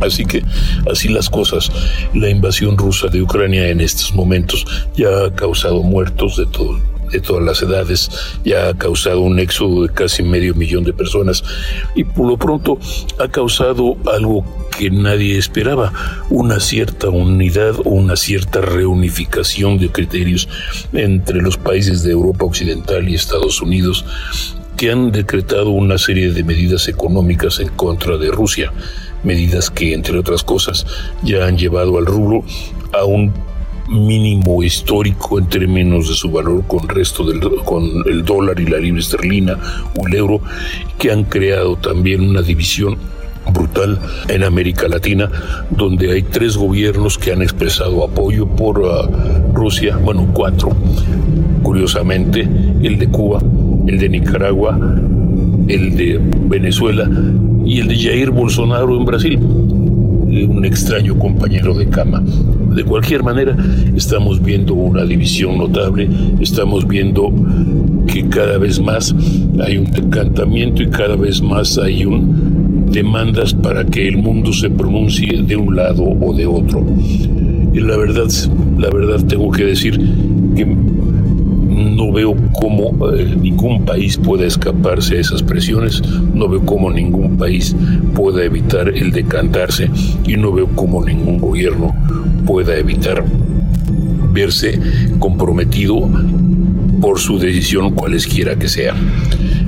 Así 0.00 0.24
que 0.24 0.42
así 0.90 1.08
las 1.08 1.28
cosas, 1.28 1.70
la 2.14 2.30
invasión 2.30 2.76
rusa 2.76 3.08
de 3.08 3.22
Ucrania 3.22 3.68
en 3.68 3.80
estos 3.80 4.14
momentos 4.14 4.66
ya 4.96 5.08
ha 5.26 5.34
causado 5.34 5.82
muertos 5.82 6.36
de 6.36 6.46
todo 6.46 6.89
de 7.10 7.20
todas 7.20 7.42
las 7.42 7.62
edades, 7.62 8.10
ya 8.44 8.68
ha 8.68 8.74
causado 8.76 9.20
un 9.20 9.38
éxodo 9.38 9.82
de 9.82 9.92
casi 9.92 10.22
medio 10.22 10.54
millón 10.54 10.84
de 10.84 10.92
personas 10.92 11.42
y 11.94 12.04
por 12.04 12.26
lo 12.26 12.36
pronto 12.36 12.78
ha 13.18 13.28
causado 13.28 13.96
algo 14.12 14.44
que 14.76 14.90
nadie 14.90 15.38
esperaba, 15.38 15.92
una 16.30 16.60
cierta 16.60 17.08
unidad 17.08 17.74
o 17.84 17.90
una 17.90 18.16
cierta 18.16 18.60
reunificación 18.60 19.78
de 19.78 19.90
criterios 19.90 20.48
entre 20.92 21.42
los 21.42 21.56
países 21.56 22.02
de 22.02 22.12
Europa 22.12 22.44
Occidental 22.44 23.08
y 23.08 23.14
Estados 23.14 23.60
Unidos 23.60 24.04
que 24.76 24.90
han 24.90 25.12
decretado 25.12 25.70
una 25.70 25.98
serie 25.98 26.32
de 26.32 26.42
medidas 26.42 26.88
económicas 26.88 27.60
en 27.60 27.68
contra 27.68 28.16
de 28.16 28.30
Rusia 28.30 28.72
medidas 29.22 29.70
que, 29.70 29.92
entre 29.92 30.18
otras 30.18 30.42
cosas, 30.42 30.86
ya 31.22 31.46
han 31.46 31.58
llevado 31.58 31.98
al 31.98 32.06
rublo 32.06 32.44
a 32.92 33.04
un 33.04 33.32
mínimo 33.90 34.62
histórico 34.62 35.38
en 35.38 35.46
términos 35.46 36.08
de 36.08 36.14
su 36.14 36.30
valor 36.30 36.64
con 36.66 36.88
resto 36.88 37.24
del 37.24 37.40
con 37.64 37.84
el 38.06 38.24
dólar 38.24 38.58
y 38.60 38.66
la 38.66 38.78
libra 38.78 39.00
esterlina 39.00 39.58
o 39.98 40.06
el 40.06 40.14
euro 40.14 40.40
que 40.96 41.10
han 41.10 41.24
creado 41.24 41.76
también 41.76 42.20
una 42.22 42.40
división 42.40 42.96
brutal 43.52 43.98
en 44.28 44.44
América 44.44 44.86
Latina, 44.86 45.28
donde 45.70 46.12
hay 46.12 46.22
tres 46.22 46.56
gobiernos 46.56 47.18
que 47.18 47.32
han 47.32 47.42
expresado 47.42 48.04
apoyo 48.04 48.46
por 48.46 48.82
ah, 48.84 49.08
Rusia, 49.54 49.96
bueno, 49.96 50.28
cuatro, 50.32 50.70
curiosamente, 51.62 52.42
el 52.82 52.98
de 52.98 53.08
Cuba, 53.08 53.42
el 53.86 53.98
de 53.98 54.08
Nicaragua, 54.08 54.78
el 55.68 55.96
de 55.96 56.20
Venezuela 56.46 57.08
y 57.64 57.80
el 57.80 57.88
de 57.88 57.98
Jair 57.98 58.30
Bolsonaro 58.30 58.96
en 58.96 59.04
Brasil, 59.04 59.40
un 60.30 60.64
extraño 60.64 61.18
compañero 61.18 61.74
de 61.74 61.88
cama. 61.88 62.22
De 62.74 62.84
cualquier 62.84 63.22
manera, 63.22 63.56
estamos 63.96 64.42
viendo 64.42 64.74
una 64.74 65.04
división 65.04 65.58
notable, 65.58 66.08
estamos 66.40 66.86
viendo 66.86 67.32
que 68.06 68.28
cada 68.28 68.58
vez 68.58 68.80
más 68.80 69.14
hay 69.64 69.76
un 69.76 69.90
decantamiento 69.90 70.82
y 70.82 70.88
cada 70.88 71.16
vez 71.16 71.42
más 71.42 71.78
hay 71.78 72.04
un 72.04 72.80
demandas 72.90 73.54
para 73.54 73.84
que 73.84 74.08
el 74.08 74.18
mundo 74.18 74.52
se 74.52 74.68
pronuncie 74.68 75.42
de 75.42 75.56
un 75.56 75.76
lado 75.76 76.02
o 76.02 76.34
de 76.34 76.46
otro. 76.46 76.84
Y 77.72 77.80
la 77.80 77.96
verdad, 77.96 78.28
la 78.78 78.90
verdad 78.90 79.24
tengo 79.26 79.50
que 79.50 79.64
decir 79.64 79.98
que 80.56 80.66
no 81.80 82.12
veo 82.12 82.34
cómo 82.52 83.10
eh, 83.10 83.36
ningún 83.40 83.84
país 83.84 84.16
pueda 84.16 84.46
escaparse 84.46 85.16
a 85.16 85.20
esas 85.20 85.42
presiones, 85.42 86.02
no 86.34 86.48
veo 86.48 86.64
cómo 86.64 86.90
ningún 86.90 87.36
país 87.36 87.74
pueda 88.14 88.44
evitar 88.44 88.88
el 88.88 89.10
decantarse 89.12 89.90
y 90.26 90.36
no 90.36 90.52
veo 90.52 90.68
cómo 90.74 91.04
ningún 91.04 91.38
gobierno 91.38 91.94
pueda 92.46 92.76
evitar 92.76 93.24
verse 94.32 94.78
comprometido 95.18 96.08
por 97.00 97.18
su 97.18 97.38
decisión 97.38 97.94
cualesquiera 97.94 98.56
que 98.56 98.68
sea. 98.68 98.94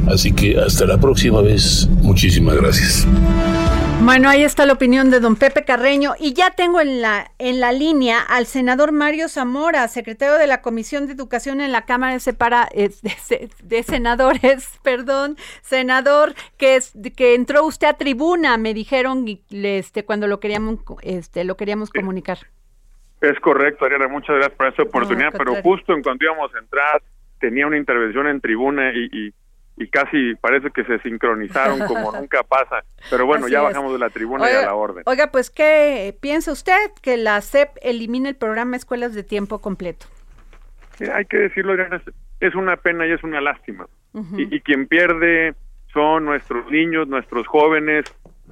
Así 0.06 0.32
que 0.32 0.58
hasta 0.58 0.84
la 0.84 0.98
próxima 0.98 1.40
vez, 1.40 1.88
muchísimas 2.02 2.56
gracias. 2.56 3.06
Bueno, 4.05 4.28
ahí 4.28 4.42
está 4.42 4.66
la 4.66 4.72
opinión 4.72 5.11
de 5.11 5.20
don 5.20 5.36
Pepe 5.36 5.64
Carreño. 5.64 6.14
Y 6.18 6.34
ya 6.34 6.50
tengo 6.50 6.80
en 6.80 7.00
la 7.00 7.30
en 7.38 7.61
la 7.61 7.70
línea 7.70 8.20
al 8.20 8.46
senador 8.46 8.90
Mario 8.90 9.28
Zamora, 9.28 9.86
secretario 9.86 10.38
de 10.38 10.48
la 10.48 10.61
Comisión 10.61 11.07
de 11.07 11.12
Educación 11.12 11.61
en 11.61 11.70
la 11.70 11.84
Cámara 11.86 12.14
de, 12.14 12.18
Separa, 12.18 12.68
eh, 12.74 12.90
de, 13.62 13.82
Senadores, 13.84 14.80
perdón, 14.82 15.36
senador 15.62 16.34
que 16.59 16.74
es, 16.74 16.92
que 17.16 17.36
entró 17.36 17.64
usted 17.64 17.86
a 17.86 17.92
tribuna, 17.94 18.57
me 18.57 18.74
dijeron 18.74 19.24
este 19.50 20.05
cuando 20.05 20.26
lo 20.26 20.40
queríamos 20.40 20.80
este 21.03 21.44
lo 21.44 21.57
queríamos 21.57 21.90
comunicar. 21.90 22.38
Es 23.20 23.38
correcto, 23.38 23.84
Ariana, 23.84 24.09
muchas 24.09 24.34
gracias 24.34 24.57
por 24.57 24.66
esta 24.66 24.82
oportunidad, 24.82 25.32
pero 25.38 25.55
justo 25.62 25.94
en 25.94 26.03
cuando 26.03 26.24
íbamos 26.24 26.53
a 26.57 26.59
entrar 26.59 27.00
tenía 27.38 27.68
una 27.68 27.76
intervención 27.76 28.26
en 28.26 28.40
tribuna 28.40 28.92
y 28.92 29.09
y 29.12 29.32
casi 29.88 30.34
parece 30.36 30.70
que 30.70 30.84
se 30.84 30.98
sincronizaron 31.00 31.80
como 31.86 32.12
nunca 32.12 32.42
pasa. 32.42 32.84
Pero 33.10 33.26
bueno, 33.26 33.48
ya 33.48 33.62
bajamos 33.62 33.92
de 33.92 33.98
la 33.98 34.10
tribuna 34.10 34.50
y 34.50 34.54
a 34.54 34.62
la 34.62 34.74
orden. 34.74 35.02
Oiga, 35.06 35.30
pues, 35.30 35.50
¿qué 35.50 36.16
piensa 36.20 36.52
usted 36.52 36.90
que 37.02 37.16
la 37.16 37.40
SEP 37.40 37.70
elimine 37.82 38.30
el 38.30 38.36
programa 38.36 38.76
Escuelas 38.76 39.14
de 39.14 39.22
Tiempo 39.22 39.60
Completo? 39.60 40.06
hay 41.12 41.24
que 41.24 41.38
decirlo, 41.38 41.74
es 42.38 42.54
una 42.54 42.76
pena 42.76 43.06
y 43.06 43.12
es 43.12 43.24
una 43.24 43.40
lástima. 43.40 43.86
y, 44.36 44.60
quien 44.60 44.86
pierde 44.86 45.54
son 45.92 46.26
nuestros 46.26 46.70
niños, 46.70 47.08
nuestros 47.08 47.46
jóvenes, 47.46 48.04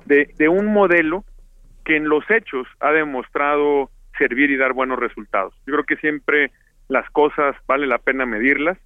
de, 0.07 0.33
de 0.37 0.49
un 0.49 0.67
modelo 0.67 1.25
que 1.85 1.97
en 1.97 2.09
los 2.09 2.29
hechos 2.31 2.67
ha 2.81 2.91
demostrado 2.93 3.91
servir 4.19 4.51
y 4.51 4.57
dar 4.57 4.73
buenos 4.73 4.99
resultados. 4.99 5.55
Yo 5.67 5.75
creo 5.75 5.85
que 5.85 5.97
siempre 5.97 6.51
las 6.89 7.09
cosas 7.11 7.55
vale 7.67 7.87
la 7.87 7.99
pena 7.99 8.27
medirlas 8.27 8.79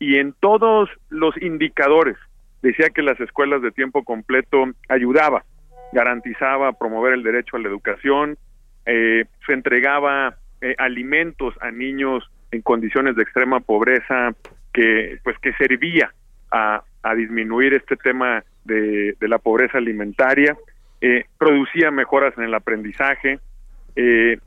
y 0.00 0.16
en 0.16 0.32
todos 0.32 0.90
los 1.10 1.40
indicadores. 1.40 2.16
Decía 2.62 2.90
que 2.90 3.02
las 3.02 3.20
escuelas 3.20 3.62
de 3.62 3.70
tiempo 3.70 4.02
completo 4.02 4.64
ayudaba, 4.88 5.44
garantizaba 5.92 6.72
promover 6.72 7.14
el 7.14 7.22
derecho 7.22 7.56
a 7.56 7.60
la 7.60 7.68
educación, 7.68 8.36
eh, 8.86 9.26
se 9.46 9.52
entregaba 9.52 10.36
eh, 10.60 10.74
alimentos 10.78 11.54
a 11.60 11.70
niños 11.70 12.28
en 12.50 12.62
condiciones 12.62 13.14
de 13.14 13.22
extrema 13.22 13.60
pobreza 13.60 14.34
que 14.72 15.18
pues 15.22 15.38
que 15.38 15.52
servía 15.54 16.12
a, 16.50 16.82
disminuir 17.16 17.74
este 17.74 17.96
tema 17.96 18.44
de, 18.64 19.16
la 19.20 19.38
pobreza 19.38 19.78
alimentaria, 19.78 20.56
eh, 21.00 21.24
producía 21.38 21.90
mejoras 21.90 22.36
en 22.36 22.44
el 22.44 22.54
aprendizaje, 22.54 23.38
eh, 23.96 24.38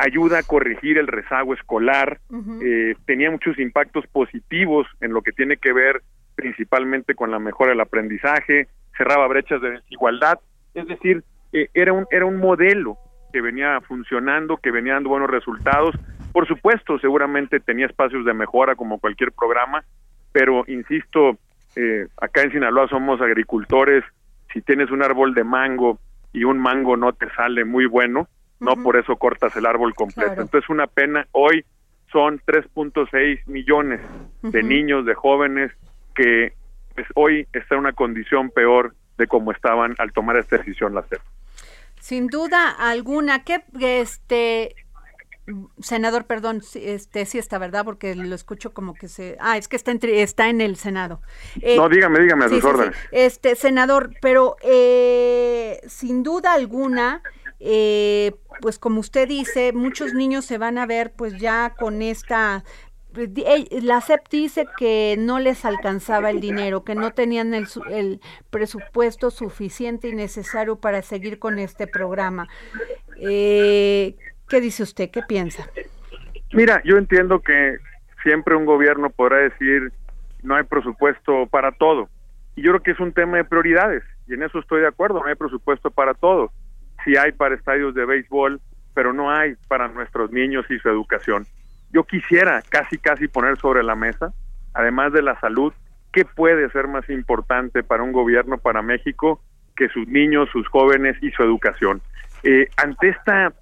ayuda 0.00 0.38
a 0.38 0.42
corregir 0.42 0.98
el 0.98 1.06
rezago 1.06 1.54
escolar, 1.54 2.20
eh, 2.62 2.94
tenía 3.06 3.30
muchos 3.30 3.58
impactos 3.58 4.06
positivos 4.06 4.86
en 5.00 5.12
lo 5.12 5.22
que 5.22 5.32
tiene 5.32 5.56
que 5.56 5.72
ver 5.72 6.02
principalmente 6.34 7.14
con 7.14 7.30
la 7.30 7.38
mejora 7.38 7.70
del 7.70 7.80
aprendizaje, 7.80 8.68
cerraba 8.96 9.26
brechas 9.28 9.60
de 9.60 9.72
desigualdad, 9.72 10.38
es 10.74 10.86
decir, 10.86 11.22
eh, 11.52 11.68
era 11.74 11.92
un 11.92 12.06
era 12.10 12.24
un 12.24 12.36
modelo 12.38 12.96
que 13.32 13.40
venía 13.40 13.80
funcionando, 13.82 14.56
que 14.56 14.70
venía 14.70 14.94
dando 14.94 15.10
buenos 15.10 15.30
resultados. 15.30 15.94
Por 16.32 16.46
supuesto, 16.46 16.98
seguramente 16.98 17.60
tenía 17.60 17.86
espacios 17.86 18.24
de 18.24 18.34
mejora 18.34 18.74
como 18.74 18.98
cualquier 18.98 19.32
programa, 19.32 19.84
pero 20.32 20.64
insisto, 20.66 21.38
eh, 21.76 22.06
acá 22.20 22.42
en 22.42 22.52
Sinaloa 22.52 22.88
somos 22.88 23.20
agricultores, 23.20 24.04
si 24.52 24.60
tienes 24.62 24.90
un 24.90 25.02
árbol 25.02 25.34
de 25.34 25.44
mango 25.44 25.98
y 26.32 26.44
un 26.44 26.58
mango 26.58 26.96
no 26.96 27.12
te 27.12 27.28
sale 27.34 27.64
muy 27.64 27.86
bueno, 27.86 28.28
no 28.60 28.76
por 28.82 28.96
eso 28.96 29.16
cortas 29.16 29.56
el 29.56 29.66
árbol 29.66 29.94
completo. 29.94 30.40
Entonces, 30.40 30.68
una 30.68 30.86
pena, 30.86 31.26
hoy 31.32 31.64
son 32.12 32.40
3.6 32.40 33.46
millones 33.46 34.00
de 34.42 34.62
niños, 34.62 35.06
de 35.06 35.14
jóvenes 35.14 35.72
que 36.14 36.52
pues, 36.94 37.06
hoy 37.14 37.46
están 37.52 37.78
en 37.78 37.80
una 37.80 37.92
condición 37.92 38.50
peor 38.50 38.94
de 39.16 39.26
como 39.26 39.52
estaban 39.52 39.94
al 39.98 40.12
tomar 40.12 40.36
esta 40.36 40.58
decisión 40.58 40.94
la 40.94 41.02
CEP. 41.02 41.20
Sin 42.00 42.28
duda 42.28 42.70
alguna, 42.70 43.44
que 43.44 43.62
este 43.80 44.74
senador, 45.80 46.26
perdón, 46.26 46.62
este 46.74 47.26
sí 47.26 47.38
está 47.38 47.58
verdad 47.58 47.84
porque 47.84 48.14
lo 48.14 48.34
escucho 48.34 48.72
como 48.72 48.94
que 48.94 49.08
se 49.08 49.36
ah 49.40 49.56
es 49.56 49.68
que 49.68 49.76
está 49.76 49.90
entre, 49.90 50.22
está 50.22 50.48
en 50.48 50.60
el 50.60 50.76
senado. 50.76 51.20
Eh, 51.60 51.76
no 51.76 51.88
dígame, 51.88 52.20
dígame 52.20 52.44
a 52.44 52.48
sus 52.48 52.64
órdenes. 52.64 52.96
Este 53.10 53.56
senador, 53.56 54.10
pero 54.20 54.56
eh, 54.62 55.80
sin 55.88 56.22
duda 56.22 56.54
alguna 56.54 57.22
eh, 57.60 58.32
pues 58.62 58.78
como 58.78 59.00
usted 59.00 59.28
dice, 59.28 59.72
muchos 59.74 60.14
niños 60.14 60.46
se 60.46 60.56
van 60.56 60.78
a 60.78 60.86
ver 60.86 61.12
pues 61.12 61.38
ya 61.38 61.74
con 61.78 62.00
esta 62.00 62.64
pues, 63.12 63.28
la 63.82 64.00
CEP 64.00 64.28
dice 64.30 64.66
que 64.78 65.16
no 65.18 65.38
les 65.40 65.64
alcanzaba 65.66 66.30
el 66.30 66.40
dinero, 66.40 66.84
que 66.84 66.94
no 66.94 67.12
tenían 67.12 67.52
el, 67.52 67.66
el, 67.90 68.20
presupuesto 68.50 69.30
suficiente 69.30 70.08
y 70.08 70.14
necesario 70.14 70.76
para 70.76 71.02
seguir 71.02 71.38
con 71.38 71.58
este 71.58 71.86
programa. 71.86 72.48
Eh, 73.16 74.16
¿Qué 74.48 74.60
dice 74.60 74.82
usted? 74.82 75.10
¿Qué 75.10 75.22
piensa? 75.22 75.68
Mira, 76.52 76.80
yo 76.84 76.96
entiendo 76.96 77.40
que 77.40 77.76
siempre 78.22 78.54
un 78.54 78.64
gobierno 78.64 79.10
podrá 79.10 79.38
decir 79.38 79.92
no 80.42 80.54
hay 80.54 80.62
presupuesto 80.64 81.46
para 81.46 81.72
todo. 81.72 82.08
Y 82.56 82.62
yo 82.62 82.70
creo 82.70 82.82
que 82.82 82.90
es 82.92 83.00
un 83.00 83.12
tema 83.12 83.36
de 83.36 83.44
prioridades, 83.44 84.02
y 84.26 84.34
en 84.34 84.42
eso 84.42 84.58
estoy 84.58 84.80
de 84.80 84.88
acuerdo, 84.88 85.20
no 85.20 85.26
hay 85.26 85.34
presupuesto 85.34 85.90
para 85.90 86.14
todo 86.14 86.50
sí 87.04 87.16
hay 87.16 87.32
para 87.32 87.54
estadios 87.54 87.94
de 87.94 88.04
béisbol, 88.04 88.60
pero 88.94 89.12
no 89.12 89.30
hay 89.30 89.54
para 89.68 89.88
nuestros 89.88 90.30
niños 90.30 90.66
y 90.70 90.78
su 90.78 90.88
educación. 90.88 91.46
Yo 91.92 92.04
quisiera 92.04 92.62
casi, 92.68 92.98
casi 92.98 93.28
poner 93.28 93.58
sobre 93.58 93.82
la 93.82 93.94
mesa, 93.94 94.32
además 94.74 95.12
de 95.12 95.22
la 95.22 95.38
salud, 95.40 95.72
¿qué 96.12 96.24
puede 96.24 96.70
ser 96.70 96.88
más 96.88 97.08
importante 97.10 97.82
para 97.82 98.02
un 98.02 98.12
gobierno, 98.12 98.58
para 98.58 98.82
México, 98.82 99.40
que 99.76 99.88
sus 99.88 100.06
niños, 100.06 100.48
sus 100.52 100.68
jóvenes 100.68 101.16
y 101.22 101.30
su 101.30 101.42
educación? 101.42 102.00
Eh, 102.42 102.68
ante 102.76 103.08
esta 103.08 103.52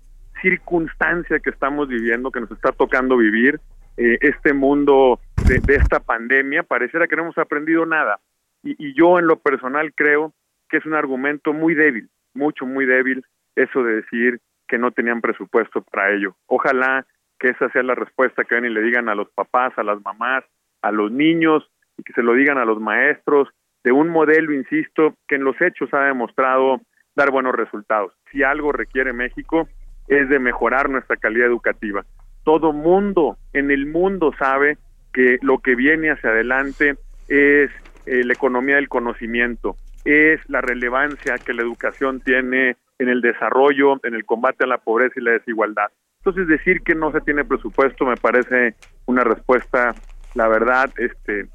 circunstancia 0.42 1.40
que 1.40 1.50
estamos 1.50 1.88
viviendo, 1.88 2.30
que 2.30 2.40
nos 2.40 2.50
está 2.50 2.72
tocando 2.72 3.16
vivir, 3.16 3.60
eh, 3.96 4.18
este 4.20 4.52
mundo 4.52 5.18
de, 5.46 5.74
esta 5.74 6.00
pandemia, 6.00 6.62
pareciera 6.62 7.06
que 7.06 7.16
no 7.16 7.22
hemos 7.22 7.38
aprendido 7.38 7.84
nada. 7.86 8.20
y 8.64 8.92
yo 8.94 9.18
en 9.18 9.26
lo 9.26 9.38
personal 9.38 9.92
creo 9.94 10.34
que 10.68 10.78
es 10.78 10.84
un 10.84 10.94
argumento 10.94 11.52
muy 11.52 11.74
débil, 11.74 12.10
mucho, 12.38 12.64
muy 12.64 12.86
débil 12.86 13.24
eso 13.56 13.82
de 13.82 13.96
decir 13.96 14.40
que 14.68 14.78
no 14.78 14.92
tenían 14.92 15.20
presupuesto 15.20 15.82
para 15.82 16.12
ello. 16.12 16.36
Ojalá 16.46 17.06
que 17.38 17.48
esa 17.48 17.68
sea 17.70 17.82
la 17.82 17.94
respuesta 17.94 18.44
que 18.44 18.54
ven 18.54 18.66
y 18.66 18.70
le 18.70 18.82
digan 18.82 19.08
a 19.08 19.14
los 19.14 19.28
papás, 19.30 19.72
a 19.76 19.82
las 19.82 20.00
mamás, 20.02 20.44
a 20.82 20.92
los 20.92 21.10
niños 21.10 21.68
y 21.96 22.02
que 22.02 22.12
se 22.12 22.22
lo 22.22 22.34
digan 22.34 22.58
a 22.58 22.64
los 22.64 22.80
maestros 22.80 23.48
de 23.84 23.92
un 23.92 24.08
modelo, 24.08 24.52
insisto, 24.52 25.14
que 25.26 25.36
en 25.36 25.44
los 25.44 25.60
hechos 25.60 25.92
ha 25.92 26.04
demostrado 26.04 26.80
dar 27.14 27.30
buenos 27.30 27.54
resultados. 27.54 28.12
Si 28.30 28.42
algo 28.42 28.72
requiere 28.72 29.12
México 29.12 29.68
es 30.08 30.28
de 30.28 30.38
mejorar 30.38 30.88
nuestra 30.88 31.16
calidad 31.16 31.46
educativa. 31.46 32.04
Todo 32.44 32.72
mundo 32.72 33.36
en 33.52 33.70
el 33.70 33.86
mundo 33.86 34.32
sabe 34.38 34.78
que 35.12 35.38
lo 35.42 35.58
que 35.58 35.74
viene 35.74 36.10
hacia 36.10 36.30
adelante 36.30 36.96
es 37.28 37.70
eh, 38.06 38.24
la 38.24 38.32
economía 38.32 38.76
del 38.76 38.88
conocimiento, 38.88 39.76
es 40.08 40.40
la 40.48 40.60
relevancia 40.60 41.38
que 41.38 41.52
la 41.52 41.62
educación 41.62 42.20
tiene 42.20 42.76
en 42.98 43.08
el 43.08 43.20
desarrollo, 43.20 44.00
en 44.02 44.14
el 44.14 44.24
combate 44.24 44.64
a 44.64 44.66
la 44.66 44.78
pobreza 44.78 45.14
y 45.16 45.22
la 45.22 45.32
desigualdad. 45.32 45.88
Entonces 46.18 46.48
decir 46.48 46.82
que 46.82 46.94
no 46.94 47.12
se 47.12 47.20
tiene 47.20 47.44
presupuesto 47.44 48.04
me 48.04 48.16
parece 48.16 48.74
una 49.06 49.22
respuesta, 49.22 49.94
la 50.34 50.48
verdad, 50.48 50.90
este, 50.98 51.48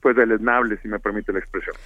pues 0.00 0.16
deleznable, 0.16 0.78
si 0.82 0.88
me 0.88 0.98
permite 0.98 1.32
la 1.32 1.38
expresión. 1.38 1.76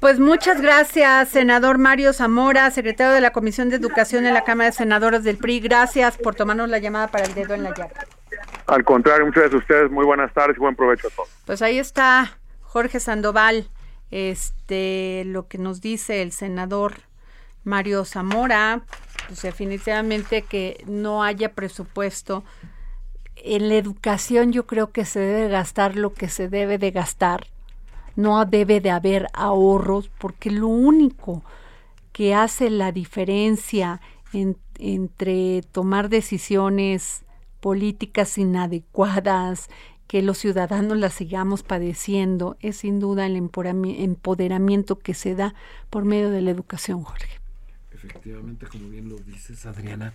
Pues 0.00 0.18
muchas 0.20 0.60
gracias, 0.60 1.28
senador 1.28 1.78
Mario 1.78 2.12
Zamora, 2.12 2.70
secretario 2.70 3.12
de 3.12 3.20
la 3.20 3.30
Comisión 3.30 3.70
de 3.70 3.76
Educación 3.76 4.26
en 4.26 4.34
la 4.34 4.44
Cámara 4.44 4.70
de 4.70 4.76
Senadores 4.76 5.24
del 5.24 5.36
PRI. 5.36 5.60
Gracias 5.60 6.16
por 6.18 6.34
tomarnos 6.34 6.68
la 6.68 6.78
llamada 6.78 7.08
para 7.08 7.24
el 7.24 7.34
dedo 7.34 7.54
en 7.54 7.64
la 7.64 7.70
llaga. 7.70 8.04
Al 8.66 8.84
contrario, 8.84 9.26
muchas 9.26 9.44
gracias 9.44 9.60
a 9.60 9.62
ustedes. 9.62 9.90
Muy 9.90 10.04
buenas 10.04 10.32
tardes 10.32 10.56
y 10.56 10.60
buen 10.60 10.74
provecho 10.74 11.08
a 11.08 11.10
todos. 11.10 11.28
Pues 11.46 11.62
ahí 11.62 11.78
está 11.78 12.38
Jorge 12.62 13.00
Sandoval 13.00 13.68
este 14.10 15.24
lo 15.26 15.48
que 15.48 15.58
nos 15.58 15.80
dice 15.80 16.22
el 16.22 16.32
senador 16.32 17.00
Mario 17.64 18.04
Zamora, 18.04 18.84
pues 19.26 19.42
definitivamente 19.42 20.42
que 20.42 20.84
no 20.86 21.24
haya 21.24 21.52
presupuesto. 21.52 22.44
En 23.36 23.68
la 23.68 23.74
educación 23.74 24.52
yo 24.52 24.66
creo 24.66 24.92
que 24.92 25.04
se 25.04 25.20
debe 25.20 25.48
gastar 25.48 25.96
lo 25.96 26.14
que 26.14 26.28
se 26.28 26.48
debe 26.48 26.78
de 26.78 26.92
gastar. 26.92 27.48
No 28.14 28.44
debe 28.44 28.80
de 28.80 28.90
haber 28.90 29.26
ahorros 29.34 30.08
porque 30.18 30.50
lo 30.50 30.68
único 30.68 31.42
que 32.12 32.34
hace 32.34 32.70
la 32.70 32.92
diferencia 32.92 34.00
entre 34.32 35.62
tomar 35.72 36.08
decisiones 36.08 37.24
políticas 37.60 38.38
inadecuadas, 38.38 39.68
que 40.06 40.22
los 40.22 40.38
ciudadanos 40.38 40.96
las 40.98 41.14
sigamos 41.14 41.62
padeciendo, 41.62 42.56
es 42.60 42.78
sin 42.78 43.00
duda 43.00 43.26
el 43.26 43.36
empoderamiento 43.36 44.98
que 44.98 45.14
se 45.14 45.34
da 45.34 45.54
por 45.90 46.04
medio 46.04 46.30
de 46.30 46.42
la 46.42 46.50
educación, 46.50 47.02
Jorge. 47.02 47.40
Efectivamente, 47.92 48.66
como 48.66 48.88
bien 48.88 49.08
lo 49.08 49.16
dices, 49.16 49.66
Adriana, 49.66 50.12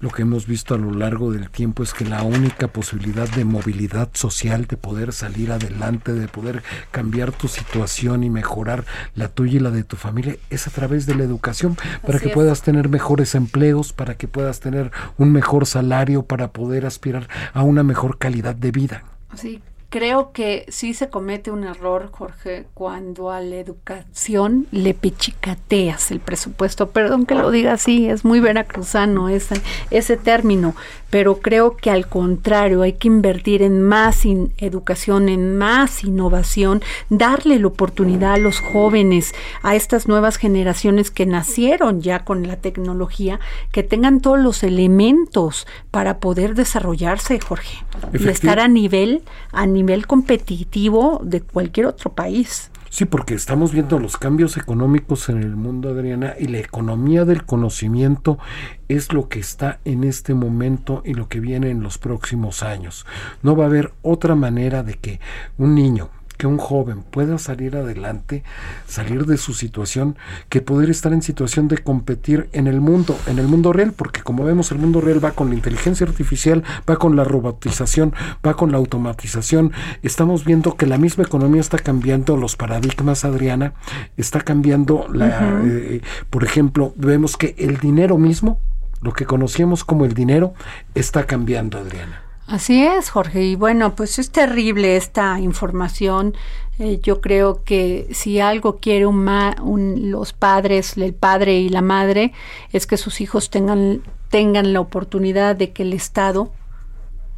lo 0.00 0.08
que 0.08 0.22
hemos 0.22 0.46
visto 0.46 0.74
a 0.74 0.78
lo 0.78 0.92
largo 0.92 1.30
del 1.32 1.50
tiempo 1.50 1.82
es 1.82 1.92
que 1.92 2.04
la 2.04 2.22
única 2.22 2.68
posibilidad 2.68 3.28
de 3.28 3.44
movilidad 3.44 4.08
social, 4.14 4.66
de 4.66 4.76
poder 4.76 5.12
salir 5.12 5.52
adelante, 5.52 6.12
de 6.12 6.28
poder 6.28 6.62
cambiar 6.90 7.32
tu 7.32 7.48
situación 7.48 8.22
y 8.22 8.30
mejorar 8.30 8.86
la 9.14 9.28
tuya 9.28 9.56
y 9.56 9.60
la 9.60 9.70
de 9.70 9.84
tu 9.84 9.96
familia, 9.96 10.36
es 10.48 10.66
a 10.68 10.70
través 10.70 11.06
de 11.06 11.16
la 11.16 11.24
educación, 11.24 11.76
para 12.06 12.18
que 12.18 12.30
puedas 12.30 12.62
tener 12.62 12.88
mejores 12.88 13.34
empleos, 13.34 13.92
para 13.92 14.16
que 14.16 14.28
puedas 14.28 14.60
tener 14.60 14.90
un 15.18 15.32
mejor 15.32 15.66
salario, 15.66 16.22
para 16.22 16.52
poder 16.52 16.86
aspirar 16.86 17.28
a 17.52 17.62
una 17.62 17.82
mejor 17.82 18.16
calidad 18.16 18.54
de 18.54 18.70
vida. 18.70 19.04
Sí, 19.34 19.62
creo 19.94 20.32
que 20.32 20.66
sí 20.70 20.92
se 20.92 21.08
comete 21.08 21.52
un 21.52 21.62
error, 21.62 22.10
Jorge, 22.10 22.66
cuando 22.74 23.30
a 23.30 23.40
la 23.40 23.54
educación 23.54 24.66
le 24.72 24.92
pichicateas 24.92 26.10
el 26.10 26.18
presupuesto. 26.18 26.90
Perdón 26.90 27.26
que 27.26 27.36
lo 27.36 27.52
diga 27.52 27.74
así, 27.74 28.08
es 28.08 28.24
muy 28.24 28.40
veracruzano 28.40 29.28
ese, 29.28 29.54
ese 29.92 30.16
término, 30.16 30.74
pero 31.10 31.38
creo 31.38 31.76
que 31.76 31.92
al 31.92 32.08
contrario, 32.08 32.82
hay 32.82 32.94
que 32.94 33.06
invertir 33.06 33.62
en 33.62 33.82
más 33.82 34.24
educación, 34.58 35.28
en 35.28 35.56
más 35.58 36.02
innovación, 36.02 36.82
darle 37.08 37.60
la 37.60 37.68
oportunidad 37.68 38.32
a 38.32 38.38
los 38.38 38.58
jóvenes, 38.58 39.32
a 39.62 39.76
estas 39.76 40.08
nuevas 40.08 40.38
generaciones 40.38 41.12
que 41.12 41.24
nacieron 41.24 42.02
ya 42.02 42.24
con 42.24 42.48
la 42.48 42.56
tecnología, 42.56 43.38
que 43.70 43.84
tengan 43.84 44.20
todos 44.20 44.40
los 44.40 44.64
elementos 44.64 45.68
para 45.92 46.18
poder 46.18 46.56
desarrollarse, 46.56 47.38
Jorge, 47.38 47.84
y 48.12 48.26
estar 48.26 48.58
a 48.58 48.66
nivel, 48.66 49.22
a 49.52 49.66
nivel 49.66 49.83
nivel 49.84 50.06
competitivo 50.06 51.20
de 51.24 51.40
cualquier 51.40 51.86
otro 51.86 52.12
país. 52.12 52.70
Sí, 52.94 53.06
porque 53.06 53.34
estamos 53.34 53.72
viendo 53.72 53.98
los 53.98 54.16
cambios 54.16 54.56
económicos 54.56 55.28
en 55.28 55.42
el 55.42 55.56
mundo, 55.56 55.88
Adriana, 55.88 56.34
y 56.38 56.46
la 56.46 56.58
economía 56.58 57.24
del 57.24 57.44
conocimiento 57.44 58.38
es 58.86 59.12
lo 59.12 59.28
que 59.28 59.40
está 59.40 59.80
en 59.84 60.04
este 60.04 60.32
momento 60.32 61.02
y 61.04 61.14
lo 61.14 61.28
que 61.28 61.40
viene 61.40 61.70
en 61.70 61.82
los 61.82 61.98
próximos 61.98 62.62
años. 62.62 63.04
No 63.42 63.56
va 63.56 63.64
a 63.64 63.66
haber 63.66 63.92
otra 64.02 64.36
manera 64.36 64.84
de 64.84 64.94
que 64.94 65.18
un 65.58 65.74
niño 65.74 66.10
que 66.36 66.46
un 66.46 66.58
joven 66.58 67.02
pueda 67.02 67.38
salir 67.38 67.76
adelante, 67.76 68.42
salir 68.86 69.26
de 69.26 69.36
su 69.36 69.54
situación, 69.54 70.16
que 70.48 70.60
poder 70.60 70.90
estar 70.90 71.12
en 71.12 71.22
situación 71.22 71.68
de 71.68 71.78
competir 71.78 72.48
en 72.52 72.66
el 72.66 72.80
mundo, 72.80 73.16
en 73.26 73.38
el 73.38 73.46
mundo 73.46 73.72
real, 73.72 73.92
porque 73.92 74.22
como 74.22 74.44
vemos 74.44 74.70
el 74.72 74.78
mundo 74.78 75.00
real 75.00 75.24
va 75.24 75.32
con 75.32 75.48
la 75.48 75.54
inteligencia 75.54 76.06
artificial, 76.06 76.64
va 76.88 76.96
con 76.96 77.16
la 77.16 77.24
robotización, 77.24 78.14
va 78.46 78.54
con 78.54 78.72
la 78.72 78.78
automatización. 78.78 79.72
Estamos 80.02 80.44
viendo 80.44 80.76
que 80.76 80.86
la 80.86 80.98
misma 80.98 81.24
economía 81.24 81.60
está 81.60 81.78
cambiando 81.78 82.36
los 82.36 82.56
paradigmas, 82.56 83.24
Adriana, 83.24 83.74
está 84.16 84.40
cambiando 84.40 85.06
la, 85.12 85.62
eh, 85.64 86.00
por 86.30 86.44
ejemplo, 86.44 86.92
vemos 86.96 87.36
que 87.36 87.54
el 87.58 87.78
dinero 87.78 88.18
mismo, 88.18 88.58
lo 89.02 89.12
que 89.12 89.26
conocíamos 89.26 89.84
como 89.84 90.04
el 90.04 90.14
dinero, 90.14 90.54
está 90.94 91.26
cambiando, 91.26 91.78
Adriana. 91.78 92.23
Así 92.46 92.84
es, 92.84 93.10
Jorge. 93.10 93.42
Y 93.42 93.56
bueno, 93.56 93.94
pues 93.94 94.18
es 94.18 94.30
terrible 94.30 94.96
esta 94.96 95.40
información. 95.40 96.34
Eh, 96.78 97.00
yo 97.02 97.20
creo 97.20 97.62
que 97.64 98.08
si 98.12 98.40
algo 98.40 98.76
quiere 98.76 99.06
un, 99.06 100.10
los 100.10 100.32
padres, 100.32 100.96
el 100.96 101.14
padre 101.14 101.58
y 101.58 101.68
la 101.68 101.82
madre, 101.82 102.32
es 102.72 102.86
que 102.86 102.96
sus 102.96 103.20
hijos 103.20 103.50
tengan, 103.50 104.02
tengan 104.28 104.72
la 104.72 104.80
oportunidad 104.80 105.56
de 105.56 105.72
que 105.72 105.84
el 105.84 105.92
Estado 105.92 106.52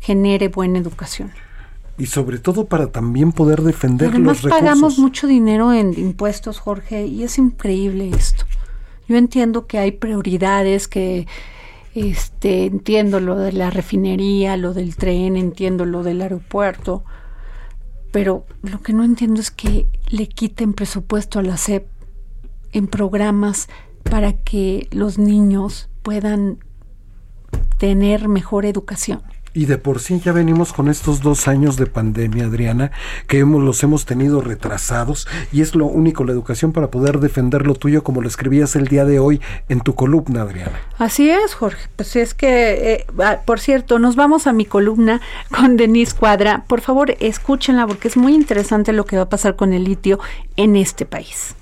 genere 0.01 0.49
buena 0.49 0.79
educación. 0.79 1.33
Y 1.99 2.07
sobre 2.07 2.39
todo 2.39 2.67
para 2.67 2.89
también 2.89 3.33
poder 3.33 3.63
defender 3.63 4.19
los 4.19 4.43
recursos. 4.43 4.51
pagamos 4.51 4.99
mucho 4.99 5.27
dinero 5.27 5.73
en 5.73 5.99
impuestos, 5.99 6.59
Jorge, 6.59 7.07
y 7.07 7.23
es 7.23 7.39
increíble 7.39 8.11
esto. 8.11 8.45
Yo 9.09 9.17
entiendo 9.17 9.67
que 9.67 9.79
hay 9.79 9.93
prioridades 9.93 10.89
que 10.89 11.27
este, 11.97 12.67
entiendo 12.67 13.21
lo 13.21 13.37
de 13.37 13.53
la 13.53 13.71
refinería, 13.71 14.59
lo 14.59 14.75
del 14.75 14.97
tren, 14.97 15.35
entiendo 15.39 15.87
lo 15.87 16.03
del 16.03 16.21
aeropuerto, 16.21 17.05
pero 18.13 18.45
lo 18.63 18.83
que 18.83 18.93
no 18.93 19.03
entiendo 19.03 19.41
es 19.41 19.51
que 19.51 19.89
le 20.09 20.29
quiten 20.29 20.75
presupuesto 20.75 21.39
a 21.39 21.43
la 21.43 21.57
SEP 21.57 21.87
en 22.73 22.87
programas 22.87 23.69
para 24.03 24.35
que 24.35 24.89
los 24.91 25.17
niños 25.17 25.89
puedan 26.03 26.59
tener 27.79 28.29
mejor 28.29 28.67
educación. 28.67 29.23
Y 29.57 29.65
de 29.65 29.79
por 29.79 30.01
sí 30.01 30.21
ya 30.23 30.33
venimos 30.33 30.75
con 30.75 30.91
estos 30.91 31.23
dos 31.23 31.49
años 31.49 31.79
de 31.79 31.87
pandemia, 31.87 32.45
Adriana, 32.45 32.93
que 33.27 33.39
hemos, 33.39 33.63
los 33.63 33.83
hemos 33.83 34.05
tenido 34.05 34.43
retrasados 34.43 35.27
y 35.51 35.63
es 35.63 35.75
lo 35.75 35.87
único, 35.87 36.25
la 36.25 36.33
educación 36.33 36.73
para 36.73 36.91
poder 36.91 37.21
defender 37.21 37.67
lo 37.67 37.75
tuyo, 37.75 38.05
como 38.05 38.21
lo 38.21 38.29
escribías 38.29 38.77
el 38.77 38.87
día 38.87 39.07
de 39.07 39.19
hoy 39.19 39.41
en 39.71 39.81
tu 39.81 39.95
columna, 39.95 40.43
Adriana. 40.43 40.79
Así 40.99 41.31
es, 41.31 41.55
Jorge. 41.55 41.89
Pues 41.97 42.17
es 42.17 42.35
que, 42.35 42.93
eh, 42.93 43.07
ah, 43.19 43.39
por 43.47 43.59
cierto, 43.59 43.99
nos 43.99 44.15
vamos 44.15 44.47
a 44.47 44.53
mi 44.53 44.67
columna 44.67 45.23
con 45.51 45.79
Denise 45.79 46.15
Cuadra. 46.15 46.65
Por 46.69 46.83
favor, 46.83 47.17
escúchenla 47.19 47.87
porque 47.87 48.09
es 48.09 48.19
muy 48.19 48.35
interesante 48.35 48.93
lo 48.93 49.07
que 49.07 49.17
va 49.17 49.23
a 49.23 49.29
pasar 49.31 49.57
con 49.57 49.73
el 49.73 49.85
litio 49.85 50.21
en 50.57 50.77
este 50.77 51.07
país. 51.07 51.55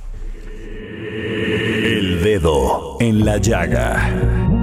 El 1.85 2.25
dedo 2.25 2.97
en 2.99 3.25
la 3.25 3.37
llaga. 3.37 4.54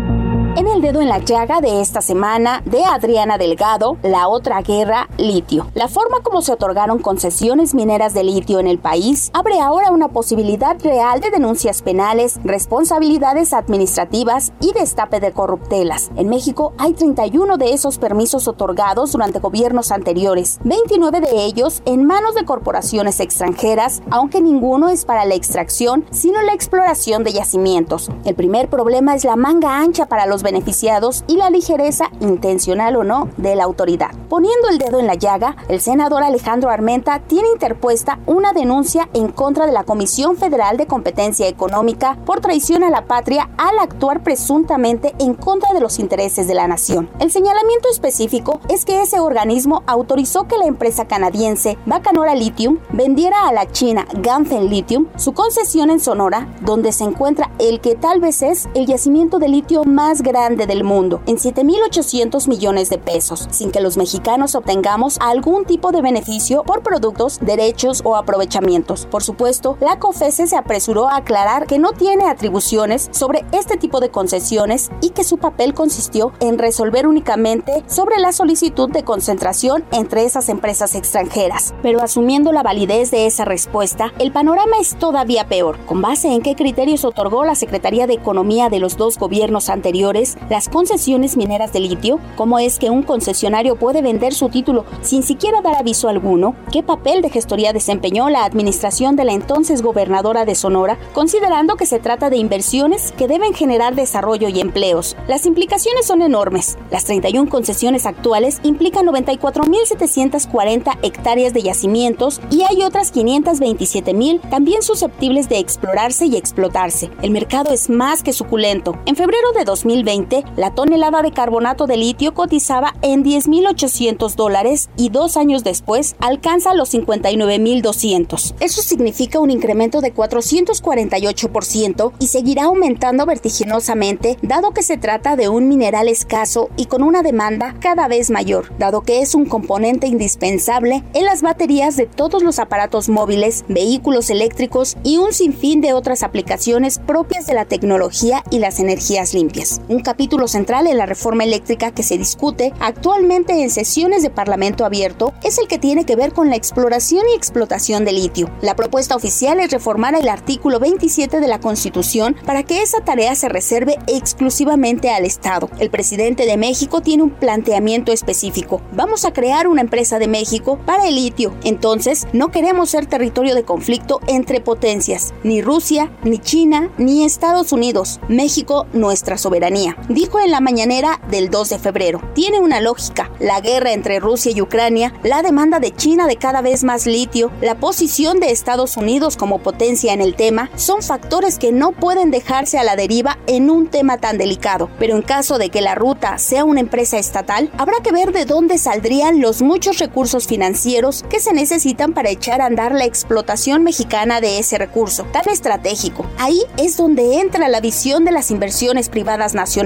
En 0.62 0.68
el 0.68 0.80
dedo 0.80 1.02
en 1.02 1.10
la 1.10 1.18
llaga 1.18 1.60
de 1.60 1.82
esta 1.82 2.02
semana 2.02 2.62
de 2.66 2.86
Adriana 2.86 3.40
Delgado, 3.40 3.98
la 4.04 4.28
otra 4.28 4.62
guerra, 4.62 5.10
litio. 5.18 5.66
La 5.74 5.88
forma 5.88 6.20
como 6.22 6.44
se 6.44 6.52
otorgaron 6.52 7.00
concesiones 7.00 7.74
mineras 7.74 8.14
de 8.14 8.24
litio 8.24 8.60
en 8.60 8.68
el 8.68 8.78
país 8.78 9.32
abre 9.34 9.60
ahora 9.60 9.90
una 9.90 10.10
posibilidad 10.10 10.80
real 10.80 11.20
de 11.20 11.32
denuncias 11.32 11.82
penales, 11.82 12.40
responsabilidades 12.44 13.54
administrativas 13.54 14.54
y 14.60 14.72
destape 14.74 15.20
de 15.20 15.32
corruptelas. 15.32 16.12
En 16.16 16.30
México 16.30 16.74
hay 16.78 16.94
31 16.94 17.58
de 17.58 17.74
esos 17.74 17.98
permisos 17.98 18.48
otorgados 18.48 19.14
durante 19.14 19.40
gobiernos 19.40 19.92
anteriores, 19.92 20.60
29 20.64 21.22
de 21.22 21.44
ellos 21.44 21.82
en 21.86 22.06
manos 22.06 22.36
de 22.36 22.46
corporaciones 22.46 23.20
extranjeras, 23.20 24.04
aunque 24.12 24.42
ninguno 24.42 24.90
es 24.90 25.06
para 25.06 25.26
la 25.26 25.34
extracción, 25.34 26.06
sino 26.12 26.40
la 26.44 26.54
exploración 26.54 27.24
de 27.24 27.34
yacimientos. 27.34 28.12
El 28.26 28.36
primer 28.36 28.70
problema 28.70 29.16
es 29.16 29.24
la 29.24 29.36
manga 29.36 29.80
ancha 29.80 30.06
para 30.06 30.28
los 30.28 30.44
beneficiados 30.52 31.24
y 31.28 31.38
la 31.38 31.50
ligereza, 31.50 32.12
intencional 32.20 32.98
o 32.98 33.06
no, 33.06 33.30
de 33.38 33.56
la 33.56 33.64
autoridad. 33.64 34.12
Poniendo 34.28 34.68
el 34.70 34.78
dedo 34.78 35.00
en 35.00 35.08
la 35.08 35.16
llaga, 35.16 35.56
el 35.70 35.80
senador 35.80 36.24
Alejandro 36.24 36.70
Armenta 36.70 37.20
tiene 37.20 37.48
interpuesta 37.54 38.20
una 38.26 38.52
denuncia 38.52 39.08
en 39.14 39.30
contra 39.30 39.66
de 39.66 39.72
la 39.72 39.86
Comisión 39.86 40.36
Federal 40.36 40.76
de 40.76 40.88
Competencia 40.88 41.48
Económica 41.48 42.18
por 42.26 42.42
traición 42.42 42.84
a 42.84 42.90
la 42.90 43.06
patria 43.06 43.50
al 43.58 43.80
actuar 43.80 44.24
presuntamente 44.24 45.16
en 45.20 45.36
contra 45.36 45.74
de 45.74 45.80
los 45.80 46.00
intereses 46.00 46.48
de 46.48 46.54
la 46.54 46.68
nación. 46.68 47.10
El 47.20 47.32
señalamiento 47.32 47.90
específico 47.90 48.60
es 48.68 48.84
que 48.84 49.02
ese 49.02 49.22
organismo 49.22 49.84
autorizó 49.88 50.48
que 50.48 50.58
la 50.58 50.66
empresa 50.66 51.06
canadiense 51.06 51.78
Bacanora 51.86 52.36
Lithium 52.36 52.80
vendiera 52.92 53.48
a 53.48 53.54
la 53.54 53.72
China 53.72 54.06
Ganfen 54.16 54.70
Lithium 54.70 55.08
su 55.16 55.32
concesión 55.32 55.90
en 55.90 56.02
Sonora, 56.02 56.48
donde 56.62 56.92
se 56.92 57.06
encuentra 57.06 57.52
el 57.60 57.80
que 57.80 57.96
tal 57.96 58.20
vez 58.20 58.42
es 58.42 58.68
el 58.74 58.86
yacimiento 58.86 59.40
de 59.40 59.48
litio 59.48 59.86
más 59.86 60.22
grande 60.22 60.41
grande 60.42 60.66
del 60.66 60.84
mundo, 60.84 61.22
en 61.28 61.38
7.800 61.38 62.48
millones 62.48 62.90
de 62.90 62.98
pesos, 62.98 63.48
sin 63.52 63.70
que 63.70 63.80
los 63.80 63.96
mexicanos 63.96 64.56
obtengamos 64.56 65.20
algún 65.20 65.66
tipo 65.66 65.92
de 65.92 66.02
beneficio 66.02 66.64
por 66.64 66.82
productos, 66.82 67.38
derechos 67.42 68.02
o 68.04 68.16
aprovechamientos. 68.16 69.06
Por 69.06 69.22
supuesto, 69.22 69.78
la 69.80 70.00
COFESE 70.00 70.48
se 70.48 70.56
apresuró 70.56 71.08
a 71.08 71.18
aclarar 71.18 71.68
que 71.68 71.78
no 71.78 71.92
tiene 71.92 72.26
atribuciones 72.28 73.08
sobre 73.12 73.46
este 73.52 73.78
tipo 73.78 74.00
de 74.00 74.10
concesiones 74.10 74.90
y 75.00 75.12
que 75.12 75.24
su 75.24 75.38
papel 75.38 75.76
consistió 75.76 76.32
en 76.40 76.58
resolver 76.58 77.06
únicamente 77.06 77.84
sobre 77.86 78.18
la 78.18 78.32
solicitud 78.32 78.90
de 78.90 79.04
concentración 79.04 79.84
entre 79.92 80.26
esas 80.26 80.50
empresas 80.50 80.96
extranjeras. 80.96 81.76
Pero 81.84 82.02
asumiendo 82.02 82.52
la 82.52 82.64
validez 82.64 83.12
de 83.12 83.28
esa 83.28 83.46
respuesta, 83.46 84.12
el 84.18 84.32
panorama 84.32 84.78
es 84.80 84.98
todavía 84.98 85.48
peor. 85.48 85.78
¿Con 85.86 86.02
base 86.02 86.30
en 86.30 86.42
qué 86.42 86.56
criterios 86.56 87.06
otorgó 87.06 87.46
la 87.46 87.54
Secretaría 87.54 88.08
de 88.08 88.16
Economía 88.16 88.70
de 88.70 88.80
los 88.80 88.98
dos 88.98 89.20
gobiernos 89.20 89.70
anteriores 89.70 90.21
las 90.50 90.70
concesiones 90.70 91.38
mineras 91.38 91.74
de 91.74 91.80
litio? 91.80 92.20
¿Cómo 92.36 92.60
es 92.60 92.80
que 92.80 92.90
un 92.90 93.04
concesionario 93.04 93.76
puede 93.76 94.02
vender 94.02 94.34
su 94.34 94.50
título 94.50 94.86
sin 95.02 95.24
siquiera 95.24 95.62
dar 95.62 95.76
aviso 95.76 96.10
alguno? 96.10 96.56
¿Qué 96.72 96.84
papel 96.84 97.22
de 97.22 97.30
gestoría 97.30 97.74
desempeñó 97.74 98.30
la 98.30 98.46
administración 98.46 99.16
de 99.16 99.26
la 99.26 99.34
entonces 99.34 99.82
gobernadora 99.82 100.46
de 100.46 100.56
Sonora, 100.56 100.98
considerando 101.14 101.76
que 101.76 101.86
se 101.86 102.00
trata 102.00 102.30
de 102.30 102.38
inversiones 102.38 103.12
que 103.14 103.28
deben 103.28 103.54
generar 103.54 103.96
desarrollo 103.96 104.50
y 104.50 104.60
empleos? 104.60 105.16
Las 105.28 105.46
implicaciones 105.46 106.06
son 106.06 106.22
enormes. 106.22 106.78
Las 106.92 107.06
31 107.06 107.50
concesiones 107.50 108.06
actuales 108.06 108.60
implican 108.64 109.08
94.740 109.08 110.98
hectáreas 111.02 111.54
de 111.54 111.64
yacimientos 111.64 112.42
y 112.52 112.64
hay 112.64 112.84
otras 112.84 113.14
527.000 113.14 114.50
también 114.50 114.84
susceptibles 114.84 115.50
de 115.50 115.60
explorarse 115.60 116.26
y 116.26 116.36
explotarse. 116.36 117.10
El 117.22 117.32
mercado 117.32 117.72
es 117.72 117.90
más 117.90 118.24
que 118.24 118.34
suculento. 118.34 118.98
En 119.06 119.16
febrero 119.16 119.52
de 119.54 119.64
2020, 119.64 120.11
la 120.58 120.76
tonelada 120.76 121.22
de 121.22 121.32
carbonato 121.32 121.88
de 121.88 121.96
litio 121.96 122.34
cotizaba 122.34 122.96
en 123.02 123.24
10.800 123.24 124.36
dólares 124.36 124.90
y 124.98 125.08
dos 125.08 125.38
años 125.38 125.64
después 125.64 126.18
alcanza 126.20 126.74
los 126.74 126.94
59.200. 126.94 128.56
Eso 128.60 128.82
significa 128.82 129.40
un 129.40 129.52
incremento 129.52 130.02
de 130.02 130.14
448% 130.14 132.12
y 132.20 132.28
seguirá 132.28 132.66
aumentando 132.66 133.26
vertiginosamente 133.26 134.38
dado 134.42 134.72
que 134.72 134.84
se 134.84 134.98
trata 134.98 135.38
de 135.38 135.48
un 135.48 135.70
mineral 135.70 136.10
escaso 136.10 136.70
y 136.76 136.88
con 136.88 137.04
una 137.04 137.24
demanda 137.24 137.76
cada 137.80 138.10
vez 138.10 138.32
mayor, 138.32 138.78
dado 138.78 139.04
que 139.04 139.22
es 139.22 139.34
un 139.34 139.46
componente 139.46 140.08
indispensable 140.08 141.06
en 141.14 141.24
las 141.24 141.42
baterías 141.42 141.96
de 141.96 142.06
todos 142.06 142.44
los 142.44 142.60
aparatos 142.60 143.08
móviles, 143.08 143.64
vehículos 143.70 144.30
eléctricos 144.30 144.98
y 145.06 145.20
un 145.20 145.32
sinfín 145.32 145.80
de 145.80 145.94
otras 145.94 146.22
aplicaciones 146.22 147.00
propias 147.00 147.48
de 147.48 147.54
la 147.54 147.64
tecnología 147.64 148.44
y 148.52 148.60
las 148.60 148.82
energías 148.82 149.34
limpias. 149.34 149.80
Capítulo 150.04 150.48
central 150.48 150.88
en 150.88 150.98
la 150.98 151.06
reforma 151.06 151.44
eléctrica 151.44 151.92
que 151.92 152.04
se 152.04 152.18
discute 152.18 152.74
actualmente 152.80 153.62
en 153.62 153.70
sesiones 153.70 154.24
de 154.24 154.30
Parlamento 154.30 154.86
abierto 154.86 155.34
es 155.44 155.58
el 155.58 155.68
que 155.68 155.78
tiene 155.78 156.06
que 156.06 156.16
ver 156.16 156.34
con 156.34 156.50
la 156.50 156.56
exploración 156.56 157.24
y 157.30 157.36
explotación 157.36 158.06
de 158.06 158.12
litio. 158.12 158.50
La 158.62 158.76
propuesta 158.76 159.16
oficial 159.16 159.60
es 159.60 159.72
reformar 159.72 160.16
el 160.16 160.28
artículo 160.30 160.80
27 160.80 161.40
de 161.40 161.48
la 161.48 161.60
Constitución 161.60 162.36
para 162.46 162.64
que 162.64 162.82
esa 162.82 163.02
tarea 163.02 163.36
se 163.36 163.50
reserve 163.50 163.98
exclusivamente 164.08 165.10
al 165.10 165.26
Estado. 165.26 165.70
El 165.80 165.90
presidente 165.90 166.46
de 166.46 166.58
México 166.58 167.02
tiene 167.02 167.24
un 167.24 167.32
planteamiento 167.32 168.12
específico. 168.12 168.82
Vamos 168.94 169.26
a 169.26 169.34
crear 169.34 169.68
una 169.68 169.82
empresa 169.82 170.20
de 170.20 170.28
México 170.28 170.80
para 170.86 171.08
el 171.08 171.16
litio. 171.16 171.54
Entonces, 171.64 172.28
no 172.34 172.52
queremos 172.52 172.90
ser 172.90 173.06
territorio 173.06 173.56
de 173.56 173.64
conflicto 173.64 174.20
entre 174.28 174.62
potencias, 174.62 175.34
ni 175.44 175.62
Rusia, 175.62 176.12
ni 176.24 176.40
China, 176.40 176.92
ni 176.98 177.24
Estados 177.24 177.72
Unidos. 177.72 178.20
México, 178.28 178.88
nuestra 178.94 179.38
soberanía. 179.38 179.91
Dijo 180.08 180.40
en 180.40 180.52
la 180.52 180.62
mañanera 180.62 181.20
del 181.30 181.50
2 181.50 181.70
de 181.70 181.80
febrero. 181.80 182.22
Tiene 182.34 182.60
una 182.60 182.80
lógica. 182.80 183.32
La 183.40 183.60
guerra 183.62 183.92
entre 183.92 184.20
Rusia 184.20 184.52
y 184.56 184.62
Ucrania, 184.62 185.14
la 185.24 185.42
demanda 185.42 185.80
de 185.80 185.92
China 185.92 186.28
de 186.28 186.36
cada 186.36 186.62
vez 186.62 186.84
más 186.84 187.06
litio, 187.06 187.52
la 187.62 187.76
posición 187.76 188.40
de 188.40 188.52
Estados 188.52 188.98
Unidos 188.98 189.38
como 189.38 189.60
potencia 189.60 190.14
en 190.14 190.22
el 190.22 190.36
tema, 190.36 190.70
son 190.76 191.02
factores 191.02 191.58
que 191.58 191.72
no 191.72 191.92
pueden 191.92 192.32
dejarse 192.32 192.78
a 192.78 192.84
la 192.84 192.96
deriva 192.96 193.38
en 193.48 193.70
un 193.70 193.88
tema 193.88 194.18
tan 194.18 194.38
delicado. 194.38 194.90
Pero 195.00 195.16
en 195.16 195.24
caso 195.24 195.58
de 195.58 195.70
que 195.70 195.82
la 195.82 195.96
ruta 195.96 196.38
sea 196.38 196.64
una 196.64 196.80
empresa 196.80 197.18
estatal, 197.18 197.72
habrá 197.78 197.98
que 198.04 198.12
ver 198.12 198.32
de 198.32 198.46
dónde 198.46 198.78
saldrían 198.78 199.42
los 199.42 199.62
muchos 199.62 199.98
recursos 199.98 200.48
financieros 200.48 201.24
que 201.30 201.40
se 201.40 201.54
necesitan 201.54 202.14
para 202.14 202.30
echar 202.30 202.62
a 202.62 202.66
andar 202.66 202.94
la 202.94 203.06
explotación 203.06 203.84
mexicana 203.84 204.42
de 204.42 204.60
ese 204.60 204.78
recurso 204.78 205.26
tan 205.32 205.50
estratégico. 205.50 206.26
Ahí 206.38 206.62
es 206.78 206.98
donde 206.98 207.40
entra 207.40 207.68
la 207.68 207.82
visión 207.82 208.26
de 208.26 208.32
las 208.32 208.52
inversiones 208.52 209.10
privadas 209.10 209.54
nacionales 209.54 209.81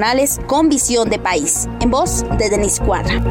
con 0.46 0.68
visión 0.68 1.10
de 1.10 1.20
país. 1.20 1.70
En 1.80 1.90
voz 1.90 2.26
de 2.38 2.50
Denis 2.50 2.82
Cuadra. 2.82 3.24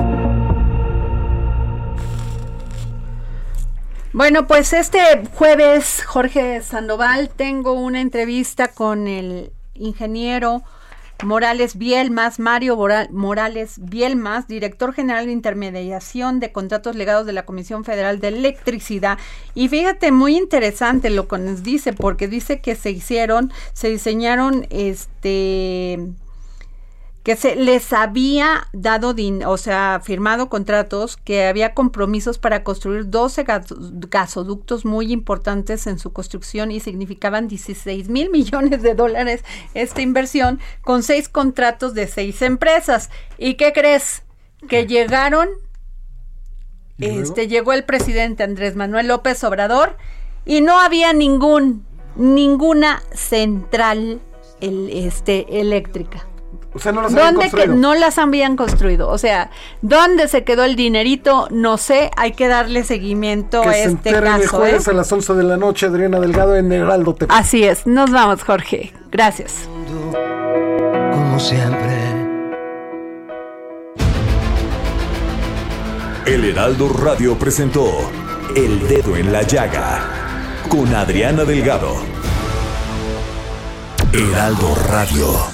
Bueno, 4.15 4.47
pues 4.47 4.73
este 4.73 4.99
jueves, 5.35 6.03
Jorge 6.07 6.63
Sandoval, 6.63 7.29
tengo 7.29 7.73
una 7.73 8.01
entrevista 8.01 8.69
con 8.69 9.09
el 9.09 9.53
ingeniero 9.75 10.63
Morales 11.23 11.77
Bielmas, 11.77 12.39
Mario 12.39 12.79
Morales 13.11 13.75
Bielmas, 13.79 14.49
director 14.49 14.95
general 14.95 15.27
de 15.27 15.33
intermediación 15.33 16.41
de 16.41 16.51
contratos 16.51 16.97
legados 16.97 17.27
de 17.27 17.35
la 17.35 17.45
Comisión 17.45 17.85
Federal 17.85 18.21
de 18.21 18.29
Electricidad. 18.29 19.19
Y 19.55 19.69
fíjate, 19.69 20.13
muy 20.13 20.37
interesante 20.37 21.11
lo 21.11 21.29
que 21.29 21.39
nos 21.39 21.63
dice, 21.63 21.93
porque 21.93 22.27
dice 22.27 22.61
que 22.61 22.75
se 22.75 22.91
hicieron, 22.91 23.53
se 23.75 23.91
diseñaron 23.91 24.67
este 24.71 25.99
que 27.25 27.37
se 27.37 27.57
les 27.57 27.95
había 27.95 28.69
dado, 28.75 29.15
o 29.47 29.57
sea, 29.57 30.03
firmado 30.05 30.51
contratos, 30.51 31.17
que 31.17 31.47
había 31.47 31.73
compromisos 31.73 32.39
para 32.39 32.63
construir 32.63 33.09
12 33.09 33.47
gasoductos 34.11 34.85
muy 34.85 35.11
importantes 35.11 35.87
en 35.87 35.99
su 35.99 36.13
construcción 36.13 36.71
y 36.71 36.81
significaban 36.81 37.49
16 37.49 38.11
mil 38.11 38.29
millones 38.31 38.83
de 38.83 38.95
dólares 38.95 39.43
esta 39.73 40.03
inversión 40.03 40.61
con 40.83 41.03
seis 41.03 41.31
contratos 41.31 41.95
de 41.95 42.09
seis 42.09 42.43
empresas. 42.43 43.09
¿Y 43.39 43.55
qué 43.55 43.73
crees? 43.73 44.23
Que 44.69 44.87
llegaron, 44.87 45.49
este, 46.99 47.49
llegó 47.49 47.73
el 47.73 47.85
presidente 47.85 48.43
Andrés 48.43 48.77
Manuel 48.77 49.09
López 49.09 49.43
Obrador 49.45 49.97
y 50.45 50.61
no 50.61 50.79
había 50.79 51.15
ningún, 51.15 51.87
ninguna 52.17 53.03
central 53.15 54.21
el, 54.61 54.91
este, 54.91 55.61
eléctrica. 55.61 56.27
O 56.75 56.81
sea, 56.81 56.91
no 56.91 57.03
las 57.03 57.15
habían 57.15 57.35
construido. 57.37 57.75
no 57.77 57.95
las 57.95 58.19
habían 58.19 58.57
construido. 58.57 59.09
O 59.09 59.19
sea, 59.19 59.51
¿dónde 59.81 60.27
se 60.27 60.43
quedó 60.43 60.65
el 60.65 60.75
dinerito? 60.75 61.47
No 61.51 61.79
sé, 61.79 62.11
hay 62.17 62.33
que 62.33 62.49
darle 62.49 62.83
seguimiento 62.83 63.63
a 63.63 63.77
este 63.77 64.13
caso. 64.13 64.43
El 64.43 64.49
jueves 64.49 64.89
¿eh? 64.89 64.91
a 64.91 64.95
las 64.95 65.13
11 65.13 65.35
de 65.35 65.43
la 65.45 65.57
noche, 65.57 65.87
Adriana 65.87 66.19
Delgado 66.19 66.57
en 66.57 66.73
Heraldo 66.73 67.15
TV. 67.15 67.33
Así 67.33 67.63
es, 67.63 67.87
nos 67.87 68.11
vamos, 68.11 68.43
Jorge. 68.43 68.93
Gracias. 69.13 69.69
Como 71.13 71.39
siempre. 71.39 71.95
El 76.27 76.45
Heraldo 76.45 76.89
Radio 76.89 77.39
presentó 77.39 77.87
El 78.57 78.89
Dedo 78.89 79.15
en 79.15 79.31
la 79.31 79.43
Llaga 79.43 80.25
con 80.69 80.93
Adriana 80.95 81.45
Delgado. 81.45 81.95
Heraldo 84.13 84.75
Radio. 84.89 85.54